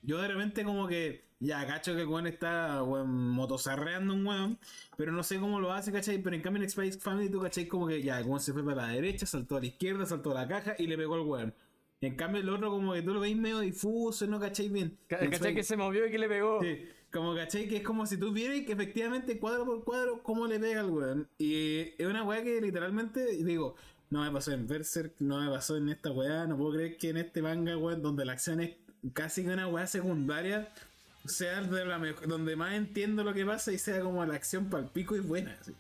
yo 0.02 0.18
de 0.22 0.28
repente 0.30 0.64
como 0.64 0.88
que, 0.88 1.27
ya, 1.40 1.66
cacho 1.68 1.94
que 1.96 2.02
el 2.02 2.08
weón 2.08 2.28
está 2.28 2.82
weón, 2.84 3.10
motosarreando 3.32 4.14
un 4.14 4.26
weón, 4.26 4.58
pero 4.98 5.12
no 5.12 5.24
sé 5.24 5.40
cómo 5.40 5.60
lo 5.60 5.72
hace, 5.72 5.92
¿cachai? 5.92 6.18
Pero 6.22 6.36
en 6.36 6.42
cambio 6.42 6.64
en 6.64 6.70
Spice 6.70 7.00
Family 7.00 7.30
tú, 7.30 7.42
¿cachai? 7.42 7.68
Como 7.68 7.88
que 7.88 8.02
ya, 8.02 8.20
el 8.20 8.26
weón 8.26 8.40
se 8.40 8.54
fue 8.54 8.64
para 8.64 8.88
la 8.88 8.94
derecha, 8.94 9.26
saltó 9.26 9.58
a 9.58 9.60
la 9.60 9.68
izquierda, 9.68 10.06
saltó 10.06 10.32
a 10.32 10.42
la 10.42 10.48
caja 10.48 10.76
y 10.80 10.88
le 10.88 10.98
pegó 10.98 11.16
al 11.16 11.22
weón. 11.22 11.54
En 12.02 12.16
cambio 12.16 12.42
el 12.42 12.50
otro 12.50 12.70
como 12.70 12.94
que 12.94 13.02
tú 13.02 13.14
lo 13.14 13.20
veis 13.20 13.36
medio 13.38 13.60
difuso, 13.60 14.28
¿no? 14.28 14.40
¿Cachai? 14.40 14.70
Bien. 14.70 14.98
Ca- 15.08 15.18
En 15.20 15.32
¿Cachai 15.32 15.56
que 15.56 15.64
se 15.64 15.78
movió 15.78 16.06
y 16.08 16.12
que 16.12 16.20
le 16.20 16.28
pegó? 16.28 16.62
Sí, 16.62 16.88
como 17.12 17.34
caché 17.36 17.68
que 17.68 17.78
es 17.78 17.84
como 17.84 18.06
si 18.06 18.18
tú 18.18 18.32
vieras 18.32 18.60
que 18.66 18.74
efectivamente 18.74 19.40
cuadro 19.40 19.66
por 19.66 19.84
cuadro 19.84 20.22
cómo 20.22 20.46
le 20.46 20.60
pega 20.60 20.82
al 20.82 20.90
weón. 20.92 21.28
Y 21.40 21.94
es 21.98 22.06
una 22.08 22.24
weá 22.24 22.44
que 22.44 22.62
literalmente 22.62 23.26
digo, 23.44 23.76
no 24.12 24.22
me 24.24 24.30
pasó 24.32 24.52
en 24.52 24.68
Berserk, 24.68 25.14
no 25.20 25.42
me 25.42 25.50
pasó 25.50 25.76
en 25.78 25.90
esta 25.90 26.12
weá, 26.12 26.46
no 26.46 26.56
puedo 26.58 26.74
creer 26.74 26.98
que 26.98 27.10
en 27.10 27.18
este 27.18 27.42
manga, 27.42 27.76
weón, 27.78 28.02
donde 28.04 28.26
la 28.26 28.34
acción 28.34 28.60
es 28.62 28.76
casi 29.14 29.44
que 29.44 29.50
una 29.50 29.68
weá 29.68 29.88
secundaria, 29.88 30.72
sea 31.28 31.62
de 31.62 31.86
la 31.86 31.98
mejo- 32.00 32.26
donde 32.28 32.56
más 32.56 32.74
entiendo 32.74 33.24
lo 33.24 33.34
que 33.34 33.46
pasa 33.46 33.72
y 33.72 33.78
sea 33.78 34.02
como 34.02 34.26
la 34.26 34.36
acción 34.36 34.70
pal 34.70 34.90
pico 34.94 35.16
y 35.16 35.20
buena. 35.20 35.56
así. 35.62 35.74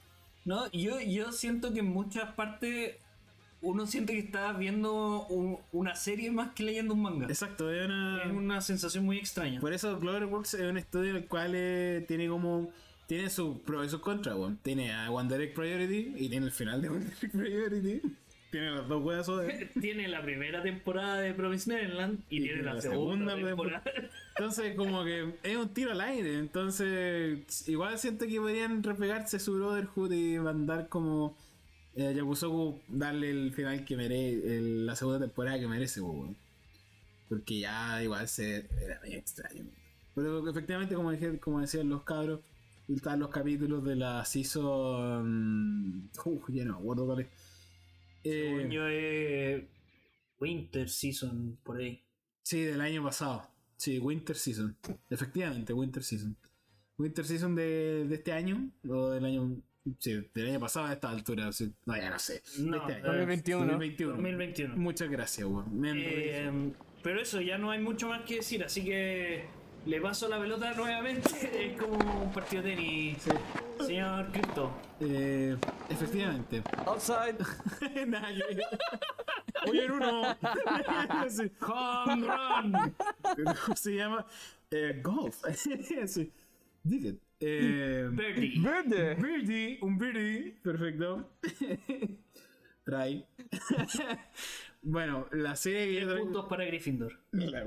No, 0.46 0.72
yo, 0.72 1.00
yo 1.02 1.32
siento 1.32 1.74
que 1.74 1.80
en 1.80 1.88
muchas 1.88 2.34
partes 2.34 2.96
uno 3.62 3.88
siente 3.88 4.14
que 4.14 4.20
está 4.20 4.54
viendo 4.54 5.26
un- 5.28 5.58
una 5.72 5.96
serie 5.96 6.32
más 6.32 6.54
que 6.54 6.64
leyendo 6.64 6.94
un 6.94 7.02
manga. 7.02 7.26
Exacto, 7.28 7.72
es 7.72 7.86
una... 7.86 8.24
Es 8.24 8.32
una 8.32 8.62
sensación 8.62 9.04
muy 9.06 9.18
extraña. 9.18 9.60
Por 9.60 9.74
eso 9.74 10.00
Cloverworks 10.00 10.54
es 10.54 10.62
un 10.70 10.78
estudio 10.78 11.16
el 11.18 11.26
cual 11.28 11.52
eh, 11.56 12.06
tiene 12.08 12.28
como. 12.30 12.72
Tiene 13.08 13.30
sus 13.30 13.60
pros 13.62 13.88
y 13.88 13.90
sus 13.90 14.02
contras, 14.02 14.36
weón. 14.36 14.58
Tiene 14.62 14.94
a 14.94 15.10
One 15.10 15.34
Direct 15.34 15.56
Priority 15.56 16.14
y 16.18 16.30
tiene 16.30 16.46
el 16.48 16.52
final 16.52 16.82
de 16.82 16.90
One 16.90 17.06
Direct 17.06 17.32
Priority. 17.34 18.02
Tiene 18.58 18.72
las 18.72 18.88
dos 18.88 19.04
weas 19.04 19.28
de. 19.28 19.70
tiene 19.82 20.08
la 20.08 20.24
primera 20.24 20.63
temporada 20.63 21.20
de 21.20 21.32
Promise 21.36 21.70
Neverland 21.70 22.24
y, 22.28 22.41
tiene 22.41 22.63
la, 22.63 22.82
segunda, 22.82 23.36
temporada. 23.36 23.84
Entonces, 24.36 24.76
como 24.76 25.04
que 25.04 25.36
es 25.43 25.58
un 25.58 25.70
tiro 25.76 25.91
al 25.91 26.02
aire. 26.02 26.39
Entonces, 26.39 27.70
igual 27.70 28.00
siento 28.00 28.26
que 28.26 28.39
podrían 28.41 28.82
repegarse 28.82 29.38
su 29.38 29.54
Brotherhood 29.58 30.12
y 30.12 30.39
mandar 30.39 30.89
como. 30.89 31.38
Eh, 31.96 32.15
Yakusoku 32.15 32.82
darle 32.88 33.30
el 33.30 33.54
final 33.54 33.86
que 33.86 33.96
merece. 33.96 34.60
la 34.60 34.96
segunda 34.96 35.20
temporada 35.20 35.60
que 35.60 35.67
merece, 35.67 36.02
weón. 36.02 36.36
Porque 37.30 37.60
ya 37.60 38.02
igual 38.02 38.28
se. 38.28 38.65
Era 38.84 39.00
medio 39.04 39.20
extraño. 39.20 39.65
Pero 40.15 40.50
efectivamente, 40.50 40.96
como, 40.96 41.12
dije, 41.12 41.39
como 41.39 41.62
decían 41.62 41.89
los 41.89 42.02
cabros, 42.02 42.39
están 42.88 43.20
los 43.20 43.30
capítulos 43.30 43.84
de 43.84 43.98
la 43.98 44.26
season. 44.26 46.10
Uf, 46.26 46.50
ya 46.50 46.65
no 46.65 46.74
me 46.74 46.80
acuerdo 46.80 47.06
cuál 47.06 47.20
es. 47.20 47.28
Eh, 48.30 48.56
Según 48.56 48.72
yo 48.72 48.88
es 48.88 49.63
Winter 50.40 50.90
Season, 50.90 51.58
por 51.63 51.78
ahí. 51.78 52.04
Sí, 52.44 52.62
del 52.62 52.82
año 52.82 53.04
pasado. 53.04 53.50
Sí, 53.76 54.00
Winter 54.00 54.36
Season. 54.36 54.78
Efectivamente, 55.10 55.74
Winter 55.74 56.04
Season. 56.04 56.36
Winter 56.98 57.26
Season 57.26 57.56
de, 57.56 58.06
de 58.08 58.16
este 58.16 58.32
año, 58.32 58.72
o 58.90 59.10
del 59.10 59.26
año. 59.26 59.62
Sí, 60.00 60.16
del 60.34 60.48
año 60.50 60.60
pasado 60.60 60.88
a 60.88 60.94
esta 60.94 61.10
altura. 61.10 61.52
sí. 61.52 61.72
no, 61.86 61.96
ya 61.96 62.10
no 62.10 62.20
sé. 62.20 62.42
No, 62.60 62.78
este 62.88 62.94
año. 62.96 63.04
2021. 63.06 63.66
2021. 63.66 64.13
2021. 64.13 64.78
Muchas 64.78 65.10
gracias, 65.10 65.48
weón. 65.48 65.84
Eh, 65.86 66.72
pero 67.04 67.22
eso, 67.22 67.40
ya 67.42 67.58
no 67.58 67.72
hay 67.72 67.80
mucho 67.80 68.10
más 68.10 68.24
que 68.24 68.38
decir, 68.38 68.63
así 68.63 68.84
que 68.84 69.46
le 69.88 70.02
paso 70.02 70.28
la 70.28 70.38
pelota 70.38 70.73
nuevamente. 70.73 71.30
Es 71.54 71.80
como 71.80 72.23
un 72.23 72.32
partido 72.32 72.62
de 72.62 72.76
tenis. 72.76 73.17
Señor 73.86 74.32
Cristo. 74.32 74.71
Eh, 75.00 75.56
efectivamente. 75.89 76.62
Outside. 76.86 77.38
Ver. 78.08 78.62
Oye, 79.67 79.86
en 79.86 79.91
uno. 79.91 80.36
Sí. 81.30 81.52
Home 81.62 82.28
run. 82.28 82.95
¿Cómo 83.63 83.76
se 83.76 83.95
llama? 83.95 84.26
Eh, 84.71 85.00
golf. 85.02 85.41
sí. 86.06 86.32
It. 86.84 87.21
Eh. 87.39 88.10
Birdie, 88.12 89.78
un 89.82 89.97
birdie, 89.97 90.58
perfecto. 90.63 91.30
Try. 92.84 93.26
Bueno, 94.82 95.28
la 95.32 95.56
serie 95.56 96.00
que 96.00 96.06
Puntos 96.16 96.46
para 96.48 96.66
Gryffindor. 96.66 97.13
La. 97.32 97.66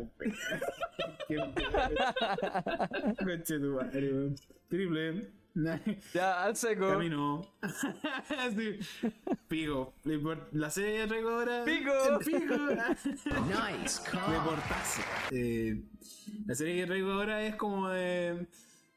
Conche 3.18 3.59
tu 3.59 3.75
madre, 3.75 4.12
weón. 4.12 4.35
Triple. 4.68 5.31
Ya, 6.14 6.44
al 6.44 6.55
seco. 6.57 6.88
Camino. 6.88 7.42
Sí. 8.55 8.79
Import- 10.05 10.49
La 10.53 10.70
serie 10.70 11.01
que 11.03 11.07
traigo 11.09 11.31
ahora. 11.31 11.64
Pico. 11.64 11.92
Pico. 12.25 12.57
nice. 13.49 14.01
Reportazo. 14.12 15.03
Eh, 15.33 15.83
la 16.46 16.55
serie 16.55 16.81
que 16.83 16.87
traigo 16.87 17.11
ahora 17.12 17.42
es 17.42 17.57
como 17.57 17.88
de. 17.88 18.46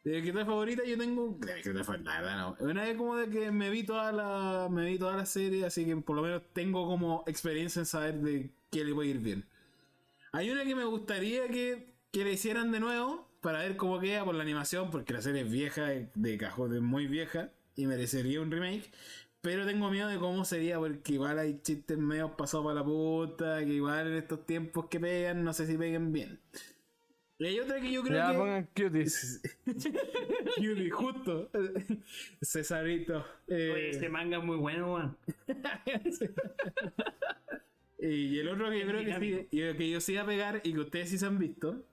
De 0.03 0.17
escritora 0.17 0.45
favorita 0.45 0.83
yo 0.85 0.97
tengo. 0.97 1.37
De 1.39 1.83
favorita, 1.83 2.13
la 2.13 2.21
verdad 2.21 2.37
no. 2.37 2.67
Una 2.67 2.83
vez 2.83 2.97
como 2.97 3.15
de 3.15 3.29
que 3.29 3.51
me 3.51 3.69
vi 3.69 3.83
toda 3.83 4.11
la. 4.11 4.67
Me 4.69 4.85
vi 4.85 4.99
toda 4.99 5.15
la 5.15 5.25
serie, 5.25 5.65
así 5.65 5.85
que 5.85 5.95
por 5.95 6.15
lo 6.15 6.23
menos 6.23 6.41
tengo 6.51 6.85
como 6.85 7.23
experiencia 7.25 7.79
en 7.79 7.85
saber 7.85 8.15
de 8.15 8.49
qué 8.69 8.83
le 8.83 8.93
puede 8.93 9.09
ir 9.09 9.19
bien. 9.19 9.45
Hay 10.33 10.49
una 10.49 10.65
que 10.65 10.75
me 10.75 10.83
gustaría 10.83 11.47
que, 11.47 11.93
que 12.11 12.23
le 12.23 12.33
hicieran 12.33 12.71
de 12.71 12.79
nuevo 12.79 13.29
para 13.39 13.59
ver 13.59 13.77
cómo 13.77 13.99
queda 13.99 14.25
por 14.25 14.35
la 14.35 14.43
animación, 14.43 14.89
porque 14.91 15.13
la 15.13 15.21
serie 15.21 15.43
es 15.43 15.51
vieja, 15.51 15.85
de 15.85 16.37
cajón, 16.37 16.75
es 16.75 16.81
muy 16.81 17.07
vieja 17.07 17.51
y 17.75 17.85
merecería 17.85 18.41
un 18.41 18.51
remake. 18.51 18.91
Pero 19.41 19.65
tengo 19.65 19.89
miedo 19.91 20.07
de 20.07 20.17
cómo 20.17 20.45
sería, 20.45 20.79
porque 20.79 21.13
igual 21.13 21.37
hay 21.37 21.59
chistes 21.61 21.97
medio 21.97 22.35
pasados 22.37 22.65
para 22.65 22.79
la 22.79 22.85
puta, 22.85 23.59
que 23.59 23.73
igual 23.73 24.07
en 24.07 24.13
estos 24.13 24.45
tiempos 24.45 24.87
que 24.87 24.99
pegan, 24.99 25.43
no 25.43 25.53
sé 25.53 25.67
si 25.67 25.77
peguen 25.77 26.13
bien. 26.13 26.39
Y 27.43 27.47
hay 27.47 27.59
otra 27.59 27.79
que 27.81 27.91
yo 27.91 28.03
creo 28.03 28.15
Ya 28.15 28.31
que. 28.31 28.37
pongan 28.37 28.69
cuties. 28.75 29.41
Cutie, 30.55 30.89
justo. 30.89 31.49
Cesarito. 32.41 33.25
Eh, 33.47 33.71
Oye, 33.73 33.89
este 33.89 34.07
manga 34.09 34.37
es 34.37 34.43
muy 34.43 34.57
bueno, 34.57 34.93
weón. 34.93 35.17
Y 37.99 38.37
el 38.39 38.49
otro 38.49 38.69
que 38.69 38.79
yo 38.81 38.87
creo 38.87 39.05
que, 39.05 39.19
sí, 39.19 39.47
y 39.49 39.73
que 39.77 39.89
yo 39.89 40.01
sí 40.01 40.11
iba 40.13 40.23
a 40.23 40.25
pegar 40.25 40.59
y 40.63 40.73
que 40.73 40.79
ustedes 40.79 41.09
sí 41.09 41.17
se 41.17 41.25
han 41.25 41.37
visto, 41.39 41.85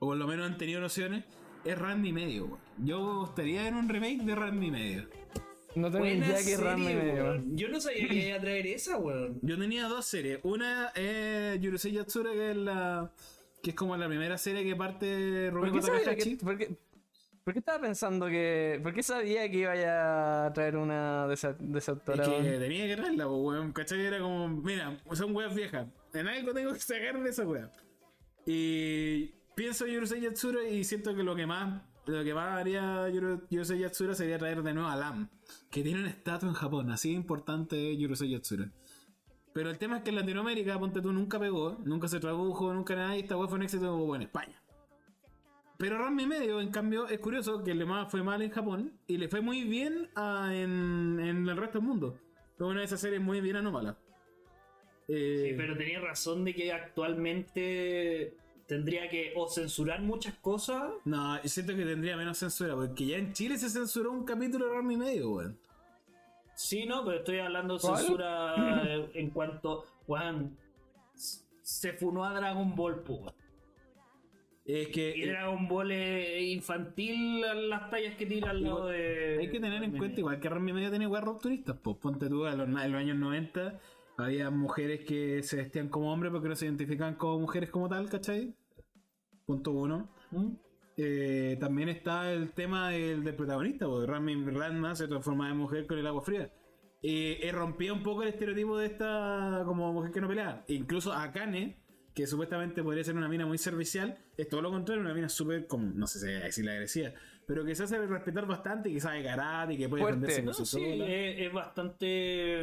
o 0.00 0.06
por 0.08 0.16
lo 0.16 0.26
menos 0.26 0.44
han 0.50 0.58
tenido 0.58 0.80
nociones, 0.80 1.24
es 1.64 1.78
Randy 1.78 2.12
Medio. 2.12 2.46
weón. 2.46 2.60
Yo 2.78 3.00
me 3.00 3.12
gustaría 3.20 3.62
ver 3.62 3.74
un 3.74 3.88
remake 3.88 4.22
de 4.24 4.34
Randy 4.34 4.70
Medio. 4.72 5.08
No 5.76 5.86
tengo 5.88 6.00
Buena 6.04 6.26
idea 6.26 6.34
que 6.34 6.40
es 6.40 6.44
serie, 6.46 6.64
Ranma 6.64 6.90
y 6.90 6.94
medio. 6.96 7.14
weón. 7.24 7.56
Yo 7.56 7.68
no 7.68 7.80
sabía 7.80 8.08
que 8.08 8.26
iba 8.28 8.36
a 8.36 8.40
traer 8.40 8.66
esa, 8.66 8.98
weón. 8.98 9.38
Yo 9.42 9.56
tenía 9.56 9.86
dos 9.86 10.04
series. 10.04 10.40
Una 10.42 10.88
es 10.96 11.60
Yurusei 11.60 11.92
Yatsura, 11.92 12.32
que 12.32 12.50
es 12.50 12.56
la. 12.56 13.12
Que 13.62 13.70
es 13.70 13.76
como 13.76 13.96
la 13.96 14.06
primera 14.08 14.36
serie 14.38 14.64
que 14.64 14.74
parte 14.76 15.50
¿Por 15.52 15.72
qué, 15.72 15.82
sabía 15.82 16.00
Takahashi. 16.04 16.36
que, 16.38 16.44
por, 16.44 16.56
qué, 16.58 16.76
por 17.44 17.52
qué 17.54 17.58
estaba 17.58 17.80
pensando 17.80 18.26
que. 18.26 18.80
¿Por 18.82 18.92
qué 18.94 19.02
sabía 19.02 19.50
que 19.50 19.56
iba 19.58 20.46
a 20.46 20.52
traer 20.52 20.76
una 20.76 21.26
de 21.26 21.34
esas 21.34 21.56
de 21.58 21.78
esa 21.78 21.92
Es 21.92 21.98
autora, 21.98 22.24
que 22.24 22.30
weón? 22.30 22.58
tenía 22.60 22.86
que 22.86 22.96
traerla, 22.96 23.28
weón. 23.28 23.72
¿Cachai? 23.72 24.00
Era 24.00 24.18
como, 24.20 24.48
mira, 24.48 24.98
son 25.12 25.34
weas 25.34 25.54
viejas. 25.54 25.86
En 26.14 26.26
algo 26.28 26.52
tengo 26.52 26.72
que 26.72 26.80
sacar 26.80 27.22
de 27.22 27.30
esa 27.30 27.46
wea. 27.46 27.70
Y 28.46 29.26
pienso 29.54 29.86
en 29.86 29.92
Yurusei 29.94 30.20
Yatsura 30.20 30.64
y 30.68 30.84
siento 30.84 31.14
que 31.14 31.22
lo 31.22 31.36
que 31.36 31.46
más. 31.46 31.82
Lo 32.06 32.24
que 32.24 32.34
más 32.34 32.58
haría 32.58 33.08
Yuru- 33.10 33.46
Yurusei 33.50 33.78
Yatsura 33.78 34.14
sería 34.14 34.38
traer 34.38 34.62
de 34.62 34.72
nuevo 34.74 34.88
a 34.88 34.96
Lam, 34.96 35.28
que 35.70 35.82
tiene 35.82 36.00
un 36.00 36.06
estatus 36.06 36.48
en 36.48 36.54
Japón, 36.54 36.90
así 36.90 37.10
de 37.10 37.14
importante 37.14 37.92
es 37.92 37.98
Yurusei 37.98 38.30
Yatsura. 38.30 38.72
Pero 39.52 39.68
el 39.70 39.78
tema 39.78 39.96
es 39.98 40.02
que 40.04 40.10
en 40.10 40.16
Latinoamérica, 40.16 40.78
ponte 40.78 41.00
tú, 41.00 41.12
nunca 41.12 41.38
pegó, 41.40 41.76
nunca 41.84 42.06
se 42.08 42.20
tradujo, 42.20 42.72
nunca 42.72 42.94
nada, 42.94 43.16
y 43.16 43.20
esta 43.20 43.36
wea 43.36 43.48
fue 43.48 43.58
un 43.58 43.64
éxito 43.64 43.90
como 43.90 44.14
en 44.14 44.22
España. 44.22 44.62
Pero 45.76 45.98
Ranma 45.98 46.22
y 46.22 46.26
medio, 46.26 46.60
en 46.60 46.70
cambio, 46.70 47.08
es 47.08 47.18
curioso 47.20 47.64
que 47.64 47.74
le 47.74 47.86
fue 48.08 48.22
mal 48.22 48.42
en 48.42 48.50
Japón 48.50 48.92
y 49.06 49.16
le 49.16 49.28
fue 49.28 49.40
muy 49.40 49.64
bien 49.64 50.08
a- 50.14 50.50
en, 50.54 51.18
en 51.20 51.48
el 51.48 51.56
resto 51.56 51.78
del 51.78 51.88
mundo. 51.88 52.18
Fue 52.58 52.66
una 52.68 52.80
de 52.80 52.84
esas 52.86 53.00
series 53.00 53.20
muy 53.20 53.40
bien 53.40 53.56
anómalas. 53.56 53.96
Eh, 55.08 55.46
Sí, 55.48 55.54
pero 55.56 55.76
tenía 55.76 55.98
razón 56.00 56.44
de 56.44 56.54
que 56.54 56.72
actualmente 56.72 58.34
tendría 58.66 59.08
que 59.08 59.32
o 59.36 59.48
censurar 59.48 60.00
muchas 60.02 60.34
cosas. 60.34 60.92
No, 61.04 61.42
yo 61.42 61.48
siento 61.48 61.74
que 61.74 61.84
tendría 61.84 62.16
menos 62.16 62.38
censura, 62.38 62.76
porque 62.76 63.06
ya 63.06 63.16
en 63.16 63.32
Chile 63.32 63.58
se 63.58 63.68
censuró 63.70 64.12
un 64.12 64.24
capítulo 64.24 64.66
de 64.66 64.74
Ranma 64.74 64.92
y 64.92 64.96
medio, 64.98 65.30
weón. 65.30 65.58
Sí, 66.62 66.84
no, 66.86 67.04
pero 67.04 67.18
estoy 67.18 67.38
hablando 67.38 67.74
de 67.74 67.80
censura 67.80 68.84
en 69.14 69.30
cuanto, 69.30 69.84
s- 71.14 71.44
se 71.62 71.92
funó 71.94 72.24
a 72.24 72.34
Dragon 72.34 72.74
Ball, 72.76 73.02
weón. 73.06 73.32
Es 74.66 74.88
que 74.88 75.16
Y 75.16 75.22
eh, 75.22 75.28
Dragon 75.30 75.66
Ball 75.66 75.90
es 75.90 76.42
infantil 76.42 77.40
las 77.70 77.88
tallas 77.90 78.14
que 78.16 78.26
tira 78.26 78.50
al 78.50 78.62
lado 78.62 78.88
de. 78.88 79.38
hay 79.40 79.48
que 79.50 79.58
tener 79.58 79.82
en 79.82 79.96
cuenta, 79.96 80.20
igual 80.20 80.38
que 80.38 80.48
Ranma 80.50 80.70
y 80.70 80.72
medio 80.74 80.90
tiene 80.90 81.06
weas 81.06 81.24
rupturistas, 81.24 81.76
pues 81.82 81.96
ponte 81.96 82.28
tú, 82.28 82.46
en 82.46 82.58
los, 82.58 82.68
en 82.68 82.92
los 82.92 83.00
años 83.00 83.16
90 83.16 83.80
había 84.18 84.50
mujeres 84.50 85.00
que 85.06 85.42
se 85.42 85.56
vestían 85.56 85.88
como 85.88 86.12
hombres 86.12 86.30
porque 86.30 86.48
no 86.48 86.54
se 86.56 86.66
identificaban 86.66 87.14
como 87.14 87.38
mujeres 87.40 87.70
como 87.70 87.88
tal, 87.88 88.10
¿cachai? 88.10 88.54
Punto 89.46 89.70
uno. 89.72 90.10
¿Mm? 90.30 90.50
Eh, 91.02 91.56
también 91.58 91.88
está 91.88 92.30
el 92.32 92.52
tema 92.52 92.90
del, 92.90 93.24
del 93.24 93.34
protagonista, 93.34 93.86
porque 93.86 94.06
Ranma, 94.06 94.32
Ranma 94.52 94.94
se 94.94 95.08
transforma 95.08 95.48
en 95.50 95.56
mujer 95.56 95.86
con 95.86 95.98
el 95.98 96.06
agua 96.06 96.20
fría. 96.22 96.52
Eh, 97.02 97.38
eh, 97.42 97.52
rompía 97.52 97.92
un 97.94 98.02
poco 98.02 98.22
el 98.22 98.28
estereotipo 98.28 98.76
de 98.76 98.86
esta 98.86 99.62
como 99.64 99.92
mujer 99.92 100.12
que 100.12 100.20
no 100.20 100.28
pelea. 100.28 100.64
E 100.68 100.74
incluso 100.74 101.12
Akane, 101.12 101.82
que 102.14 102.26
supuestamente 102.26 102.82
podría 102.82 103.02
ser 103.04 103.16
una 103.16 103.28
mina 103.28 103.46
muy 103.46 103.56
servicial, 103.56 104.18
es 104.36 104.48
todo 104.48 104.60
lo 104.60 104.70
contrario, 104.70 105.02
una 105.02 105.14
mina 105.14 105.28
súper, 105.30 105.66
como, 105.66 105.86
no 105.94 106.06
sé 106.06 106.18
si 106.20 106.26
decirle 106.26 106.72
agresiva, 106.72 107.12
pero 107.46 107.64
que 107.64 107.74
se 107.74 107.84
hace 107.84 107.98
respetar 108.06 108.46
bastante 108.46 108.90
y 108.90 108.94
que 108.94 109.00
sabe 109.00 109.24
karate 109.24 109.74
y 109.74 109.78
que 109.78 109.88
puede 109.88 110.04
defenderse 110.04 110.42
No, 110.42 110.52
por 110.52 110.66
sí 110.66 110.84
es, 110.84 111.46
es 111.46 111.52
bastante 111.52 112.60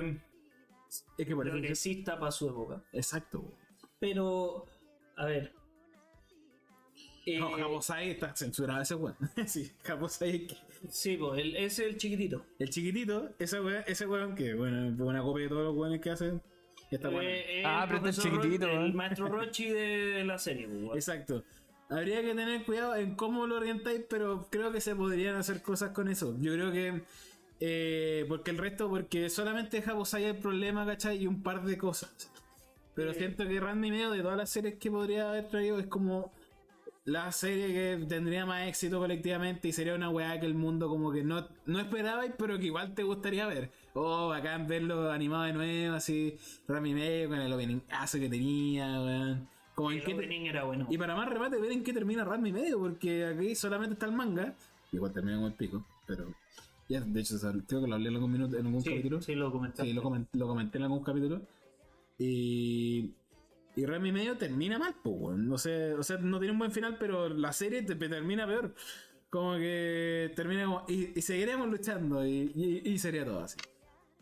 Es 1.17 1.25
que 1.25 1.35
por 1.35 1.47
eso. 1.47 1.53
progresista 1.55 2.19
para 2.19 2.31
su 2.31 2.47
época. 2.49 2.83
Exacto. 2.93 3.53
Pero, 3.99 4.65
a 5.15 5.25
ver. 5.25 5.56
Eh, 7.29 7.39
No, 7.39 7.51
Jabosai 7.51 8.11
está 8.11 8.33
censurado 8.35 8.81
ese 8.81 8.95
weón. 8.95 9.15
sí, 9.47 9.71
Jabosai 9.83 10.47
sí, 10.89 11.17
pues, 11.17 11.39
el- 11.41 11.55
ese 11.57 11.83
es 11.85 11.89
el 11.91 11.97
chiquitito. 11.97 12.45
El 12.57 12.69
chiquitito, 12.69 13.29
ese 13.37 13.59
weón, 13.59 13.83
ese 13.85 14.07
weón 14.07 14.33
que, 14.35 14.53
bueno, 14.53 14.87
es 14.93 14.99
una 14.99 15.21
copia 15.21 15.43
de 15.43 15.49
todos 15.49 15.63
los 15.65 15.75
weones 15.75 15.99
que 16.01 16.09
hacen. 16.11 16.41
Está 16.89 17.09
bueno. 17.09 17.27
Eh, 17.29 17.59
eh, 17.59 17.63
Ah, 17.65 17.81
el 17.83 17.89
pero 17.89 17.97
es 17.97 18.15
profesor 18.15 18.31
Ro- 18.31 18.41
chiquitito, 18.41 18.69
El 18.69 18.93
maestro 18.93 19.27
Rochi 19.29 19.69
de 19.69 20.23
la 20.25 20.37
serie, 20.37 20.67
pues, 20.67 20.81
weón. 20.83 20.95
Exacto. 20.95 21.43
Habría 21.89 22.21
que 22.21 22.33
tener 22.33 22.63
cuidado 22.65 22.95
en 22.95 23.15
cómo 23.15 23.45
lo 23.47 23.55
orientáis, 23.57 24.01
pero 24.09 24.47
creo 24.49 24.71
que 24.71 24.81
se 24.81 24.95
podrían 24.95 25.35
hacer 25.35 25.61
cosas 25.61 25.91
con 25.91 26.07
eso. 26.09 26.35
Yo 26.39 26.53
creo 26.53 26.71
que. 26.71 27.01
eh, 27.59 28.25
porque 28.27 28.51
el 28.51 28.57
resto, 28.57 28.89
porque 28.89 29.29
solamente 29.29 29.81
Jabosai 29.81 30.25
el 30.25 30.37
problema, 30.37 30.85
¿cachai? 30.85 31.23
Y 31.23 31.27
un 31.27 31.43
par 31.43 31.63
de 31.63 31.77
cosas. 31.77 32.31
Pero 32.93 33.13
siento 33.13 33.47
que 33.47 33.59
Randy 33.59 33.91
medio 33.91 34.11
de 34.11 34.21
todas 34.21 34.37
las 34.37 34.49
series 34.49 34.75
que 34.75 34.89
podría 34.91 35.29
haber 35.29 35.47
traído 35.49 35.79
es 35.79 35.87
como 35.87 36.31
la 37.07 37.31
serie 37.31 37.67
que 37.67 38.05
tendría 38.05 38.45
más 38.45 38.67
éxito 38.67 38.99
colectivamente 38.99 39.69
y 39.69 39.71
sería 39.71 39.95
una 39.95 40.09
weá 40.09 40.37
que 40.41 40.45
el 40.45 40.55
mundo 40.55 40.89
como 40.89 41.09
que 41.11 41.23
no, 41.23 41.47
no 41.65 41.79
esperabais, 41.79 42.33
pero 42.37 42.59
que 42.59 42.65
igual 42.65 42.93
te 42.93 43.03
gustaría 43.03 43.47
ver. 43.47 43.71
Oh, 43.93 44.27
bacán 44.27 44.67
verlo 44.67 45.09
animado 45.09 45.43
de 45.43 45.53
nuevo, 45.53 45.95
así, 45.95 46.35
Rami 46.67 46.93
medio 46.93 47.29
con 47.29 47.39
el 47.39 47.51
openingazo 47.53 48.19
que 48.19 48.27
tenía, 48.29 48.85
weón. 49.01 49.47
Como 49.73 49.91
en 49.91 49.99
El 49.99 50.03
qué 50.03 50.13
opening 50.15 50.41
era 50.47 50.63
bueno. 50.65 50.85
y 50.89 50.97
para 50.97 51.15
más 51.15 51.29
remate, 51.29 51.57
ver 51.61 51.71
en 51.71 51.83
qué 51.83 51.93
termina 51.93 52.25
Ranma 52.25 52.49
y 52.49 52.51
medio, 52.51 52.77
porque 52.77 53.25
aquí 53.25 53.55
solamente 53.55 53.93
está 53.93 54.05
el 54.07 54.11
manga. 54.11 54.53
Igual 54.91 55.13
termina 55.13 55.37
con 55.37 55.45
el 55.47 55.53
pico, 55.53 55.85
pero. 56.05 56.33
Ya, 56.89 57.01
de 57.01 57.19
hecho, 57.21 57.35
creo 57.67 57.81
que 57.81 57.87
lo 57.87 57.95
hablé 57.95 58.09
en 58.09 58.15
algún 58.15 58.31
minuto, 58.31 58.57
en 58.57 58.65
algún 58.65 58.81
sí, 58.81 58.89
capítulo. 58.89 59.21
sí, 59.21 59.35
lo 59.35 59.51
comentaste. 59.51 59.83
Sí, 59.89 59.93
lo, 59.93 60.01
comen- 60.03 60.27
lo 60.33 60.47
comenté 60.47 60.77
en 60.77 60.83
algún 60.85 61.03
capítulo. 61.03 61.41
Y. 62.17 63.11
Y 63.77 63.85
Ranma 63.85 64.07
y 64.09 64.11
medio 64.11 64.37
termina 64.37 64.77
mal, 64.77 64.95
pues, 65.01 65.15
weón. 65.17 65.47
No 65.47 65.57
sé, 65.57 65.93
o 65.93 66.03
sea, 66.03 66.17
no 66.17 66.39
tiene 66.39 66.51
un 66.51 66.59
buen 66.59 66.71
final, 66.71 66.97
pero 66.99 67.29
la 67.29 67.53
serie 67.53 67.83
te, 67.83 67.95
te 67.95 68.09
termina 68.09 68.45
peor. 68.45 68.73
Como 69.29 69.55
que 69.57 70.31
termina 70.35 70.65
como. 70.65 70.85
Y, 70.89 71.17
y 71.17 71.21
seguiremos 71.21 71.69
luchando, 71.69 72.25
y, 72.25 72.51
y- 72.55 72.81
y 72.91 72.97
sería 72.97 73.23
todo 73.23 73.41
así. 73.41 73.57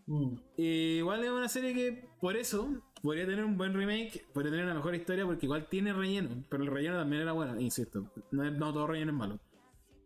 Mm. 0.07 0.35
Igual 0.57 1.23
es 1.23 1.29
una 1.31 1.49
serie 1.49 1.73
que, 1.73 2.07
por 2.19 2.35
eso, 2.37 2.69
podría 3.01 3.25
tener 3.25 3.43
un 3.45 3.57
buen 3.57 3.73
remake, 3.73 4.25
podría 4.33 4.51
tener 4.51 4.65
una 4.65 4.75
mejor 4.75 4.93
historia, 4.95 5.25
porque 5.25 5.45
igual 5.47 5.67
tiene 5.69 5.93
relleno, 5.93 6.43
pero 6.49 6.63
el 6.63 6.69
relleno 6.71 6.97
también 6.97 7.21
era 7.23 7.31
bueno, 7.31 7.59
insisto. 7.59 8.11
No, 8.31 8.49
no 8.51 8.73
todo 8.73 8.87
relleno 8.87 9.11
es 9.11 9.17
malo. 9.17 9.39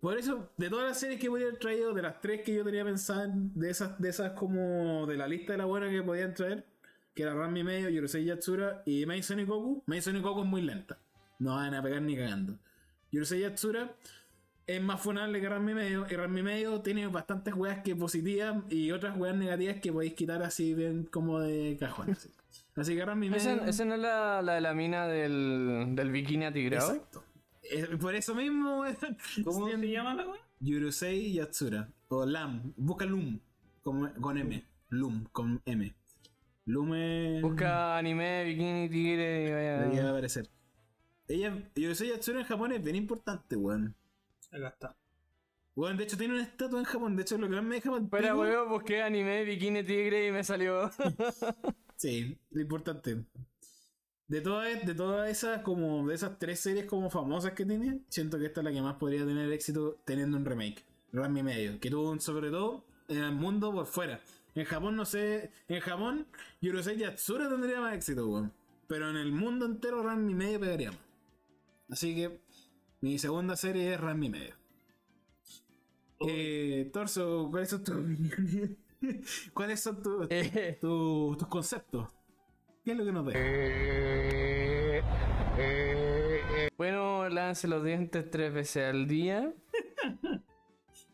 Por 0.02 0.18
eso, 0.18 0.50
de 0.58 0.70
todas 0.70 0.86
las 0.86 1.00
series 1.00 1.20
que 1.20 1.28
podría 1.30 1.48
haber 1.48 1.60
traído, 1.60 1.94
de 1.94 2.02
las 2.02 2.22
tres 2.22 2.42
que 2.46 2.54
yo 2.54 2.64
tenía 2.64 2.86
pensado, 2.86 3.30
de 3.34 3.70
esas, 3.70 4.00
de 4.00 4.10
esas 4.10 4.32
como 4.32 5.06
de 5.08 5.18
la 5.18 5.28
lista 5.28 5.54
de 5.54 5.58
la 5.58 5.66
buena 5.66 5.90
que 5.90 6.02
podían 6.04 6.34
traer, 6.34 6.66
que 7.20 7.24
era 7.24 7.34
Ranma 7.34 7.60
y 7.60 7.64
medio, 7.66 7.90
Yorosei 7.90 8.24
Yatsura 8.24 8.82
y 8.86 9.06
Mason 9.06 9.42
y 9.42 9.44
Goku, 9.44 9.84
Mason 9.88 10.16
y 10.16 10.22
Goku 10.22 10.44
es 10.44 10.48
muy 10.48 10.62
lenta. 10.62 10.98
No 11.40 11.56
van 11.56 11.74
a 11.74 11.84
pegar 11.84 12.02
ni 12.02 12.16
cagando. 12.16 12.58
Yorosei 13.12 13.42
Yatsura 13.42 13.94
es 14.66 14.82
más 14.82 15.02
funable 15.02 15.42
que 15.42 15.50
Ranma 15.50 15.72
y 15.72 15.74
medio, 15.74 16.08
y 16.10 16.16
Ranma 16.16 16.40
y 16.40 16.44
medio 16.44 16.80
tiene 16.80 17.08
bastantes 17.08 17.54
weas 17.56 17.84
que 17.84 17.94
positivas 17.94 18.64
y 18.70 18.94
otras 18.94 19.18
weas 19.18 19.36
negativas 19.36 19.82
que 19.82 19.92
podéis 19.92 20.14
quitar 20.14 20.42
así 20.44 20.74
bien 20.74 21.10
como 21.12 21.42
de 21.42 21.76
cajón. 21.78 22.12
Así, 22.12 22.30
así 22.78 22.96
que 22.96 23.04
Ranma 23.04 23.26
y 23.26 23.30
medio... 23.32 23.52
¿Esa, 23.52 23.68
esa 23.68 23.84
no 23.84 23.96
es 23.96 24.00
la, 24.00 24.42
la 24.42 24.54
de 24.54 24.62
la 24.62 24.74
mina 24.74 25.06
del, 25.06 25.88
del 25.98 26.12
bikini 26.12 26.46
atigrado? 26.46 26.94
Exacto. 26.94 27.26
Por 28.00 28.16
eso 28.16 28.34
mismo. 28.34 28.86
¿Cómo 29.44 29.70
se 29.70 29.92
llama 29.92 30.14
la 30.14 30.26
weá? 30.26 30.40
Yurusei 30.62 31.34
Yatsura. 31.34 31.90
O 32.08 32.26
Lam. 32.26 32.72
Busca 32.78 33.04
Lum. 33.04 33.42
Con, 33.84 34.08
con 34.22 34.38
M. 34.38 34.64
Lum. 34.88 35.26
Con 35.34 35.62
M. 35.66 35.94
Lum 36.70 36.94
es. 36.94 37.42
Busca 37.42 37.98
anime, 37.98 38.44
bikini, 38.44 38.90
tigre 38.90 39.48
y 39.48 39.52
vaya. 39.52 39.80
Debería 39.80 40.10
aparecer. 40.12 40.48
Ella, 41.28 41.72
Yurusei 41.76 42.10
Yatsura 42.10 42.42
en 42.42 42.46
Japón 42.46 42.72
es 42.72 42.84
bien 42.84 42.96
importante, 42.96 43.56
weón. 43.56 43.96
Acá 44.52 44.68
está. 44.68 44.98
Weón, 45.76 45.98
de 45.98 46.04
hecho 46.04 46.16
tiene 46.16 46.36
una 46.36 46.44
estatua 46.44 46.78
en 46.78 46.86
Japón. 46.86 47.16
De 47.16 47.24
hecho, 47.24 47.40
lo 47.40 47.50
que 47.50 47.56
más 47.56 47.64
me 47.64 47.76
deja 47.76 47.90
mal 47.90 48.04
Espera, 48.04 48.36
weón, 48.36 48.70
busqué 48.70 49.02
anime, 49.02 49.44
bikini, 49.46 49.84
tigre 49.84 50.28
y 50.28 50.32
me 50.32 50.44
salió. 50.44 50.92
Sí, 51.96 52.40
lo 52.52 52.62
importante. 52.62 53.26
De 54.28 54.40
todas, 54.40 54.86
de 54.86 54.96
todas 54.96 55.30
esas, 55.30 55.64
como 55.64 56.08
de 56.08 56.16
esas 56.16 56.40
tres 56.40 56.62
series 56.62 56.86
como 56.86 57.10
famosas 57.10 57.52
que 57.52 57.66
tiene, 57.66 58.00
siento 58.08 58.40
que 58.40 58.46
esta 58.46 58.62
es 58.62 58.64
la 58.64 58.72
que 58.72 58.82
más 58.82 58.96
podría 58.96 59.26
tener 59.26 59.52
éxito 59.52 60.00
teniendo 60.06 60.38
un 60.38 60.46
remake. 60.46 60.86
Ranma 61.12 61.40
y 61.40 61.44
medio. 61.44 61.80
Que 61.82 61.90
tuvo 61.90 62.12
un, 62.12 62.22
sobre 62.22 62.52
todo 62.52 62.86
en 63.10 63.18
el 63.18 63.34
mundo 63.34 63.74
por 63.74 63.86
fuera. 63.86 64.22
En 64.60 64.66
Japón 64.66 64.96
no 64.98 65.06
sé. 65.06 65.52
En 65.70 65.80
Japón, 65.80 66.28
Yurosei 66.60 66.98
Yatsura 66.98 67.48
tendría 67.48 67.80
más 67.80 67.94
éxito, 67.96 68.28
weón. 68.28 68.52
Pero 68.88 69.10
en 69.10 69.16
el 69.16 69.32
mundo 69.32 69.66
entero 69.66 70.04
Ranma 70.04 70.30
y 70.32 70.34
medio 70.36 70.60
pegaría 70.60 70.92
más. 70.92 71.00
Así 71.90 72.14
que 72.14 72.42
mi 73.02 73.18
segunda 73.18 73.56
serie 73.56 73.94
es 73.94 74.00
Ranma 74.02 74.26
y 74.26 74.30
medio. 74.30 74.56
Eh, 76.28 76.90
Torso, 76.92 77.48
¿cuáles 77.50 77.70
son 77.70 77.84
tus 77.86 77.96
opiniones? 77.96 78.72
¿Cuáles 79.54 79.80
son 79.80 80.04
tus 80.04 80.28
Eh, 80.30 80.78
tu- 80.82 81.38
tus 81.40 81.48
conceptos. 81.48 82.10
¿Qué 82.84 82.92
es 82.92 82.98
lo 82.98 83.06
que 83.06 83.12
nos 83.14 83.26
deja? 83.28 83.40
bueno, 86.78 87.30
lávese 87.30 87.68
los 87.70 87.84
dientes 87.84 88.30
tres 88.30 88.54
veces 88.54 88.90
al 88.90 89.08
día. 89.08 89.54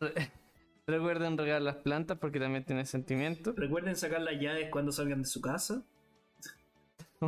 Re- 0.86 0.96
Recuerden 0.98 1.36
regar 1.38 1.62
las 1.62 1.76
plantas 1.76 2.18
porque 2.18 2.38
también 2.40 2.64
tiene 2.64 2.84
sentimientos. 2.86 3.54
Recuerden 3.56 3.96
sacar 3.96 4.20
las 4.22 4.40
llaves 4.40 4.68
cuando 4.70 4.92
salgan 4.92 5.22
de 5.22 5.28
su 5.28 5.40
casa. 5.40 5.82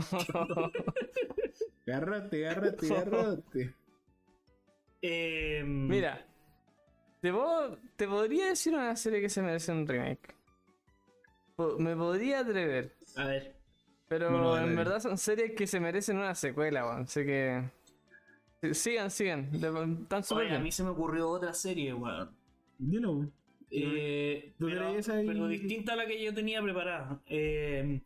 Agárrate, 1.87 2.47
agárrate, 2.47 2.87
agárrate. 2.95 3.75
Eh, 5.01 5.63
Mira, 5.65 6.25
Te, 7.23 7.33
puedo- 7.33 7.79
te 7.97 8.07
podría 8.07 8.47
decir 8.49 8.75
una 8.75 8.95
serie 8.97 9.21
que 9.21 9.29
se 9.31 9.41
merece 9.43 9.73
un 9.73 9.87
remake. 9.87 10.35
Me 11.79 11.97
podría 11.97 12.41
atrever. 12.41 12.95
A 13.17 13.25
ver. 13.27 13.57
Pero 14.09 14.31
No 14.31 14.57
en 14.59 14.77
verdad 14.77 15.01
son 15.01 15.19
series 15.19 15.53
que 15.53 15.67
se 15.67 15.81
merecen 15.81 16.17
una 16.19 16.35
secuela, 16.35 16.87
weón. 16.87 17.03
Así 17.03 17.25
que. 17.25 17.65
Sigan, 18.73 19.11
sigan. 19.11 19.51
Oye, 20.31 20.55
a 20.55 20.59
mí 20.59 20.71
se 20.73 20.83
me 20.85 20.91
ocurrió 20.91 21.29
otra 21.29 21.53
serie, 21.55 21.93
weón. 21.95 22.31
Dilo, 22.79 23.13
weón. 23.13 23.33
Eh, 23.71 24.53
¿Tú 24.59 24.67
pero, 24.67 25.49
distinta 25.49 25.93
a 25.93 25.97
la 25.97 26.07
que 26.07 26.23
yo 26.23 26.33
tenía 26.35 26.63
preparada. 26.63 27.21
Eh, 27.27 28.01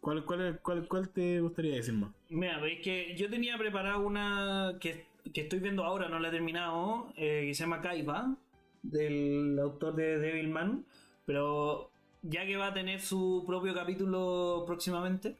¿Cuál, 0.00 0.24
cuál, 0.24 0.60
cuál, 0.62 0.86
¿Cuál 0.86 1.08
te 1.08 1.40
gustaría 1.40 1.76
decir 1.76 1.94
más? 1.94 2.12
mira, 2.28 2.58
veis 2.60 2.80
que 2.80 3.14
yo 3.16 3.30
tenía 3.30 3.56
preparada 3.58 3.98
una 3.98 4.76
que, 4.80 5.06
que 5.32 5.42
estoy 5.42 5.60
viendo 5.60 5.84
ahora, 5.84 6.08
no 6.08 6.18
la 6.18 6.28
he 6.28 6.30
terminado, 6.30 7.12
eh, 7.16 7.44
que 7.46 7.54
se 7.54 7.64
llama 7.64 7.80
Kaiba, 7.80 8.36
del 8.82 9.58
autor 9.58 9.94
de 9.96 10.18
Devilman, 10.18 10.84
pero 11.24 11.90
ya 12.22 12.44
que 12.46 12.56
va 12.56 12.68
a 12.68 12.74
tener 12.74 13.00
su 13.00 13.44
propio 13.46 13.72
capítulo 13.74 14.64
próximamente, 14.66 15.36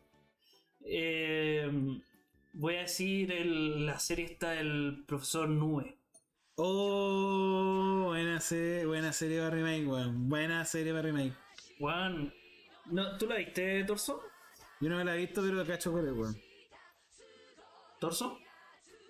eh, 0.84 1.70
voy 2.52 2.76
a 2.76 2.80
decir 2.80 3.32
el- 3.32 3.86
la 3.86 3.98
serie 3.98 4.26
está 4.26 4.50
del 4.52 5.04
profesor 5.06 5.48
Nube. 5.48 5.94
Oh, 6.56 8.04
buena 8.06 8.40
serie, 8.40 8.86
buena 8.86 9.12
serie 9.12 9.38
para 9.38 9.50
remake, 9.50 9.86
weón. 9.86 10.28
Buena 10.28 10.64
serie 10.64 10.92
para 10.92 11.02
remake. 11.02 11.32
Juan, 11.80 12.32
no, 12.86 13.18
¿tú 13.18 13.26
la 13.26 13.36
viste, 13.36 13.82
Torso? 13.84 14.22
Yo 14.80 14.88
no 14.88 14.96
me 14.98 15.04
la 15.04 15.14
he 15.16 15.18
visto, 15.18 15.42
pero 15.42 15.66
cacho 15.66 15.90
cuál 15.90 16.06
es, 16.08 16.12
weón. 16.14 16.36
¿Torso? 17.98 18.38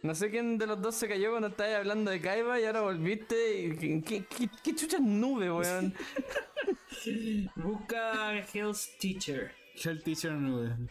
No 0.02 0.14
sé 0.14 0.30
quién 0.30 0.58
de 0.58 0.66
los 0.66 0.80
dos 0.80 0.94
se 0.94 1.08
cayó 1.08 1.30
cuando 1.30 1.48
estabas 1.48 1.74
hablando 1.76 2.10
de 2.10 2.20
Kaiba 2.20 2.60
y 2.60 2.64
ahora 2.64 2.80
volviste. 2.82 3.58
y- 3.62 3.76
¿Qué, 3.76 4.02
qué, 4.02 4.24
qué, 4.26 4.48
qué 4.62 4.74
chucha 4.74 4.98
nube, 4.98 5.50
weón? 5.50 5.94
Busca 7.56 8.38
Hell's 8.52 8.96
Teacher. 8.98 9.52
Shell 9.76 10.02
Teacher 10.02 10.32
no, 10.32 10.88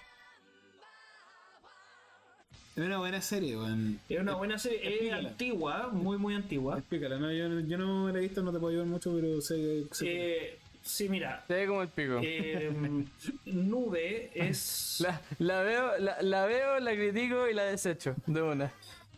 Es 2.75 2.83
una 2.83 2.97
buena 2.97 3.21
serie, 3.21 3.55
weón. 3.55 3.99
Es 4.09 4.19
una 4.19 4.33
buena 4.35 4.57
serie, 4.57 4.79
es 4.81 4.87
Explícala. 4.93 5.29
antigua, 5.29 5.89
muy 5.91 6.17
muy 6.17 6.33
antigua. 6.33 6.77
Explícala, 6.79 7.17
no, 7.19 7.31
yo, 7.31 7.59
yo 7.61 7.77
no 7.77 8.09
la 8.09 8.17
he 8.17 8.21
visto, 8.21 8.41
no 8.41 8.51
te 8.51 8.57
puedo 8.59 8.71
ayudar 8.71 8.87
mucho, 8.87 9.13
pero 9.13 9.39
sé. 9.41 9.83
sé 9.91 10.05
Eh, 10.07 10.59
sí, 10.81 11.07
mira, 11.07 11.43
Se 11.47 11.53
ve 11.53 11.67
como 11.67 11.83
el 11.83 11.89
pico. 11.89 12.19
eh, 12.23 12.71
Nube 13.45 14.31
es... 14.33 14.97
La, 15.01 15.21
la 15.39 15.61
veo, 15.61 15.97
la, 15.99 16.21
la 16.21 16.45
veo, 16.47 16.79
la 16.79 16.93
critico 16.95 17.47
y 17.47 17.53
la 17.53 17.63
desecho. 17.65 18.15
De 18.25 18.41
una. 18.41 18.71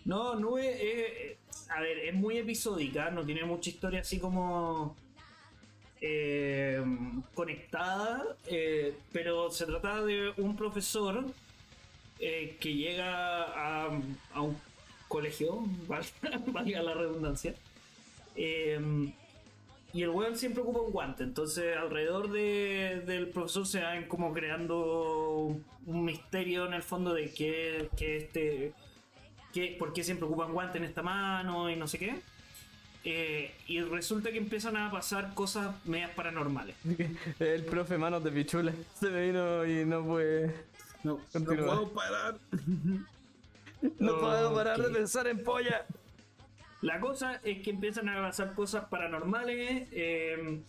No, 0.04 0.36
Nube 0.36 1.32
es... 1.32 1.38
A 1.70 1.80
ver, 1.82 1.98
es 2.00 2.14
muy 2.14 2.38
episódica, 2.38 3.10
no 3.10 3.26
tiene 3.26 3.44
mucha 3.46 3.70
historia 3.70 4.02
así 4.02 4.20
como... 4.20 4.96
eh, 6.02 6.84
conectada, 7.34 8.24
eh, 8.48 8.94
pero 9.14 9.50
se 9.50 9.66
trata 9.66 10.04
de 10.04 10.34
un 10.38 10.56
profesor 10.58 11.26
eh, 12.20 12.58
que 12.60 12.74
llega 12.76 13.44
a, 13.44 13.90
a 14.34 14.42
un 14.42 14.58
colegio, 15.08 15.64
valga, 16.48 16.82
la 16.84 16.94
redundancia, 16.94 17.54
eh, 18.36 18.80
y 19.94 20.02
el 20.04 20.10
weón 20.10 20.36
siempre 20.38 20.62
ocupa 20.62 20.82
un 20.82 20.92
guante, 20.92 21.24
entonces 21.24 21.78
alrededor 21.78 22.30
de- 22.32 23.02
del 23.06 23.28
profesor 23.30 23.66
se 23.66 23.80
van 23.82 24.06
como 24.08 24.34
creando 24.34 25.56
un 25.86 26.04
misterio 26.06 26.66
en 26.66 26.74
el 26.74 26.84
fondo 26.84 27.14
de 27.14 27.32
que, 27.34 27.90
que 27.98 28.18
este... 28.18 28.74
Que, 29.54 29.74
¿Por 29.80 29.94
qué 29.94 30.04
siempre 30.04 30.26
ocupan 30.26 30.52
guante 30.52 30.80
en 30.80 30.84
esta 30.84 31.02
mano 31.02 31.70
y 31.70 31.78
no 31.78 31.88
sé 31.88 31.98
qué? 31.98 32.16
Eh, 33.06 33.54
y 33.68 33.80
resulta 33.80 34.30
que 34.32 34.38
empiezan 34.38 34.76
a 34.76 34.92
pasar 34.92 35.34
cosas 35.34 35.74
medias 35.86 36.10
paranormales. 36.12 36.76
El 37.40 37.64
profe 37.64 37.98
Manos 37.98 38.22
de 38.22 38.32
Pichula 38.32 38.74
se 39.00 39.10
me 39.10 39.28
vino 39.28 39.66
y 39.66 39.86
no 39.86 40.04
puede. 40.04 40.54
No, 41.06 41.20
no 41.34 41.46
puedo 41.46 41.90
parar. 41.90 42.40
No 44.00 44.20
puedo 44.20 44.56
parar 44.56 44.82
de 44.82 44.90
pensar 44.90 45.28
en 45.28 45.44
polla. 45.44 45.86
La 46.82 47.00
cosa 47.00 47.40
es 47.44 47.62
que 47.62 47.70
empiezan 47.70 48.10
a 48.10 48.16
pasar 48.16 48.56
cosas 48.56 48.86
paranormales 48.86 49.88
eh, 49.92 50.62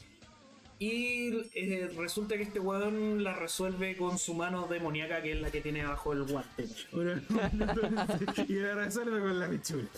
y 0.79 1.31
eh, 1.55 1.91
resulta 1.97 2.37
que 2.37 2.43
este 2.43 2.61
weón 2.61 3.25
la 3.25 3.33
resuelve 3.35 3.97
con 3.97 4.19
su 4.19 4.35
mano 4.35 4.67
demoníaca 4.69 5.23
que 5.23 5.33
es 5.33 5.41
la 5.41 5.51
que 5.51 5.63
tiene 5.63 5.85
bajo 5.85 6.13
el 6.13 6.25
guante. 6.25 6.67
Y 8.49 8.55
la 8.55 8.75
resuelve 8.75 9.21
con 9.21 9.39
la 9.39 9.49
pichula. 9.49 9.89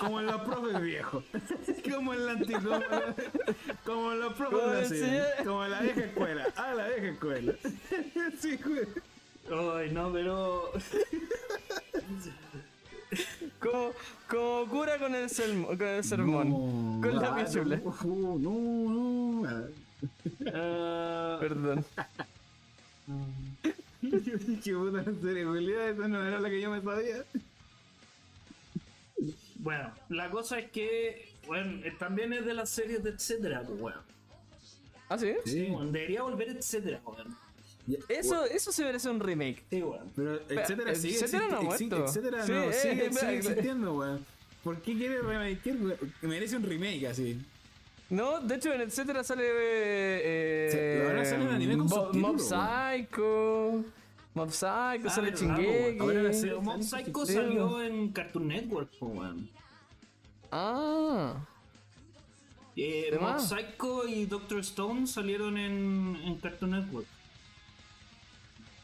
como 0.00 0.20
en 0.20 0.26
los 0.26 0.40
profes 0.40 0.80
viejos. 0.80 1.24
Como 1.92 2.14
en 2.14 2.26
la 2.26 2.32
antigua. 2.32 2.82
Como 3.84 4.12
en 4.12 4.20
los 4.20 4.32
profes 4.34 4.92
Como 5.44 5.64
en 5.64 5.70
la 5.70 5.80
vieja 5.80 6.00
escuela. 6.00 6.46
Ah, 6.56 6.74
la 6.74 6.88
vieja 6.88 7.08
escuela. 7.08 7.54
sí, 8.40 8.56
güey. 8.56 8.86
Ay, 9.50 9.90
no, 9.92 10.12
pero. 10.12 10.72
Como, 13.60 13.92
como 14.28 14.66
cura 14.68 14.98
con 14.98 15.14
el, 15.14 15.28
sermo- 15.30 15.66
con 15.68 15.82
el 15.86 16.04
sermón. 16.04 16.50
No, 16.50 17.00
con 17.08 17.16
la 17.20 17.36
pichula. 17.36 17.76
No, 18.04 18.38
no, 18.38 18.38
no. 18.38 19.48
Ah. 19.48 19.62
ah, 20.54 21.36
Perdón. 21.40 21.84
Yo 24.02 24.18
dije, 24.20 24.74
puta, 24.74 25.02
en 25.02 25.22
serio, 25.22 25.48
Julián, 25.48 25.88
esa 25.94 26.08
no 26.08 26.22
era 26.24 26.38
la 26.40 26.48
que 26.50 26.60
yo 26.60 26.70
me 26.70 26.80
sabía. 26.82 27.24
bueno, 29.56 29.90
la 30.10 30.30
cosa 30.30 30.58
es 30.58 30.70
que. 30.70 31.32
Bueno, 31.46 31.84
eh, 31.84 31.94
también 31.98 32.32
es 32.32 32.44
de 32.44 32.54
las 32.54 32.68
series 32.70 33.02
de 33.02 33.10
etcétera, 33.10 33.62
pues, 33.66 33.80
weón. 33.80 34.00
¿Ah, 35.08 35.18
sí? 35.18 35.34
Sí. 35.44 35.66
Bueno, 35.66 35.90
Debería 35.92 36.22
volver 36.22 36.48
etcétera, 36.50 37.00
weón. 37.04 37.36
Eso, 38.08 38.44
eso 38.46 38.72
se 38.72 38.84
merece 38.84 39.08
un 39.10 39.20
remake. 39.20 39.62
Sí, 39.70 39.82
weón. 39.82 40.10
Pero 40.16 40.40
etcétera 40.48 40.92
eh, 40.92 40.96
sigue 40.96 41.14
etcétera 41.16 41.48
no 41.48 41.62
muerto. 41.62 42.04
etcétera 42.04 42.44
Sí, 42.46 42.52
no, 42.52 42.62
eh, 42.64 42.72
sigue, 42.72 43.06
eh, 43.06 43.12
sigue 43.12 43.32
eh, 43.32 43.36
existiendo, 43.36 43.94
weón. 43.94 44.26
¿Por 44.64 44.76
qué 44.82 44.96
quiere 44.96 45.20
remake? 45.22 45.72
Merece 46.22 46.56
un 46.56 46.62
remake 46.64 47.06
así. 47.06 47.40
No, 48.10 48.40
de 48.40 48.54
hecho 48.56 48.72
en 48.72 48.80
etcétera 48.82 49.22
sale. 49.24 49.44
Eh, 49.48 50.68
Sí, 50.72 51.06
ahora 51.08 51.24
sale 51.24 51.44
un 51.44 51.50
anime 51.54 51.78
con 51.78 51.86
Bo- 51.88 52.12
Mob. 52.12 52.38
Psycho. 52.40 53.84
Mob 54.34 54.50
Psycho, 54.50 55.06
Ah, 55.06 55.10
sale 55.10 55.32
Chingeki. 55.34 55.98
Pero 55.98 56.60
Mob 56.62 56.82
Psycho 56.82 57.24
salió 57.26 57.82
en 57.82 58.10
Cartoon 58.12 58.48
Network, 58.48 58.90
weón. 59.00 59.48
Ah, 60.50 61.34
Eh, 62.76 63.08
¿Qué 63.10 63.18
Mob? 63.18 63.38
Psycho 63.40 64.06
y 64.06 64.26
Doctor 64.26 64.58
Stone 64.60 65.06
salieron 65.06 65.56
en, 65.56 66.16
en 66.24 66.34
Cartoon 66.36 66.72
Network. 66.72 67.06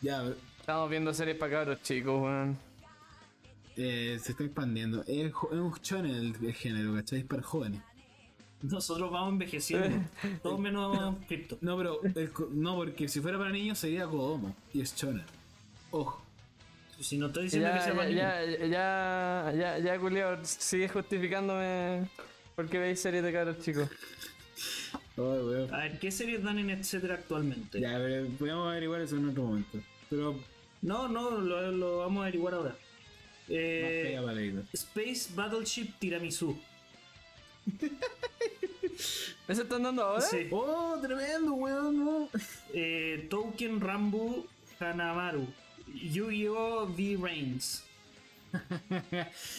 Ya, 0.03 0.25
estamos 0.61 0.91
viendo 0.91 1.15
series 1.15 1.37
para 1.37 1.53
cabros 1.53 1.83
chicos, 1.83 2.21
weón. 2.23 2.59
eh, 3.77 4.19
se 4.21 4.33
está 4.33 4.45
expandiendo. 4.45 5.03
Es, 5.07 5.33
un 5.51 5.73
shonen 5.83 6.15
el, 6.15 6.47
el 6.47 6.55
género, 6.55 6.95
¿cachai? 6.95 7.21
Es 7.21 7.25
para 7.25 7.43
jóvenes. 7.43 7.81
Nosotros 8.63 9.11
vamos 9.11 9.33
envejeciendo. 9.33 10.05
Todo 10.43 10.59
menos 10.59 11.17
Crypto. 11.27 11.59
No, 11.61 11.77
pero 11.77 12.01
el 12.03 12.31
co- 12.33 12.49
no, 12.53 12.77
porque 12.77 13.09
si 13.09 13.21
fuera 13.21 13.39
para 13.39 13.51
niños 13.51 13.79
sería 13.79 14.07
Kodomo 14.07 14.55
y 14.73 14.81
es 14.81 14.95
shonen. 14.95 15.25
Ojo. 15.91 16.23
Si 17.01 17.19
no 17.19 17.27
estoy 17.27 17.45
diciendo 17.45 17.69
que 17.71 17.75
Ya, 17.79 17.81
sea 17.83 17.93
ya, 17.93 17.97
más 17.97 18.07
niño. 18.07 18.19
ya, 18.19 18.45
ya, 18.67 19.53
ya, 19.57 19.79
ya, 19.79 19.99
culiao, 19.99 20.45
sigue 20.45 20.89
justificándome 20.89 22.09
porque 22.55 22.79
veis 22.79 23.01
series 23.01 23.25
de 23.25 23.33
cabros 23.33 23.59
chicos. 23.61 23.89
Ay, 25.17 25.23
weón. 25.25 25.75
A 25.75 25.79
ver, 25.79 25.99
¿qué 25.99 26.13
series 26.13 26.45
dan 26.45 26.59
en 26.61 26.71
etcétera 26.71 27.15
actualmente? 27.15 27.81
Ya, 27.81 27.95
pero 27.99 28.29
podemos 28.39 28.69
averiguar 28.69 29.01
eso 29.01 29.17
en 29.17 29.29
otro 29.31 29.43
momento. 29.43 29.79
Pero 30.13 30.39
No, 30.83 31.09
no, 31.09 31.31
lo, 31.31 31.73
lo 31.73 31.99
vamos 31.99 32.21
a 32.21 32.23
averiguar 32.25 32.53
ahora. 32.53 32.77
Eh. 33.49 34.15
Space 34.75 35.31
Battleship 35.35 35.89
Tiramisu. 35.99 36.55
¿Eso 39.49 39.63
están 39.63 39.83
dando 39.83 40.03
ahora? 40.05 40.21
Sí. 40.21 40.49
¡Oh, 40.51 40.99
tremendo, 41.01 41.55
weón! 41.55 42.05
no. 42.05 42.29
Eh, 42.75 43.27
Token 43.31 43.81
Rambu 43.81 44.47
Hanamaru. 44.81 45.47
Yu-Gi-Oh! 45.95 46.87
V-Reigns. 46.89 47.85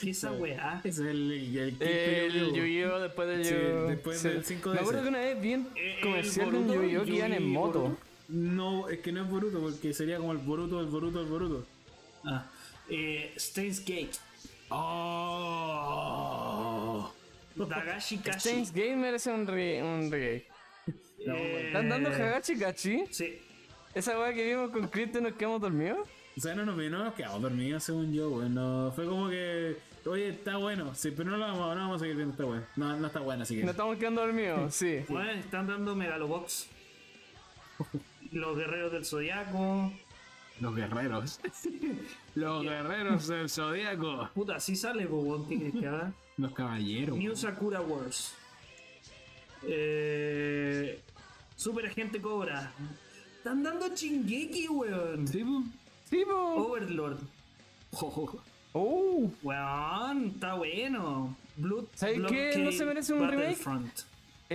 ¿Qué 0.02 0.10
esa 0.12 0.32
weá? 0.34 0.80
Ese 0.84 0.90
es 0.90 1.00
el, 1.00 1.32
el, 1.32 1.58
el, 1.58 1.82
El 1.82 2.34
Yu-Gi-Oh! 2.34 2.56
Yu-Gi-Oh! 2.56 3.00
después 3.00 3.28
del 3.28 3.46
Sí, 3.46 3.54
Yu- 3.56 3.88
después 3.88 4.20
sí. 4.20 4.28
del 4.30 4.46
5 4.46 4.70
Me 4.74 4.80
acuerdo 4.80 5.02
que 5.02 5.10
una 5.10 5.20
vez 5.20 5.42
vi 5.42 5.54
un 5.56 5.68
Eh, 5.76 6.00
comercial 6.04 6.52
de 6.52 6.58
un 6.60 6.68
Yu-Gi-Oh! 6.74 7.06
que 7.06 7.16
iban 7.16 7.34
en 7.34 7.50
moto. 7.50 7.98
No, 8.28 8.90
es 8.90 9.00
que 9.00 9.12
no 9.12 9.24
es 9.24 9.30
Boruto, 9.30 9.60
porque 9.60 9.94
sería 9.94 10.18
como 10.18 10.32
el 10.32 10.40
Boruto, 10.40 10.80
el 10.80 10.88
Boruto, 10.88 11.22
el 11.22 11.28
Boruto. 11.28 11.66
Ah, 12.26 12.46
eh, 12.90 13.34
Steins 13.38 13.80
Gate. 13.82 14.12
¡Oh! 14.70 15.54
Dagashi 17.56 18.18
Kashi. 18.18 18.40
Steins 18.40 18.72
Gate 18.72 18.96
merece 18.96 19.32
un, 19.32 19.46
re 19.48 19.84
un 19.84 20.12
reggae. 20.12 20.48
Eh, 21.26 21.68
¿Están 21.68 21.88
dando 21.88 22.10
Hagachi 22.10 22.56
Gachi? 22.56 23.06
Sí. 23.10 23.40
¿Esa 23.94 24.20
weá 24.20 24.34
que 24.34 24.46
vimos 24.46 24.72
con 24.72 24.90
Cristo 24.90 25.20
y 25.20 25.22
nos 25.22 25.36
quedamos 25.36 25.62
dormidos? 25.62 26.06
O 26.36 26.42
sea, 26.42 26.54
no 26.54 26.66
nos, 26.66 26.76
no 26.76 27.04
nos 27.06 27.14
quedamos 27.14 27.42
dormidos, 27.42 27.82
según 27.82 28.12
yo, 28.12 28.30
weón. 28.30 28.54
No, 28.54 28.92
fue 28.94 29.06
como 29.06 29.30
que 29.30 29.78
Oye, 30.06 30.30
está 30.30 30.58
bueno. 30.58 30.94
Sí, 30.94 31.12
pero 31.12 31.32
no 31.32 31.38
lo 31.38 31.46
vamos, 31.46 31.76
no 31.76 31.82
vamos 31.82 31.96
a 31.98 32.00
seguir 32.00 32.18
viendo 32.18 32.34
esta 32.34 32.46
weá. 32.46 32.68
No, 32.76 32.98
no 32.98 33.08
está 33.08 33.20
buena, 33.20 33.44
así 33.44 33.56
que. 33.56 33.64
No 33.64 33.72
estamos 33.72 33.98
quedando 33.98 34.22
dormidos, 34.22 34.76
sí. 34.76 35.06
Bueno, 35.08 35.32
están 35.32 35.68
dando 35.68 35.96
Megalobox. 35.96 36.68
Los 38.34 38.58
guerreros 38.58 38.92
del 38.92 39.06
zodiaco. 39.06 39.92
Los 40.60 40.76
guerreros. 40.76 41.40
Los 42.36 42.64
guerreros 42.64 43.28
del 43.28 43.50
zodiaco. 43.50 44.30
Puta, 44.34 44.56
así 44.56 44.76
sale, 44.76 45.06
po, 45.06 45.18
weón, 45.18 45.48
¿qué? 45.48 45.72
Los 46.38 46.52
caballeros. 46.54 47.18
New 47.18 47.36
Sakura 47.36 47.82
Wars. 47.82 48.34
Eh, 49.64 51.00
Super 51.56 51.86
Agente 51.86 52.20
Cobra. 52.20 52.74
Están 53.38 53.62
dando 53.62 53.94
Chingeki, 53.94 54.68
weón. 54.68 55.28
Sí. 55.28 55.46
Sí. 56.10 56.24
Overlord. 56.28 57.20
Oh. 58.74 59.32
Weón, 59.44 60.32
está 60.34 60.56
bueno. 60.56 61.38
Blood, 61.56 61.86
¿Sabes 61.94 62.18
Blood 62.18 62.32
qué? 62.32 62.58
¿No 62.58 62.72
se 62.72 62.86
merece 62.86 63.14
un 63.14 63.30
remake? 63.30 63.58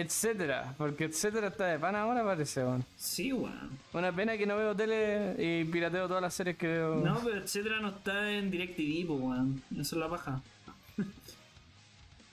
Etcétera. 0.01 0.74
Porque 0.78 1.05
etcétera 1.05 1.49
está 1.49 1.66
de 1.66 1.78
pan 1.78 1.96
ahora, 1.96 2.22
parece, 2.24 2.62
weón. 2.64 2.84
Sí, 2.96 3.32
weón. 3.32 3.70
Una 3.92 4.12
pena 4.12 4.36
que 4.36 4.46
no 4.46 4.57
veo 4.57 4.74
tele 4.76 5.34
y 5.38 5.64
pirateo 5.64 6.07
todas 6.07 6.22
las 6.22 6.34
series 6.34 6.57
que 6.57 6.66
veo. 6.68 6.96
No, 6.96 7.18
pero 7.24 7.38
etcétera 7.38 7.80
no 7.80 7.88
está 7.88 8.30
en 8.32 8.51
DirecTV, 8.51 9.11
weón. 9.11 9.62
Eso 9.72 9.80
es 9.96 10.01
la 10.01 10.09
paja. 10.09 10.42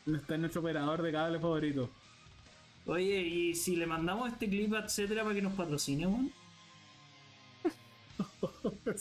No 0.05 0.17
está 0.17 0.35
en 0.35 0.41
nuestro 0.41 0.61
operador 0.61 1.01
de 1.01 1.11
cable 1.11 1.39
favorito. 1.39 1.89
Oye, 2.85 3.19
¿y 3.21 3.55
si 3.55 3.75
le 3.75 3.87
mandamos 3.87 4.31
este 4.31 4.47
clip 4.47 4.73
a 4.75 4.79
etcétera 4.85 5.23
para 5.23 5.33
que 5.33 5.41
nos 5.41 5.53
patrocine, 5.53 6.05
weón? 6.05 6.31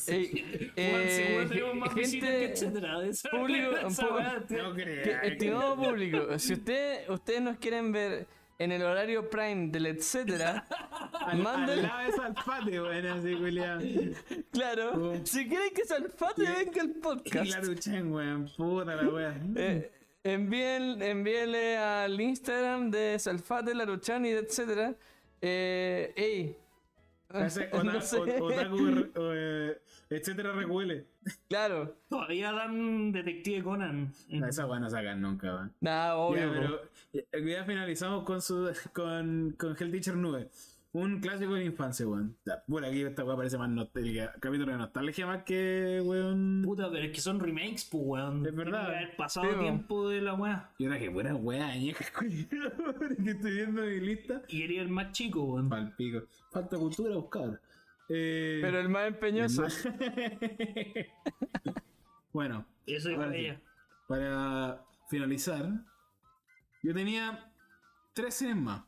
Ey, 0.09 0.71
Weón, 0.77 1.09
seguro 1.09 1.43
eh, 1.43 1.47
tenemos 1.49 1.75
más 1.77 1.95
visitas 1.95 2.29
que 2.31 2.39
gente, 2.39 2.53
etcétera. 2.53 2.99
de 3.01 3.09
esa- 3.11 3.31
público, 3.31 3.69
un 3.87 3.95
poco- 3.95 4.75
que- 4.77 5.19
estimado 5.25 5.77
público, 5.77 6.39
si 6.39 6.55
usted, 6.55 7.09
ustedes 7.11 7.43
nos 7.43 7.59
quieren 7.59 7.93
ver 7.93 8.27
en 8.59 8.73
el 8.73 8.83
horario 8.83 9.29
prime 9.31 9.69
del 9.69 9.87
etcétera, 9.87 10.67
Al, 11.27 11.39
manden, 11.39 11.79
al 11.81 11.83
lado 11.83 12.07
de 12.07 12.13
Salfate, 12.13 12.81
weón, 12.81 13.07
así, 13.07 13.35
Julián. 13.35 14.15
claro, 14.53 15.15
si 15.25 15.49
quieren 15.49 15.73
que 15.75 15.85
Salfate 15.85 16.43
venga 16.43 16.83
al 16.83 16.91
Y 16.91 16.95
podcast, 16.95 17.51
la 17.51 17.61
Duchen, 17.61 18.13
weón. 18.13 18.51
Puta 18.57 18.95
la 18.95 19.09
weá. 19.09 19.35
eh, 19.57 19.91
envíen, 20.23 21.01
envíenle 21.03 21.77
al 21.79 22.21
Instagram 22.21 22.91
de 22.91 23.19
Salfate, 23.19 23.75
Laruchan 23.75 24.25
y 24.27 24.31
de 24.31 24.41
etcétera. 24.41 24.95
Eh, 25.41 26.13
ey, 26.17 26.57
Ese 27.35 27.69
no 27.73 27.79
ota- 27.81 28.01
sé. 28.01 28.17
o- 28.19 28.45
Otaku, 28.45 29.11
eh, 29.17 29.79
etcétera, 30.11 30.53
recuele. 30.53 31.07
claro, 31.49 31.97
Todavía 32.09 32.53
dan 32.53 33.13
Detective 33.13 33.63
Conan. 33.63 34.13
No, 34.29 34.47
Esa 34.47 34.67
weá 34.67 34.79
no 34.79 34.89
sacan 34.91 35.21
nunca, 35.21 35.55
weón. 35.55 35.73
nada, 35.81 36.09
Ya, 36.09 36.17
obvio. 36.17 36.49
po. 36.49 36.55
pero 36.61 36.81
eh, 37.47 37.53
ya 37.53 37.65
finalizamos 37.65 38.25
con 38.25 38.41
su 38.43 38.71
con, 38.93 39.55
con 39.59 39.77
Hell 39.79 39.91
Teacher 39.91 40.17
Nube. 40.17 40.49
Un 40.95 41.19
clásico 41.19 41.55
de 41.55 41.59
la 41.59 41.65
infancia, 41.67 42.07
weón. 42.07 42.39
Bueno, 42.69 42.87
aquí 42.87 43.03
esta 43.03 43.25
weá 43.25 43.35
parece 43.37 43.59
más 43.59 43.69
nostálgica. 43.69 44.33
Capítulo 44.39 44.71
de 44.71 44.79
nostalgia 44.79 45.27
más 45.27 45.43
que, 45.43 46.01
weón. 46.05 46.63
Puta, 46.65 46.89
pero 46.89 47.07
es 47.07 47.11
que 47.11 47.21
son 47.21 47.41
remakes, 47.41 47.89
pues, 47.91 48.05
weón. 48.07 48.47
Es 48.47 48.55
verdad. 48.55 48.87
Tiene 48.87 48.93
que 48.93 48.97
haber 49.05 49.17
pasado 49.17 49.59
tiempo 49.59 50.09
de 50.09 50.21
la 50.21 50.35
weá. 50.35 50.71
Y 50.79 50.85
ahora 50.85 51.01
que 51.01 51.09
buena 51.09 51.35
weá 51.35 51.67
añeja, 51.73 52.05
que 52.21 53.31
estoy 53.31 53.51
viendo 53.53 53.83
mi 53.83 54.01
lista. 54.03 54.43
Y 54.47 54.61
quería 54.61 54.83
el 54.83 54.89
más 54.89 55.11
chico, 55.11 55.43
weón. 55.43 55.69
Pal 55.69 55.97
pico. 55.97 56.29
Falta 56.53 56.79
cultura, 56.79 57.17
buscar. 57.17 57.61
Eh, 58.09 58.61
Pero 58.63 58.79
el 58.79 58.89
más 58.89 59.09
empeñoso. 59.09 59.67
bueno, 62.33 62.65
Eso 62.87 63.09
dijo 63.09 63.31
sí. 63.33 63.37
ella. 63.37 63.61
para 64.07 64.85
finalizar, 65.09 65.73
yo 66.85 66.95
tenía 66.95 67.51
tres 68.13 68.35
series 68.35 68.57
más. 68.57 68.85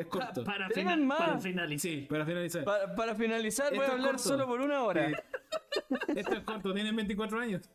Es 0.00 0.06
Pa- 0.06 0.10
corto. 0.26 0.44
para, 0.44 0.68
fina- 0.70 0.96
más. 0.96 1.18
para 1.18 1.38
finalizar. 1.38 1.90
Sí, 1.90 2.06
para 2.08 2.24
finalizar. 2.26 2.64
Para, 2.64 2.94
para 2.94 3.14
finalizar, 3.14 3.74
voy 3.74 3.84
a 3.84 3.90
hablar 3.92 4.06
corto. 4.12 4.22
solo 4.28 4.46
por 4.46 4.60
una 4.60 4.82
hora. 4.82 5.08
Esto 6.14 6.32
es 6.34 6.40
corto, 6.44 6.72
tienen 6.74 6.94
24 6.96 7.38
años. 7.40 7.68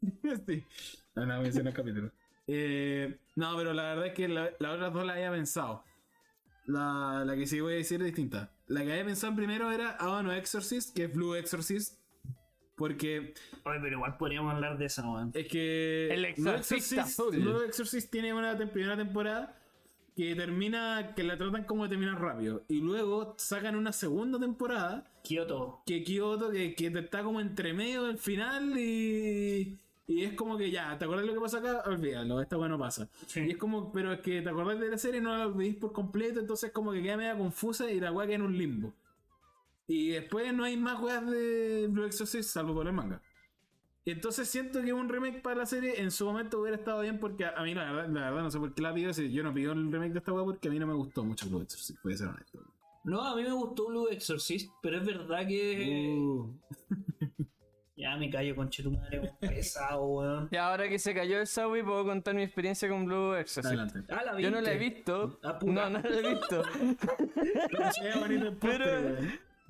sí. 0.46 0.64
No, 1.14 1.26
no, 1.26 1.40
mencioné 1.40 1.70
el 1.70 1.76
capítulo. 1.76 2.10
Eh, 2.46 3.18
no, 3.34 3.56
pero 3.56 3.72
la 3.72 3.82
verdad 3.84 4.06
es 4.06 4.12
que 4.14 4.28
la- 4.28 4.50
las 4.58 4.74
otras 4.74 4.92
dos 4.92 5.04
las 5.06 5.16
había 5.16 5.30
pensado. 5.30 5.84
La, 6.66 7.22
la 7.24 7.36
que 7.36 7.46
sí 7.46 7.60
voy 7.60 7.74
a 7.74 7.76
decir 7.76 8.00
es 8.00 8.06
distinta. 8.06 8.50
La 8.66 8.82
que 8.84 8.92
había 8.92 9.04
pensado 9.04 9.34
primero 9.36 9.70
era 9.70 9.90
Abano 9.90 10.32
Exorcist, 10.32 10.94
que 10.96 11.04
es 11.04 11.12
Blue 11.14 11.34
Exorcist. 11.36 12.00
Porque 12.76 13.32
Oye, 13.64 13.78
pero 13.80 13.92
igual 13.96 14.16
podríamos 14.18 14.52
hablar 14.52 14.76
de 14.76 14.84
esa, 14.84 15.08
weón. 15.08 15.30
es 15.32 15.48
que 15.48 16.08
El 16.12 16.34
Blue 16.36 16.50
Exorcista 16.50 17.02
azul. 17.02 17.34
Blue 17.36 17.62
Exorcist 17.62 18.10
tiene 18.10 18.34
una 18.34 18.58
tem- 18.58 18.68
primera 18.70 18.96
temporada 18.96 19.56
que 20.16 20.34
termina, 20.34 21.12
que 21.14 21.22
la 21.22 21.36
tratan 21.36 21.64
como 21.64 21.82
de 21.82 21.90
terminar 21.90 22.18
rápido. 22.20 22.64
Y 22.68 22.80
luego 22.80 23.34
sacan 23.36 23.76
una 23.76 23.92
segunda 23.92 24.40
temporada 24.40 25.04
Kyoto. 25.22 25.82
que 25.84 26.02
Kyoto, 26.02 26.50
que, 26.50 26.74
que 26.74 26.86
está 26.86 27.22
como 27.22 27.40
entre 27.40 27.74
medio 27.74 28.04
del 28.04 28.16
final 28.16 28.78
y, 28.78 29.78
y 30.06 30.24
es 30.24 30.32
como 30.32 30.56
que 30.56 30.70
ya, 30.70 30.96
¿te 30.98 31.04
acuerdas 31.04 31.26
de 31.26 31.32
lo 31.32 31.38
que 31.38 31.42
pasa 31.42 31.58
acá? 31.58 31.82
Olvídalo, 31.86 32.40
esta 32.40 32.56
weá 32.56 32.68
no 32.68 32.78
pasa. 32.78 33.10
Sí. 33.26 33.40
Y 33.40 33.50
es 33.50 33.56
como, 33.58 33.92
pero 33.92 34.10
es 34.14 34.20
que 34.20 34.40
te 34.40 34.48
acordás 34.48 34.80
de 34.80 34.88
la 34.88 34.96
serie 34.96 35.20
y 35.20 35.22
no 35.22 35.36
la 35.36 35.48
olvidís 35.48 35.76
por 35.76 35.92
completo, 35.92 36.40
entonces 36.40 36.72
como 36.72 36.92
que 36.92 37.02
queda 37.02 37.18
media 37.18 37.36
confusa 37.36 37.90
y 37.90 38.00
la 38.00 38.10
weá 38.10 38.26
queda 38.26 38.36
en 38.36 38.42
un 38.42 38.56
limbo. 38.56 38.94
Y 39.86 40.08
después 40.08 40.52
no 40.54 40.64
hay 40.64 40.78
más 40.78 40.98
weas 41.00 41.30
de 41.30 41.88
Blue 41.90 42.04
Exorcist 42.04 42.50
salvo 42.50 42.74
por 42.74 42.86
el 42.86 42.94
manga. 42.94 43.20
Entonces 44.06 44.48
siento 44.48 44.82
que 44.82 44.92
un 44.92 45.08
remake 45.08 45.42
para 45.42 45.56
la 45.56 45.66
serie 45.66 46.00
en 46.00 46.10
su 46.10 46.24
momento 46.24 46.60
hubiera 46.60 46.76
estado 46.76 47.00
bien 47.00 47.18
porque 47.18 47.44
a, 47.44 47.50
a 47.50 47.62
mí 47.64 47.74
la 47.74 47.90
verdad, 47.90 48.08
la 48.08 48.30
verdad 48.30 48.42
no 48.44 48.50
sé 48.50 48.58
por 48.58 48.72
qué 48.72 48.80
la 48.80 48.94
pido, 48.94 49.12
si 49.12 49.32
yo 49.32 49.42
no 49.42 49.52
pido 49.52 49.72
el 49.72 49.90
remake 49.90 50.12
de 50.12 50.18
esta 50.20 50.32
weá 50.32 50.44
porque 50.44 50.68
a 50.68 50.70
mí 50.70 50.78
no 50.78 50.86
me 50.86 50.94
gustó 50.94 51.24
mucho 51.24 51.48
Blue 51.48 51.60
Exorcist, 51.62 52.00
puede 52.00 52.16
ser 52.16 52.28
honesto. 52.28 52.60
No, 53.02 53.20
a 53.20 53.36
mí 53.36 53.42
me 53.42 53.52
gustó 53.52 53.86
Blue 53.88 54.08
Exorcist, 54.08 54.70
pero 54.82 54.98
es 54.98 55.06
verdad 55.06 55.46
que. 55.46 56.16
Uh. 56.18 56.56
Ya 57.98 58.14
me 58.18 58.28
callo, 58.28 58.54
tu 58.54 58.90
madre, 58.90 59.20
weón. 59.20 59.36
pesado, 59.40 60.04
weón. 60.04 60.48
Y 60.50 60.56
ahora 60.56 60.86
que 60.86 60.98
se 60.98 61.14
cayó 61.14 61.40
el 61.40 61.46
Subway, 61.46 61.82
puedo 61.82 62.04
contar 62.04 62.34
mi 62.34 62.42
experiencia 62.42 62.90
con 62.90 63.06
Blue 63.06 63.34
Exorcist. 63.34 63.74
Adelante. 63.74 64.00
Ah, 64.10 64.22
la 64.22 64.38
Yo 64.38 64.50
no 64.50 64.60
la 64.60 64.72
he 64.74 64.78
visto. 64.78 65.40
No, 65.62 65.88
no 65.88 65.98
la 65.98 66.18
he 66.18 66.34
visto. 66.34 66.62
Pero 68.30 68.54
Pero-. 68.60 69.16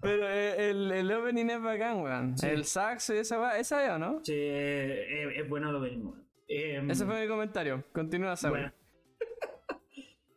Pero 0.00 0.28
eh, 0.28 0.70
el, 0.70 0.92
el 0.92 1.12
opening 1.12 1.46
es 1.46 1.62
bacán, 1.62 2.00
weón. 2.02 2.34
El 2.42 2.64
saxo 2.64 3.14
y 3.14 3.18
esa 3.18 3.38
va, 3.38 3.58
esa 3.58 3.84
es, 3.84 3.90
¿o 3.92 3.98
no? 3.98 4.20
Sí, 4.24 4.34
es, 4.36 5.38
es 5.38 5.48
bueno 5.48 5.72
lo 5.72 5.80
mismo. 5.80 6.10
weón. 6.10 6.26
Eh, 6.48 6.80
Ese 6.90 7.04
fue 7.06 7.22
mi 7.22 7.28
comentario. 7.28 7.82
Continúa, 7.92 8.36
Subway. 8.36 8.62
Bueno. 8.62 8.72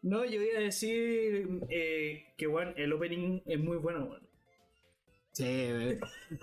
No, 0.01 0.23
yo 0.23 0.41
iba 0.41 0.59
a 0.59 0.61
decir 0.61 1.59
eh, 1.69 2.33
que 2.37 2.47
bueno, 2.47 2.71
el 2.77 2.93
opening 2.93 3.41
es 3.45 3.59
muy 3.59 3.75
bueno. 3.77 4.05
weón. 4.05 4.27
Sí, 5.33 5.43
eh. 5.45 5.99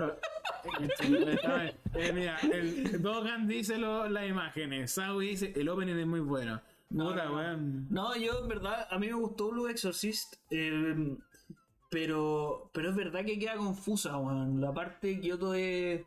eh, 1.95 2.13
mira, 2.13 2.37
el 2.53 3.01
Dogan 3.03 3.49
dice 3.49 3.79
lo- 3.79 4.09
las 4.09 4.29
imágenes, 4.29 4.93
Sawi 4.93 5.29
dice 5.29 5.53
el 5.57 5.69
opening 5.69 5.97
es 5.97 6.07
muy 6.07 6.21
bueno. 6.21 6.61
Puta, 6.89 7.25
no. 7.25 7.35
weón. 7.37 7.87
No, 7.91 8.15
yo 8.17 8.41
en 8.43 8.49
verdad, 8.49 8.87
a 8.91 8.99
mí 8.99 9.07
me 9.09 9.15
gustó 9.15 9.51
Blue 9.51 9.69
Exorcist, 9.69 10.35
eh, 10.51 11.17
pero, 11.97 12.71
pero 12.75 12.91
es 12.91 12.95
verdad 12.95 13.25
que 13.25 13.39
queda 13.39 13.57
confusa, 13.57 14.19
weón. 14.19 14.61
La 14.61 14.71
parte 14.71 15.07
de 15.07 15.19
Kyoto 15.19 15.55
es, 15.55 16.03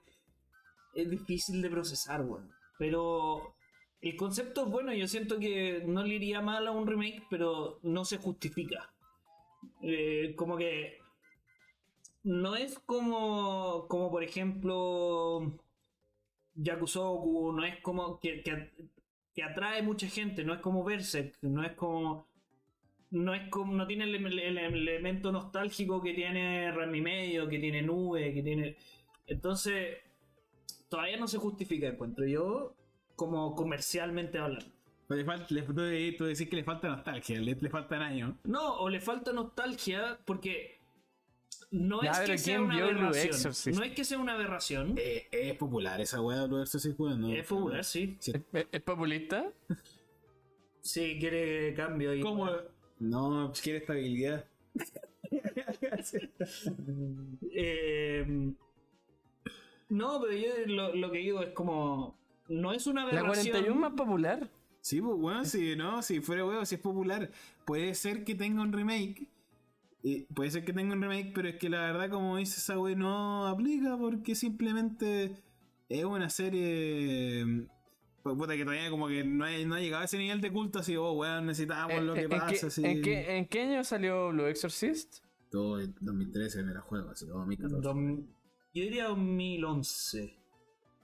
es 0.93 1.09
difícil 1.09 1.63
de 1.63 1.69
procesar, 1.71 2.21
weón. 2.21 2.51
Pero 2.77 3.55
el 3.99 4.15
concepto 4.15 4.65
es 4.65 4.69
bueno, 4.69 4.93
yo 4.93 5.07
siento 5.07 5.39
que 5.39 5.81
no 5.87 6.03
le 6.03 6.13
iría 6.13 6.41
mal 6.41 6.67
a 6.67 6.71
un 6.71 6.85
remake, 6.85 7.23
pero 7.31 7.79
no 7.81 8.05
se 8.05 8.19
justifica. 8.19 8.93
Eh, 9.81 10.35
como 10.35 10.57
que 10.57 10.99
no 12.21 12.55
es 12.55 12.77
como, 12.77 13.87
como 13.87 14.11
por 14.11 14.23
ejemplo, 14.23 15.59
Yakusoku, 16.53 17.51
no 17.51 17.65
es 17.65 17.81
como 17.81 18.19
que, 18.19 18.43
que, 18.43 18.69
que 19.33 19.41
atrae 19.41 19.81
mucha 19.81 20.07
gente, 20.07 20.43
no 20.43 20.53
es 20.53 20.59
como 20.59 20.83
Berserk, 20.83 21.35
no 21.41 21.63
es 21.63 21.73
como. 21.73 22.27
No 23.11 23.33
es 23.33 23.49
como. 23.49 23.73
No 23.73 23.87
tiene 23.87 24.03
el, 24.05 24.15
el- 24.15 24.39
el 24.39 24.57
elemento 24.87 25.31
nostálgico 25.31 26.01
que 26.01 26.13
tiene 26.13 26.71
Rami 26.71 27.01
Medio, 27.01 27.47
que 27.49 27.59
tiene 27.59 27.81
Nube, 27.81 28.33
que 28.33 28.43
tiene. 28.43 28.77
Entonces. 29.27 29.97
Todavía 30.89 31.17
no 31.17 31.27
se 31.27 31.37
justifica, 31.37 31.87
encuentro 31.87 32.25
yo, 32.25 32.75
como 33.15 33.53
comercialmente 33.53 34.39
hablando. 34.39 34.65
Le 35.07 35.23
falta, 35.23 35.45
le, 35.53 35.61
tú, 36.13 36.25
decís 36.25 36.49
que 36.49 36.55
le 36.55 36.63
falta 36.63 36.87
nostalgia, 36.87 37.39
le, 37.39 37.53
le 37.55 37.69
faltan 37.69 38.01
años. 38.01 38.33
No, 38.43 38.75
o 38.79 38.89
le 38.89 38.99
falta 38.99 39.31
nostalgia 39.31 40.19
porque. 40.25 40.79
No 41.71 42.01
Ya, 42.01 42.11
es 42.11 42.19
que 42.21 42.37
sea 42.39 42.55
¿quién 42.57 42.65
una 42.65 42.77
aberración. 42.83 43.75
No 43.75 43.83
es 43.83 43.91
que 43.93 44.03
sea 44.03 44.17
una 44.17 44.33
aberración. 44.33 44.95
Eh, 44.97 45.27
es 45.31 45.53
popular 45.57 46.01
esa 46.01 46.21
weá 46.21 46.41
de 46.41 46.47
Blue 46.47 46.61
Exorcist, 46.61 46.99
weón. 46.99 47.21
¿no? 47.21 47.29
Es 47.33 47.45
popular, 47.45 47.83
sí. 47.83 48.17
Sí. 48.19 48.33
¿Es, 48.53 48.67
es 48.71 48.81
populista? 48.81 49.51
Sí, 50.81 51.17
quiere 51.19 51.73
cambio. 51.75 52.15
Y, 52.15 52.21
¿Cómo? 52.21 52.49
No, 52.99 53.51
quiere 53.61 53.79
estabilidad. 53.79 54.45
Eh, 57.51 58.53
no, 59.89 60.21
pero 60.21 60.33
yo 60.33 60.49
lo, 60.67 60.95
lo 60.95 61.11
que 61.11 61.19
digo 61.19 61.41
es 61.41 61.51
como. 61.53 62.19
no 62.47 62.71
es 62.73 62.87
una 62.87 63.05
La 63.11 63.21
aberración. 63.21 63.51
41 63.51 63.75
más 63.79 63.93
popular. 63.93 64.49
Sí, 64.81 65.01
pues, 65.01 65.17
bueno, 65.17 65.45
si 65.45 65.75
no, 65.75 66.01
si 66.01 66.21
fuera 66.21 66.45
huevo, 66.45 66.65
si 66.65 66.75
es 66.75 66.81
popular, 66.81 67.31
puede 67.65 67.93
ser 67.95 68.23
que 68.23 68.35
tenga 68.35 68.61
un 68.61 68.71
remake. 68.73 69.29
eh, 70.03 70.27
puede 70.33 70.51
ser 70.51 70.65
que 70.65 70.73
tenga 70.73 70.93
un 70.95 71.01
remake, 71.01 71.31
pero 71.33 71.49
es 71.49 71.57
que 71.57 71.69
la 71.69 71.81
verdad, 71.81 72.09
como 72.09 72.37
dice 72.37 72.57
esa 72.59 72.79
wey, 72.79 72.95
no 72.95 73.47
aplica 73.47 73.97
porque 73.97 74.35
simplemente 74.35 75.35
es 75.89 76.05
una 76.05 76.29
serie. 76.29 77.67
Pues, 78.35 78.47
puta, 78.47 78.57
que 78.57 78.63
todavía 78.65 78.89
como 78.89 79.07
que 79.07 79.23
no 79.23 79.45
ha, 79.45 79.51
no 79.65 79.75
ha 79.75 79.79
llegado 79.79 80.01
a 80.01 80.05
ese 80.05 80.17
nivel 80.17 80.41
de 80.41 80.51
culto 80.51 80.79
así, 80.79 80.95
oh, 80.95 81.11
weón, 81.13 81.45
necesitamos 81.45 81.93
Eh, 81.93 82.01
lo 82.01 82.13
eh, 82.15 82.15
que 82.15 82.21
¿en, 82.23 82.29
pasa. 82.29 82.47
qué, 82.59 82.65
así. 82.67 82.85
en 82.85 83.01
qué- 83.01 83.37
en 83.37 83.45
qué 83.47 83.61
año 83.61 83.83
salió 83.83 84.29
Blue 84.29 84.45
Exorcist? 84.45 85.19
Todo 85.51 85.79
en 85.79 85.95
2013 85.99 86.63
me 86.63 86.73
la 86.73 86.81
juego, 86.81 87.09
así, 87.11 87.25
o 87.25 87.37
2014. 87.39 87.87
Dom- 87.87 88.25
Yo 88.73 88.83
diría 88.83 89.05
2011. 89.07 90.37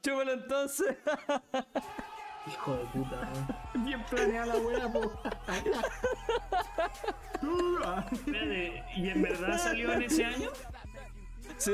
Chúpalo 0.04 0.34
entonces. 0.34 0.96
Hijo 2.48 2.76
de 2.78 2.86
puta, 2.94 3.32
weón. 3.74 3.86
Bien 3.86 4.04
planeada 4.10 4.46
la 4.46 4.56
wea, 4.58 4.92
po. 4.94 5.02
Espérate, 8.12 8.84
¿y 8.98 9.10
en 9.10 9.22
verdad 9.22 9.58
salió 9.58 9.94
en 9.94 10.02
ese 10.04 10.26
año? 10.26 10.50
Sí. 11.58 11.74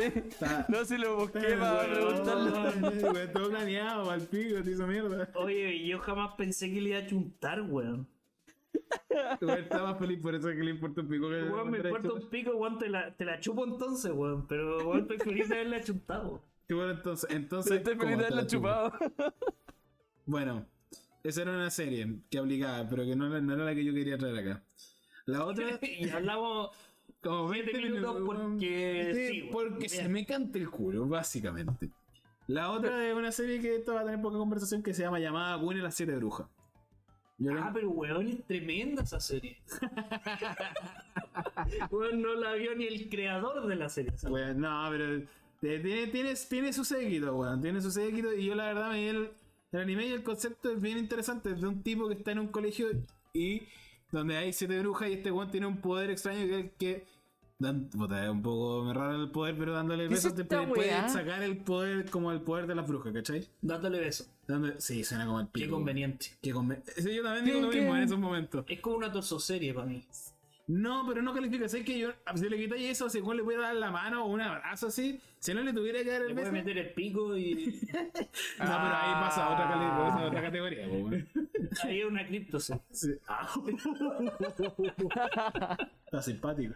No, 0.67 0.85
si 0.85 0.97
lo 0.97 1.17
busqué 1.17 1.55
para 1.57 1.89
preguntarle. 1.89 2.51
Weón, 2.51 3.33
Todo 3.33 3.49
planeado, 3.49 4.11
al 4.11 4.21
pico, 4.21 4.61
te 4.63 4.71
hizo 4.71 4.87
mierda. 4.87 5.29
Oye, 5.35 5.85
yo 5.85 5.99
jamás 5.99 6.35
pensé 6.35 6.71
que 6.71 6.81
le 6.81 6.89
iba 6.89 6.99
a 6.99 7.07
chuntar, 7.07 7.61
weón. 7.61 8.07
Weón, 9.41 9.59
Estaba 9.59 9.91
más 9.91 9.99
feliz 9.99 10.19
por 10.21 10.35
eso 10.35 10.47
que 10.49 10.55
le 10.55 10.71
importa 10.71 11.01
un 11.01 11.07
pico 11.07 11.29
que 11.29 11.43
Weón, 11.43 11.71
me 11.71 11.77
importa 11.79 12.13
un 12.13 12.29
pico, 12.29 12.51
weón, 12.55 12.77
te 12.77 12.89
la, 12.89 13.15
te 13.15 13.25
la 13.25 13.39
chupo 13.39 13.65
entonces, 13.65 14.11
weón. 14.11 14.47
Pero, 14.47 14.87
weón, 14.87 15.01
estoy 15.01 15.17
feliz 15.17 15.49
de 15.49 15.55
haberla 15.55 15.83
chuntado. 15.83 16.43
Y 16.67 16.73
bueno, 16.73 16.91
entonces, 16.91 17.29
entonces 17.29 17.73
Estoy 17.73 17.97
¿cómo 17.97 18.09
feliz 18.09 18.19
de 18.19 18.25
haberla 18.25 18.47
chupado. 18.47 18.93
Bueno, 20.25 20.65
esa 21.23 21.41
era 21.41 21.51
una 21.51 21.69
serie 21.69 22.19
que 22.29 22.37
aplicaba, 22.37 22.87
pero 22.87 23.03
que 23.03 23.15
no, 23.15 23.27
no 23.27 23.53
era 23.53 23.65
la 23.65 23.75
que 23.75 23.83
yo 23.83 23.93
quería 23.93 24.17
traer 24.17 24.37
acá. 24.37 24.63
La 25.25 25.45
otra, 25.45 25.79
Y 25.81 26.09
hablamos 26.09 26.69
como 27.21 27.49
20 27.49 27.71
siete 27.71 27.89
minutos 27.89 28.15
minutos, 28.15 28.35
porque 28.35 29.11
sí, 29.13 29.27
sí, 29.27 29.41
weón. 29.43 29.51
porque 29.51 29.89
se 29.89 30.09
me 30.09 30.25
canta 30.25 30.57
el 30.57 30.69
culo, 30.69 31.05
básicamente. 31.07 31.89
La 32.47 32.71
otra 32.71 33.07
es 33.07 33.13
una 33.15 33.31
serie 33.31 33.61
que 33.61 33.75
esto 33.75 33.93
va 33.93 34.01
a 34.01 34.05
tener 34.05 34.21
poca 34.21 34.37
conversación 34.37 34.81
que 34.83 34.93
se 34.93 35.03
llama 35.03 35.19
llamada 35.19 35.55
Gune 35.57 35.81
las 35.81 35.95
siete 35.95 36.15
brujas. 36.15 36.47
Yo 37.37 37.51
Ah, 37.51 37.55
la- 37.55 37.73
pero 37.73 37.89
weón, 37.91 38.27
es 38.27 38.43
tremenda 38.45 39.03
esa 39.03 39.19
serie. 39.19 39.57
weón, 41.91 42.21
no 42.21 42.33
la 42.35 42.53
vio 42.53 42.75
ni 42.75 42.85
el 42.85 43.09
creador 43.09 43.67
de 43.67 43.75
la 43.75 43.89
serie. 43.89 44.13
Weón, 44.23 44.59
no, 44.59 44.87
pero 44.89 45.15
eh, 45.15 45.27
tiene, 45.59 46.07
tiene, 46.07 46.35
tiene 46.35 46.73
su 46.73 46.83
séquito, 46.85 47.35
weón. 47.35 47.61
Tiene 47.61 47.81
su 47.81 47.91
séquito. 47.91 48.33
Y 48.33 48.45
yo 48.45 48.55
la 48.55 48.65
verdad 48.65 48.91
me 48.91 49.09
el, 49.09 49.31
el 49.71 49.79
anime 49.79 50.07
y 50.07 50.11
el 50.11 50.23
concepto 50.23 50.71
es 50.71 50.81
bien 50.81 50.97
interesante. 50.97 51.51
Es 51.51 51.61
de 51.61 51.67
un 51.67 51.81
tipo 51.83 52.07
que 52.07 52.15
está 52.15 52.31
en 52.31 52.39
un 52.39 52.47
colegio 52.47 52.87
y 53.33 53.63
donde 54.11 54.37
hay 54.37 54.53
siete 54.53 54.79
brujas 54.79 55.09
y 55.09 55.13
este 55.13 55.31
weón 55.31 55.49
tiene 55.51 55.67
un 55.67 55.77
poder 55.77 56.09
extraño 56.09 56.39
que 56.45 56.53
es 56.59 56.63
el 56.65 56.71
que... 56.71 57.05
Dan, 57.59 57.89
puta, 57.91 58.23
es 58.23 58.29
un 58.31 58.41
poco 58.41 58.91
raro 58.91 59.21
el 59.21 59.29
poder, 59.29 59.55
pero 59.55 59.73
dándole 59.73 60.07
¿Qué 60.07 60.15
es 60.15 60.23
besos 60.23 60.33
te 60.35 60.43
puede 60.45 60.65
weá? 60.89 61.07
sacar 61.09 61.43
el 61.43 61.57
poder 61.57 62.09
como 62.09 62.31
el 62.31 62.41
poder 62.41 62.65
de 62.65 62.73
las 62.73 62.87
brujas, 62.87 63.13
¿cachai? 63.13 63.47
Dándole 63.61 63.99
beso. 63.99 64.25
Dándole- 64.47 64.81
sí, 64.81 65.03
suena 65.03 65.27
como 65.27 65.39
el 65.41 65.47
pico. 65.47 65.65
Qué 65.65 65.69
conveniente. 65.69 66.25
Qué 66.41 66.53
conven- 66.55 66.81
Sí, 66.97 67.13
yo 67.13 67.21
también 67.21 67.45
digo 67.45 67.57
¿Qué- 67.59 67.65
lo 67.67 67.71
mismo 67.83 67.95
en 67.95 68.01
esos 68.03 68.17
momentos. 68.17 68.65
Es 68.67 68.79
como 68.79 68.95
una 68.97 69.11
torsoserie 69.11 69.75
para 69.75 69.85
mí. 69.85 70.03
No, 70.73 71.05
pero 71.07 71.21
no 71.21 71.33
califica. 71.33 71.67
¿Sabes 71.67 71.85
que 71.85 71.99
yo, 71.99 72.09
si 72.35 72.47
le 72.49 72.57
quitáis 72.57 72.83
eso, 72.91 73.09
si 73.09 73.17
igual 73.17 73.37
le 73.37 73.43
puede 73.43 73.59
dar 73.59 73.75
la 73.75 73.91
mano 73.91 74.23
o 74.23 74.27
un 74.29 74.39
abrazo 74.41 74.87
así, 74.87 75.19
si 75.39 75.53
no 75.53 75.61
le 75.63 75.73
tuviera 75.73 75.99
que 76.03 76.09
dar 76.11 76.21
Le 76.21 76.27
el 76.27 76.33
puede 76.33 76.49
beso. 76.51 76.53
meter 76.65 76.77
el 76.77 76.93
pico 76.93 77.35
y. 77.35 77.79
No, 78.59 78.65
pero 78.65 78.95
ahí 78.95 79.13
pasa 79.13 79.45
a 79.45 79.53
otra, 79.53 79.67
cali- 79.67 79.89
pasa 79.89 80.19
a 80.19 80.27
otra 80.27 80.41
categoría. 80.43 80.87
po, 80.87 80.93
weón. 80.95 81.27
Ahí 81.83 81.99
es 81.99 82.05
una 82.05 82.25
criptose. 82.27 82.79
Sí. 82.91 83.11
Ah. 83.27 83.47
Está 86.05 86.21
simpático. 86.21 86.75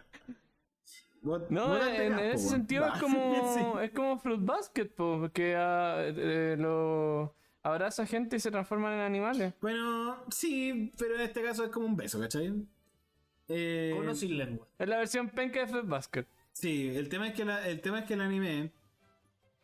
No, 1.50 1.76
en, 1.76 2.18
ese 2.18 2.36
weón. 2.36 2.38
sentido 2.38 2.86
es 2.86 3.00
como, 3.00 3.54
Sí. 3.54 3.84
es 3.84 3.90
como 3.90 4.18
Fruit 4.18 4.44
Basket, 4.44 4.86
po, 4.86 5.18
porque 5.20 5.56
ah, 5.56 5.96
eh, 6.06 6.56
lo 6.58 7.34
abraza 7.62 8.06
gente 8.06 8.36
y 8.36 8.40
se 8.40 8.50
transforman 8.50 8.92
en 8.94 9.00
animales. 9.00 9.54
Bueno, 9.60 10.18
sí, 10.30 10.92
pero 10.98 11.16
en 11.16 11.22
este 11.22 11.42
caso 11.42 11.64
es 11.64 11.70
como 11.70 11.86
un 11.86 11.96
beso, 11.96 12.20
¿cachai? 12.20 12.52
Eh, 13.48 13.92
Con 13.96 14.08
o 14.08 14.14
sin 14.14 14.36
lengua. 14.36 14.66
Es 14.78 14.88
la 14.88 14.98
versión 14.98 15.28
penca 15.30 15.60
de 15.60 15.66
Fruit 15.68 15.86
Basket. 15.86 16.26
Sí, 16.52 16.88
el 16.96 17.08
tema 17.08 17.28
es 17.28 17.34
que 17.34 17.44
la- 17.44 17.66
el 17.68 17.80
tema 17.80 18.00
es 18.00 18.04
que 18.06 18.14
el 18.14 18.20
anime 18.22 18.72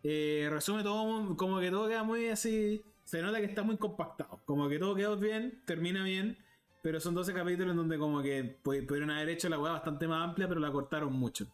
eh, 0.05 0.49
resume 0.51 0.83
todo 0.83 1.37
como 1.37 1.61
que 1.61 1.71
todo 1.71 1.89
queda 1.89 2.03
muy 2.03 2.29
así. 2.29 2.85
Se 3.05 3.21
nota 3.23 3.39
que 3.39 3.47
está 3.47 3.63
muy 3.63 3.77
compactado. 3.77 4.41
Como 4.45 4.69
que 4.69 4.79
todo 4.79 4.95
quedó 4.95 5.17
bien, 5.17 5.63
termina 5.65 6.05
bien. 6.05 6.39
Pero 6.83 6.99
son 6.99 7.15
12 7.15 7.33
capítulos 7.33 7.71
en 7.73 7.77
donde 7.77 7.97
como 7.99 8.23
que 8.23 8.61
pu- 8.63 8.85
pudieron 8.87 9.11
haber 9.11 9.29
hecho 9.29 9.49
la 9.49 9.59
weá 9.59 9.73
bastante 9.73 10.09
más 10.09 10.29
amplia, 10.29 10.49
pero 10.49 10.59
la 10.61 10.73
cortaron 10.73 11.13
mucho. 11.13 11.47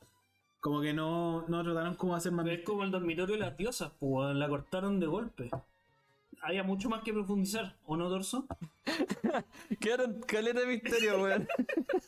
Como 0.60 0.80
que 0.80 0.92
no, 0.94 1.44
no 1.48 1.62
trataron 1.62 1.94
como 1.96 2.14
de 2.14 2.18
hacer 2.18 2.32
más. 2.32 2.44
Pero 2.44 2.56
es 2.56 2.64
como 2.64 2.82
el 2.84 2.90
dormitorio 2.90 3.34
de 3.34 3.40
las 3.40 3.56
diosas, 3.56 3.92
pues 4.00 4.34
la 4.34 4.48
cortaron 4.48 4.98
de 4.98 5.06
golpe. 5.06 5.50
Había 6.40 6.62
mucho 6.62 6.88
más 6.88 7.02
que 7.02 7.12
profundizar, 7.12 7.76
¿o 7.84 7.96
no, 7.96 8.08
Dorso? 8.08 8.46
Quedaron 9.80 10.20
caleta 10.22 10.60
de 10.60 10.66
misterio, 10.66 11.20
weón. 11.22 11.48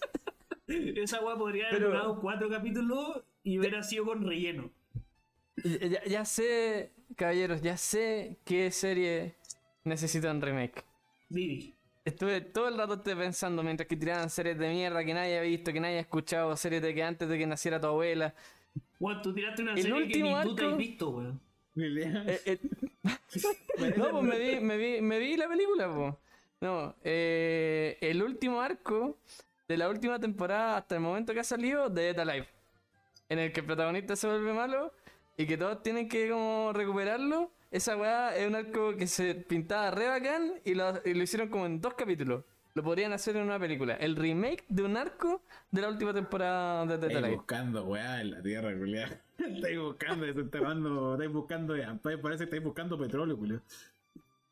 Esa 0.66 1.20
weá 1.24 1.36
podría 1.36 1.66
haber 1.68 1.78
Pero- 1.78 1.90
durado 1.90 2.20
cuatro 2.20 2.48
capítulos 2.48 3.22
y 3.42 3.58
hubiera 3.58 3.82
sido 3.82 4.04
con 4.04 4.24
relleno. 4.26 4.70
ya, 5.64 6.04
ya 6.04 6.24
sé, 6.24 6.92
caballeros, 7.16 7.60
ya 7.60 7.76
sé 7.76 8.38
qué 8.44 8.70
serie 8.70 9.34
necesita 9.84 10.30
un 10.30 10.40
remake. 10.40 10.84
Didi. 11.28 11.74
Estuve 12.04 12.40
todo 12.40 12.68
el 12.68 12.78
rato 12.78 12.94
estuve 12.94 13.16
pensando 13.16 13.62
mientras 13.62 13.86
que 13.88 13.96
tiraban 13.96 14.30
series 14.30 14.58
de 14.58 14.68
mierda 14.70 15.04
que 15.04 15.12
nadie 15.12 15.38
había 15.38 15.50
visto, 15.50 15.72
que 15.72 15.80
nadie 15.80 15.96
ha 15.98 16.00
escuchado, 16.00 16.56
series 16.56 16.80
de 16.82 16.94
que 16.94 17.02
antes 17.02 17.28
de 17.28 17.36
que 17.36 17.46
naciera 17.46 17.80
tu 17.80 17.88
abuela. 17.88 18.34
Weón, 19.00 19.20
tú 19.22 19.34
tiraste 19.34 19.62
una 19.62 19.74
El 19.74 19.82
serie 19.82 20.08
que 20.08 20.22
ni 20.22 20.42
tú 20.42 20.54
te 20.54 20.64
has 20.64 20.76
visto, 20.76 21.10
weón. 21.10 21.40
No, 23.02 24.10
pues 24.10 24.22
me 24.22 24.38
vi, 24.38 24.60
me 24.60 24.76
vi, 24.76 25.00
me 25.00 25.18
vi 25.18 25.36
la 25.36 25.48
película, 25.48 25.92
pues. 25.94 26.14
No, 26.60 26.94
eh, 27.02 27.96
el 28.00 28.22
último 28.22 28.60
arco 28.60 29.18
de 29.66 29.76
la 29.78 29.88
última 29.88 30.18
temporada 30.18 30.76
hasta 30.76 30.96
el 30.96 31.00
momento 31.00 31.32
que 31.32 31.40
ha 31.40 31.44
salido 31.44 31.88
de 31.88 32.12
Dead 32.12 32.20
Alive. 32.20 32.48
En 33.28 33.38
el 33.38 33.52
que 33.52 33.60
el 33.60 33.66
protagonista 33.66 34.16
se 34.16 34.26
vuelve 34.26 34.52
malo 34.52 34.92
y 35.36 35.46
que 35.46 35.56
todos 35.56 35.82
tienen 35.82 36.08
que 36.08 36.28
como 36.28 36.72
recuperarlo. 36.74 37.50
Esa 37.70 37.96
weá 37.96 38.36
es 38.36 38.46
un 38.46 38.56
arco 38.56 38.96
que 38.96 39.06
se 39.06 39.34
pintaba 39.36 39.90
re 39.90 40.08
bacán 40.08 40.60
y 40.64 40.74
lo, 40.74 41.00
y 41.04 41.14
lo 41.14 41.22
hicieron 41.22 41.48
como 41.48 41.66
en 41.66 41.80
dos 41.80 41.94
capítulos. 41.94 42.44
Lo 42.74 42.82
podrían 42.82 43.12
hacer 43.12 43.36
en 43.36 43.42
una 43.42 43.58
película. 43.58 43.94
El 43.94 44.16
remake 44.16 44.64
de 44.68 44.82
un 44.82 44.96
arco 44.96 45.42
de 45.70 45.82
la 45.82 45.88
última 45.88 46.14
temporada 46.14 46.86
de 46.86 46.98
Dead 46.98 47.10
Estáis 47.10 47.16
Alive. 47.16 47.36
buscando 47.36 47.84
weá 47.84 48.20
en 48.20 48.30
la 48.30 48.42
tierra, 48.42 48.76
culiá. 48.76 49.22
Estáis 49.38 49.78
buscando, 49.78 50.26
estáis 50.26 51.32
buscando, 51.32 51.76
ya, 51.76 51.98
parece 52.02 52.38
que 52.38 52.44
estáis 52.44 52.62
buscando 52.62 52.98
petróleo, 52.98 53.36
culiá. 53.36 53.60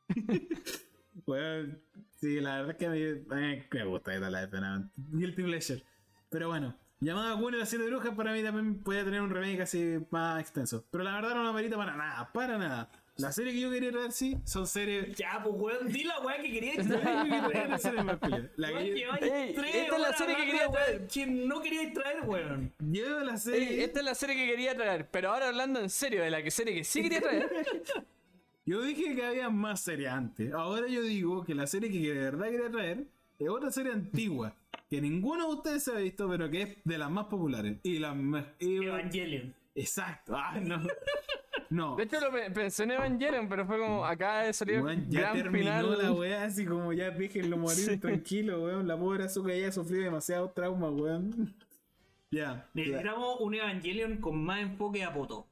Weón, 1.27 1.83
sí, 2.15 2.41
la 2.41 2.57
verdad 2.57 2.71
es 2.71 2.77
que 2.77 2.87
a 2.87 2.91
mí 2.91 3.01
eh, 3.03 3.67
me 3.71 3.85
gusta 3.85 4.15
esta 4.15 4.31
la 4.31 4.47
de 4.47 4.85
Guilty 4.97 5.43
Pleasure. 5.43 5.85
Pero 6.31 6.49
bueno, 6.49 6.77
llamada 7.01 7.35
Gune 7.35 7.59
las 7.59 7.69
siete 7.69 7.87
brujas 7.87 8.15
para 8.15 8.33
mí 8.33 8.43
también 8.43 8.83
puede 8.83 9.05
tener 9.05 9.21
un 9.21 9.31
remake 9.31 9.61
así 9.61 9.99
más 10.11 10.41
extenso. 10.41 10.85
Pero 10.91 11.05
la 11.05 11.15
verdad 11.15 11.35
no 11.35 11.43
me 11.43 11.49
amerita 11.51 11.77
para 11.77 11.97
nada, 11.97 12.33
para 12.33 12.59
nada. 12.59 12.91
La 13.19 13.33
serie 13.33 13.53
que 13.53 13.59
yo 13.59 13.71
quería 13.73 13.91
traer 13.91 14.13
sí 14.13 14.39
son 14.45 14.65
series. 14.69 15.17
Ya, 15.17 15.41
pues 15.43 15.53
weón, 15.59 15.89
di 15.89 16.05
la 16.05 16.21
weá 16.21 16.37
que 16.41 16.49
La 16.89 17.23
quería 17.25 17.49
traer 17.49 17.73
es 17.73 17.83
serie 17.83 18.03
más. 18.05 18.19
La 18.57 18.69
que 18.69 19.01
yo, 19.01 19.15
Ey, 19.21 19.55
esta 19.57 19.97
es 19.97 20.01
la 20.01 20.13
serie 20.13 20.37
que 20.37 20.45
quería 20.47 20.71
traer. 20.71 21.07
Que 21.09 21.27
no 21.27 21.61
queríais 21.61 21.93
traer, 21.93 22.21
weón. 22.25 22.73
yo 22.79 23.19
la 23.25 23.37
serie. 23.37 23.71
Ey, 23.71 23.81
esta 23.81 23.99
es 23.99 24.05
la 24.05 24.15
serie 24.15 24.37
que 24.37 24.47
quería 24.47 24.77
traer, 24.77 25.11
pero 25.11 25.31
ahora 25.33 25.49
hablando 25.49 25.81
en 25.81 25.91
serio 25.91 26.23
de 26.23 26.31
la 26.31 26.45
que 26.45 26.53
serie 26.53 26.75
que 26.75 26.85
sí 26.85 27.03
quería 27.03 27.21
traer. 27.21 27.51
Yo 28.65 28.83
dije 28.83 29.17
que 29.17 29.25
había 29.25 29.49
más 29.49 29.81
series 29.81 30.11
antes. 30.11 30.53
Ahora 30.53 30.87
yo 30.89 31.01
digo 31.01 31.43
que 31.43 31.55
la 31.55 31.67
serie 31.67 31.91
que 31.91 32.01
de 32.01 32.13
verdad 32.13 32.51
quería 32.51 32.71
traer 32.71 33.07
es 33.39 33.49
otra 33.49 33.71
serie 33.71 33.93
antigua. 33.93 34.55
Que 34.91 35.01
ninguno 35.01 35.49
de 35.49 35.55
ustedes 35.55 35.85
se 35.85 35.93
ha 35.93 35.95
visto, 35.95 36.29
pero 36.29 36.51
que 36.51 36.63
es 36.63 36.77
de 36.85 36.99
las 36.99 37.11
más 37.11 37.25
populares. 37.29 37.79
Y 37.83 37.99
las 37.99 38.15
más. 38.15 38.45
Evangelion. 38.61 39.55
Exacto. 39.75 40.37
Ah, 40.37 40.61
no. 40.61 40.83
No. 41.71 41.97
De 41.97 42.05
hecho 42.05 42.19
lo 42.21 42.31
pe- 42.33 42.51
pensé 42.51 42.85
en 42.85 42.93
Evangelion, 42.93 43.49
pero 43.49 43.67
fue 43.67 43.79
como 43.79 44.05
acá 44.05 44.41
de 44.45 44.53
salir 44.55 44.81
Weón, 44.81 45.07
ya 45.11 45.21
gran 45.21 45.37
terminó 45.37 45.65
final. 45.67 45.99
la 45.99 46.13
weá, 46.13 46.45
así 46.45 46.65
como 46.65 46.93
ya 46.95 47.11
déjenlo 47.11 47.57
morir 47.59 47.77
Sí. 47.85 47.97
tranquilo, 47.99 48.63
weón. 48.65 48.89
La 48.89 48.97
pobre 48.99 49.25
Azuka 49.25 49.55
ya 49.55 49.71
sufrió 49.71 50.03
demasiado 50.03 50.49
trauma, 50.51 50.89
weón. 50.91 51.55
Ya. 52.31 52.67
ya. 52.75 52.83
Necesitamos 52.85 53.41
un 53.41 53.55
Evangelion 53.55 54.17
con 54.19 54.43
más 54.43 54.61
enfoque 54.63 55.05
a 55.05 55.13
Poto. 55.13 55.47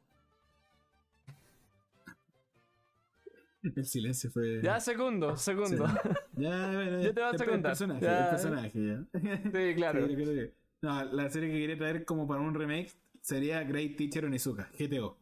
El 3.74 3.84
silencio 3.84 4.30
fue. 4.30 4.60
Ya, 4.62 4.78
segundo, 4.80 5.36
segundo. 5.36 5.86
Ya, 6.36 6.70
bueno, 6.72 7.02
Yo 7.02 7.12
te 7.14 7.20
voy 7.20 7.34
a 7.34 7.38
secundar. 7.38 7.56
El 7.56 7.62
personaje, 7.62 8.04
Ya. 8.04 8.24
el 8.24 8.30
personaje, 8.30 8.86
ya. 8.86 9.04
Sí, 9.42 9.74
claro. 9.74 10.06
Sí, 10.06 10.14
creo 10.14 10.26
que- 10.28 10.52
No, 10.82 11.04
la 11.04 11.30
serie 11.30 11.50
que 11.50 11.58
quería 11.58 11.78
traer 11.78 12.04
como 12.04 12.28
para 12.28 12.40
un 12.42 12.54
remake 12.54 12.92
sería 13.22 13.64
Great 13.64 13.96
Teacher 13.96 14.24
Onizuka, 14.26 14.68
GTO. 14.78 15.16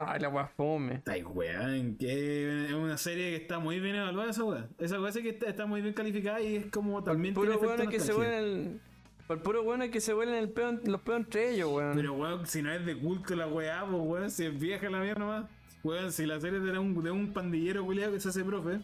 Ay, 0.00 0.20
la 0.20 0.28
wea 0.28 0.46
fome. 0.46 0.94
Está 0.94 1.16
weón, 1.16 1.96
que 1.96 2.66
es 2.66 2.72
una 2.72 2.96
serie 2.96 3.30
que 3.30 3.36
está 3.42 3.58
muy 3.58 3.80
bien 3.80 3.96
evaluada 3.96 4.30
esa 4.30 4.44
weá. 4.44 4.68
Esa 4.78 5.00
weá 5.00 5.10
sí 5.10 5.22
que 5.22 5.30
está, 5.30 5.48
está 5.48 5.66
muy 5.66 5.82
bien 5.82 5.92
calificada 5.92 6.40
y 6.40 6.54
es 6.54 6.66
como 6.66 7.02
también 7.02 7.34
Puro 7.34 7.48
tiene 7.50 7.66
weón 7.66 7.80
efecto 7.80 7.90
que 7.90 8.00
se 8.00 8.38
el. 8.38 8.80
Por 9.26 9.42
puro 9.42 9.62
bueno 9.62 9.90
que 9.90 10.00
se 10.00 10.14
huelen 10.14 10.36
el 10.36 10.48
peo, 10.50 10.78
los 10.84 11.00
peos 11.02 11.18
entre 11.18 11.52
ellos, 11.52 11.70
weón. 11.72 11.96
Pero 11.96 12.14
weón, 12.14 12.46
si 12.46 12.62
no 12.62 12.72
es 12.72 12.86
de 12.86 12.96
culto 12.96 13.34
la 13.34 13.48
weá, 13.48 13.84
pues 13.84 14.02
weón, 14.02 14.30
si 14.30 14.44
es 14.44 14.58
vieja 14.58 14.88
la 14.88 15.00
mierda 15.00 15.18
nomás. 15.18 15.50
Weón, 15.82 16.12
si 16.12 16.26
la 16.26 16.40
serie 16.40 16.60
es 16.60 16.64
de 16.64 16.78
un, 16.78 17.02
de 17.02 17.10
un 17.10 17.32
pandillero 17.32 17.84
culiado 17.84 18.12
que 18.12 18.20
se 18.20 18.28
hace 18.28 18.44
profe. 18.44 18.78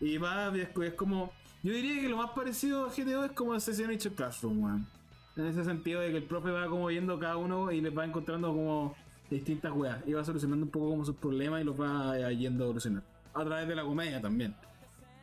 Y 0.00 0.16
va, 0.18 0.56
es, 0.56 0.68
es 0.80 0.94
como. 0.94 1.32
Yo 1.64 1.72
diría 1.72 2.00
que 2.00 2.08
lo 2.08 2.18
más 2.18 2.30
parecido 2.30 2.86
a 2.86 2.88
GTO 2.88 3.24
es 3.24 3.32
como 3.32 3.52
Assassination 3.52 4.14
Classroom, 4.14 4.62
weón. 4.62 4.86
En 5.34 5.46
ese 5.46 5.64
sentido 5.64 6.00
de 6.00 6.10
que 6.12 6.18
el 6.18 6.24
profe 6.24 6.52
va 6.52 6.68
como 6.68 6.86
viendo 6.86 7.18
cada 7.18 7.36
uno 7.36 7.72
y 7.72 7.80
les 7.80 7.96
va 7.96 8.04
encontrando 8.04 8.48
como 8.48 8.94
distintas 9.34 9.72
weas. 9.72 9.98
Y 10.06 10.12
va 10.12 10.24
solucionando 10.24 10.64
un 10.64 10.70
poco 10.70 10.90
como 10.90 11.04
sus 11.04 11.16
problemas 11.16 11.60
y 11.62 11.64
los 11.64 11.80
va 11.80 12.18
eh, 12.18 12.36
yendo 12.36 12.64
a 12.64 12.66
evolucionar. 12.66 13.02
A 13.34 13.44
través 13.44 13.68
de 13.68 13.74
la 13.74 13.82
comedia 13.82 14.20
también. 14.20 14.54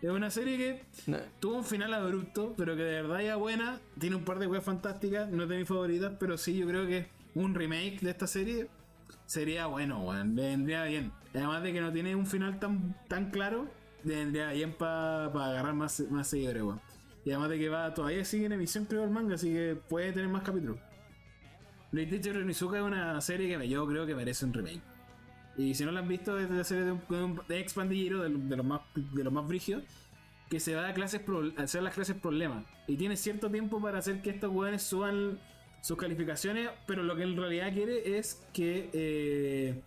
Es 0.01 0.09
una 0.09 0.29
serie 0.29 0.57
que 0.57 0.85
No. 1.07 1.17
Tuvo 1.39 1.57
un 1.57 1.63
final 1.63 1.93
abrupto, 1.93 2.53
pero 2.57 2.75
que 2.75 2.83
de 2.83 3.01
verdad 3.01 3.19
ya 3.19 3.35
buena. 3.35 3.79
Tiene 3.99 4.15
un 4.15 4.23
par 4.23 4.39
de 4.39 4.47
weas 4.47 4.63
fantásticas, 4.63 5.29
no 5.29 5.43
es 5.43 5.49
de 5.49 5.57
mis 5.57 5.67
favoritas, 5.67 6.13
pero 6.19 6.37
sí 6.37 6.57
yo 6.57 6.67
creo 6.67 6.87
que 6.87 7.07
un 7.35 7.53
remake 7.53 7.99
de 8.01 8.11
esta 8.11 8.27
serie 8.27 8.67
sería 9.25 9.67
bueno, 9.67 10.03
weón. 10.03 10.35
Le 10.35 10.43
vendría 10.43 10.85
bien. 10.85 11.11
Además 11.33 11.63
de 11.63 11.73
que 11.73 11.81
no 11.81 11.91
tiene 11.91 12.15
un 12.15 12.25
final 12.25 12.59
tan, 12.59 12.95
tan 13.07 13.29
claro, 13.31 13.67
le 14.03 14.15
vendría 14.15 14.51
bien 14.51 14.73
para 14.73 15.25
agarrar 15.25 15.73
más, 15.73 15.99
más 16.09 16.27
seguidores, 16.27 16.63
weón. 16.63 16.81
Y 17.25 17.31
además 17.31 17.49
de 17.49 17.59
que 17.59 17.69
va, 17.69 17.93
todavía 17.93 18.23
sigue 18.23 18.45
en 18.45 18.53
emisión 18.53 18.85
creo 18.85 19.03
el 19.03 19.09
manga, 19.09 19.35
así 19.35 19.51
que 19.51 19.77
puede 19.87 20.13
tener 20.13 20.29
más 20.29 20.43
capítulos. 20.43 20.77
Blade 21.91 22.07
Teacher 22.07 22.37
Onizuka 22.37 22.77
es 22.77 22.83
una 22.83 23.19
serie 23.21 23.57
que 23.57 23.67
yo 23.67 23.87
creo 23.87 24.05
que 24.05 24.15
merece 24.15 24.45
un 24.45 24.53
remake. 24.53 24.81
Y 25.57 25.73
si 25.73 25.83
no 25.83 25.91
la 25.91 25.99
han 26.01 26.07
visto, 26.07 26.37
es 26.39 26.49
de 26.49 26.57
la 26.57 26.63
serie 26.63 26.85
de 26.85 26.91
un, 26.91 27.01
de 27.09 27.41
de 27.47 27.59
ex 27.59 27.73
pandillero, 27.73 28.23
de, 28.23 28.29
los 28.29 28.65
más 28.65 28.81
de 28.95 29.23
los 29.23 29.33
más 29.33 29.47
brígidos, 29.47 29.83
que 30.49 30.59
se 30.59 30.75
va 30.75 30.87
a 30.87 30.93
clases 30.93 31.21
pro- 31.21 31.51
a 31.57 31.63
hacer 31.63 31.83
las 31.83 31.93
clases 31.93 32.15
problemas. 32.15 32.65
Y 32.87 32.95
tiene 32.95 33.17
cierto 33.17 33.49
tiempo 33.49 33.81
para 33.81 33.97
hacer 33.99 34.21
que 34.21 34.29
estos 34.29 34.51
weones 34.51 34.83
suban 34.83 35.39
sus 35.81 35.97
calificaciones, 35.97 36.69
pero 36.85 37.03
lo 37.03 37.15
que 37.15 37.23
en 37.23 37.35
realidad 37.35 37.73
quiere 37.73 38.17
es 38.17 38.45
que 38.53 38.89
eh, 38.93 39.81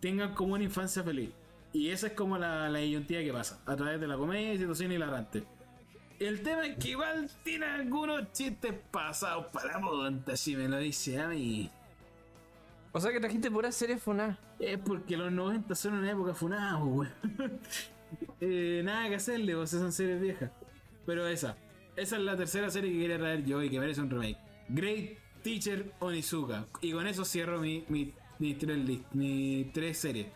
tengan 0.00 0.34
como 0.34 0.54
una 0.54 0.64
infancia 0.64 1.02
feliz. 1.02 1.30
Y 1.72 1.88
esa 1.88 2.08
es 2.08 2.12
como 2.14 2.36
la, 2.36 2.68
la 2.68 2.80
que 2.80 3.30
pasa, 3.32 3.60
a 3.64 3.76
través 3.76 4.00
de 4.00 4.08
la 4.08 4.16
comedia 4.16 4.52
y 4.52 4.58
situaciones 4.58 4.96
hilarantes. 4.96 5.44
El 6.20 6.42
tema 6.42 6.66
es 6.66 6.76
que 6.76 6.90
igual 6.90 7.30
tiene 7.42 7.64
algunos 7.64 8.30
chistes 8.32 8.74
pasados 8.90 9.46
para 9.46 9.78
monta, 9.78 10.36
si 10.36 10.54
me 10.54 10.68
lo 10.68 10.76
dice 10.76 11.18
a 11.18 11.28
mí. 11.28 11.70
O 12.92 13.00
sea 13.00 13.10
que 13.10 13.20
trajiste 13.20 13.50
pura 13.50 13.72
serie 13.72 13.96
funá. 13.96 14.38
Es 14.58 14.78
porque 14.78 15.16
los 15.16 15.32
90 15.32 15.74
son 15.74 15.94
una 15.94 16.10
época 16.10 16.34
po, 16.34 16.46
weón. 16.84 17.12
Eh, 18.40 18.82
nada 18.84 19.08
que 19.08 19.14
hacerle, 19.14 19.54
vos 19.54 19.70
son 19.70 19.92
series 19.92 20.20
viejas. 20.20 20.50
Pero 21.06 21.28
esa, 21.28 21.56
esa 21.96 22.16
es 22.16 22.22
la 22.22 22.36
tercera 22.36 22.68
serie 22.68 22.92
que 22.92 22.98
quería 22.98 23.18
traer 23.18 23.44
yo 23.44 23.62
y 23.62 23.70
que 23.70 23.78
merece 23.78 24.00
un 24.00 24.10
remake. 24.10 24.36
Great 24.68 25.18
Teacher 25.42 25.92
Onizuka. 26.00 26.66
Y 26.82 26.92
con 26.92 27.06
eso 27.06 27.24
cierro 27.24 27.60
mi, 27.60 27.84
mi, 27.88 28.12
mi 28.40 28.58
mi 29.12 29.70
tres 29.72 29.98
series. 29.98 30.26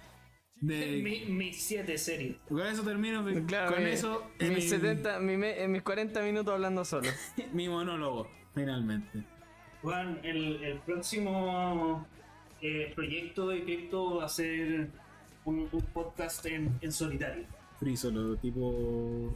De- 0.66 1.02
Mi- 1.02 1.24
Mis 1.26 1.62
siete 1.62 1.98
series. 1.98 2.36
con 2.48 2.60
eso 2.60 2.82
termino. 2.82 3.22
mi- 3.22 3.44
Claro, 3.44 3.74
con 3.74 3.84
mi- 3.84 3.90
eso 3.90 4.24
es 4.38 4.48
mis, 4.48 4.58
mi, 4.58 4.68
70, 4.70 5.18
mi 5.20 5.36
me- 5.36 5.62
en 5.62 5.72
mis 5.72 5.82
40 5.82 6.22
minutos 6.22 6.52
hablando 6.54 6.84
solo. 6.84 7.08
mi 7.52 7.68
monólogo, 7.68 8.28
finalmente. 8.54 9.24
Juan, 9.82 10.18
el, 10.22 10.62
el 10.64 10.78
próximo 10.80 12.06
eh, 12.62 12.92
proyecto 12.94 13.48
de 13.48 13.62
cripto 13.64 14.16
va 14.16 14.24
a 14.24 14.28
ser 14.28 14.88
un, 15.44 15.68
un 15.70 15.82
podcast 15.92 16.46
en, 16.46 16.76
en 16.80 16.92
solitario. 16.92 17.44
Free 17.78 17.96
solo, 17.96 18.36
tipo. 18.36 19.34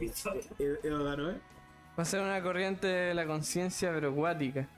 Edo 0.58 0.78
Edo 0.82 1.04
Daro, 1.04 1.30
¿eh? 1.32 1.36
Va 1.98 2.02
a 2.02 2.06
ser 2.06 2.20
una 2.20 2.40
corriente 2.42 2.86
de 2.86 3.12
la 3.14 3.26
conciencia, 3.26 3.92
pero 3.92 4.10
acuática. 4.12 4.68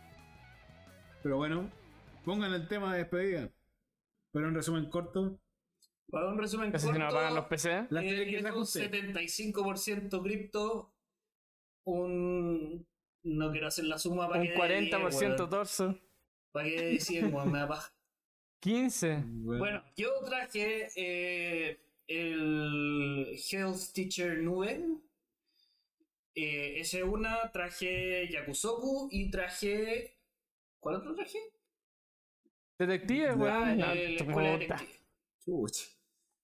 Pero 1.23 1.37
bueno, 1.37 1.71
pongan 2.25 2.53
el 2.55 2.67
tema 2.67 2.93
de 2.93 3.01
despedida. 3.01 3.51
Pero 4.33 4.49
en 4.49 4.55
resumen 4.55 4.87
corto, 4.89 5.39
Para 6.11 6.29
un 6.29 6.39
resumen 6.39 6.73
Casi 6.73 6.87
se 6.87 6.93
nos 6.93 6.99
corto, 7.03 7.17
apagan 7.17 7.35
los 7.35 7.45
PC. 7.47 7.87
la 7.91 8.05
eh, 8.05 8.27
que 8.29 8.39
un 8.53 8.63
usted. 8.63 8.91
75% 8.91 10.23
cripto, 10.23 10.93
un... 11.85 12.87
No 13.23 13.51
quiero 13.53 13.67
hacer 13.67 13.85
la 13.85 13.99
suma 13.99 14.29
para 14.29 14.41
Un 14.41 14.47
que... 14.49 14.55
40% 14.55 15.49
torso. 15.49 15.99
Para 16.53 16.69
que 16.69 16.83
decir, 16.83 17.27
weón, 17.27 17.53
me 17.53 17.59
da 17.59 17.69
paja. 17.69 17.93
15. 18.61 19.25
Bueno, 19.27 19.83
yo 19.97 20.11
traje 20.27 20.89
eh, 20.97 21.81
el 22.07 23.39
Health 23.51 23.93
Teacher 23.95 24.39
Nube. 24.39 24.85
Eh, 26.35 26.81
ese 26.81 27.03
una, 27.03 27.51
traje 27.53 28.29
Yakusoku 28.31 29.09
y 29.11 29.31
traje. 29.31 30.19
¿Cuál 30.79 30.97
otro 30.97 31.15
traje? 31.15 31.39
Detective, 32.79 33.35
weón. 33.35 33.81
Ah, 33.83 33.87
Ah, 33.89 33.93
el 33.95 34.17
tu 34.17 34.25
Escuela. 34.25 34.59
Detective. 34.59 35.01
Chucha. 35.45 35.85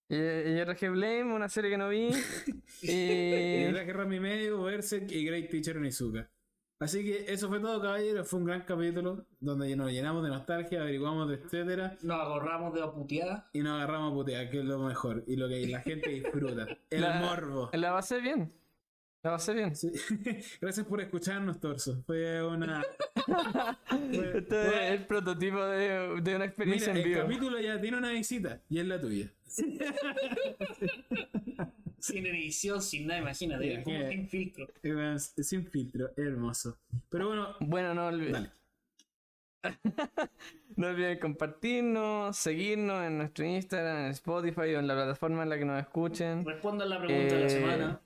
Y, 0.08 0.14
y 0.16 0.56
yo 0.56 0.64
traje 0.64 0.88
Blame, 0.88 1.34
una 1.34 1.48
serie 1.48 1.70
que 1.70 1.78
no 1.78 1.88
vi. 1.88 2.10
Y 2.82 3.66
y. 3.66 3.72
traje 3.72 3.92
Rami 3.92 4.20
Medio, 4.20 4.62
Berserk 4.62 5.10
y 5.10 5.24
Great 5.24 5.50
Teacher 5.50 5.76
Onizuka. 5.78 6.28
Así 6.78 7.02
que 7.02 7.32
eso 7.32 7.48
fue 7.48 7.58
todo, 7.58 7.80
caballeros. 7.80 8.28
Fue 8.28 8.38
un 8.38 8.44
gran 8.44 8.60
capítulo 8.62 9.24
donde 9.40 9.74
nos 9.76 9.90
llenamos 9.90 10.22
de 10.22 10.28
nostalgia, 10.28 10.82
averiguamos 10.82 11.26
de 11.30 11.36
etcétera 11.36 11.96
Nos 12.02 12.20
agarramos 12.20 12.74
de 12.74 12.80
la 12.80 12.92
puteada. 12.92 13.48
y 13.54 13.60
nos 13.60 13.76
agarramos 13.80 14.12
a 14.12 14.14
putear, 14.14 14.50
que 14.50 14.58
es 14.58 14.64
lo 14.66 14.78
mejor 14.80 15.24
y 15.26 15.36
lo 15.36 15.48
que 15.48 15.66
la 15.66 15.80
gente 15.80 16.10
disfruta. 16.10 16.66
El 16.90 17.00
La- 17.00 17.20
morbo. 17.20 17.70
La 17.72 17.92
pasé 17.92 18.20
bien. 18.20 18.52
La 19.26 19.32
pasé 19.32 19.54
bien. 19.54 19.74
Sí. 19.74 19.90
Gracias 20.60 20.86
por 20.86 21.00
escucharnos, 21.00 21.58
Torso. 21.58 22.00
Fue 22.06 22.46
una. 22.46 22.84
fue- 23.88 24.38
Este 24.38 24.66
es 24.66 25.00
el 25.00 25.04
prototipo 25.06 25.64
de, 25.64 26.20
de 26.22 26.36
una 26.36 26.44
experiencia 26.44 26.92
Mira, 26.92 27.00
en 27.00 27.06
el 27.08 27.12
vivo. 27.14 27.26
capítulo 27.26 27.60
ya 27.60 27.80
tiene 27.80 27.98
una 27.98 28.10
visita 28.12 28.62
y 28.68 28.78
es 28.78 28.86
la 28.86 29.00
tuya. 29.00 29.32
Sin 31.98 32.24
edición, 32.26 32.80
sin 32.80 33.06
nada, 33.08 33.20
imagínate. 33.20 33.82
Como 33.82 34.08
sin 34.08 34.28
filtro. 34.28 34.68
Es 34.82 35.34
sin 35.40 35.66
filtro, 35.66 36.10
hermoso. 36.16 36.78
Pero 37.08 37.26
bueno, 37.28 37.56
Bueno, 37.58 37.94
no 37.94 38.06
olviden. 38.06 38.48
No 40.76 40.86
olviden 40.86 41.18
compartirnos, 41.18 42.36
seguirnos 42.36 43.04
en 43.04 43.18
nuestro 43.18 43.44
Instagram, 43.44 44.04
en 44.04 44.10
Spotify 44.12 44.60
o 44.74 44.78
en 44.78 44.86
la 44.86 44.94
plataforma 44.94 45.42
en 45.42 45.48
la 45.48 45.58
que 45.58 45.64
nos 45.64 45.80
escuchen. 45.80 46.44
Respondan 46.44 46.90
la 46.90 47.00
pregunta 47.02 47.34
de 47.34 47.40
la 47.40 47.46
Eh, 47.46 47.50
semana. 47.50 48.00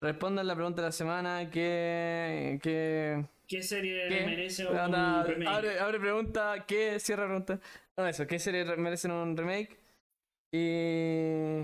Respondan 0.00 0.46
la 0.46 0.54
pregunta 0.54 0.82
de 0.82 0.88
la 0.88 0.92
semana. 0.92 1.50
¿Qué, 1.50 2.58
qué, 2.62 3.24
¿Qué 3.48 3.62
serie 3.62 4.08
qué? 4.08 4.26
merece 4.26 4.66
un 4.66 4.76
Anda, 4.76 5.22
remake? 5.24 5.48
abre, 5.48 5.78
abre 5.80 5.98
pregunta. 6.00 6.64
¿Qué? 6.66 6.98
Cierra 7.00 7.24
pregunta. 7.26 7.60
No, 7.96 8.06
eso. 8.06 8.26
¿Qué 8.26 8.38
serie 8.38 8.64
re- 8.64 8.76
merecen 8.76 9.10
un 9.10 9.36
remake? 9.36 9.78
Y, 10.52 11.62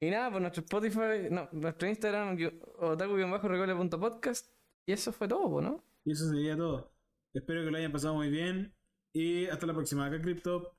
y 0.00 0.10
nada, 0.10 0.30
pues 0.30 0.40
nuestro 0.42 0.62
Spotify, 0.62 1.28
no, 1.30 1.48
nuestro 1.52 1.88
Instagram, 1.88 2.36
otaku-recole.podcast. 2.78 4.50
Y 4.86 4.92
eso 4.92 5.12
fue 5.12 5.28
todo, 5.28 5.48
pues, 5.50 5.64
¿no? 5.66 5.82
Y 6.04 6.12
eso 6.12 6.28
sería 6.28 6.56
todo. 6.56 6.90
Espero 7.34 7.64
que 7.64 7.70
lo 7.70 7.76
hayan 7.78 7.92
pasado 7.92 8.14
muy 8.14 8.28
bien. 8.30 8.72
Y 9.14 9.46
hasta 9.46 9.66
la 9.66 9.74
próxima. 9.74 10.06
Acá 10.06 10.20
Crypto. 10.20 10.74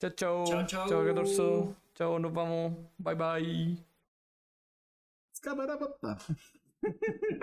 Chao, 0.00 0.10
chao. 0.10 0.44
Chao, 0.46 0.66
chao. 0.66 0.88
Chao, 0.88 1.04
14. 1.06 1.74
Chao, 1.94 2.18
nos 2.18 2.32
vamos. 2.32 2.72
Bye, 2.98 3.14
bye. 3.14 3.91
Cabarabapá. 5.42 6.16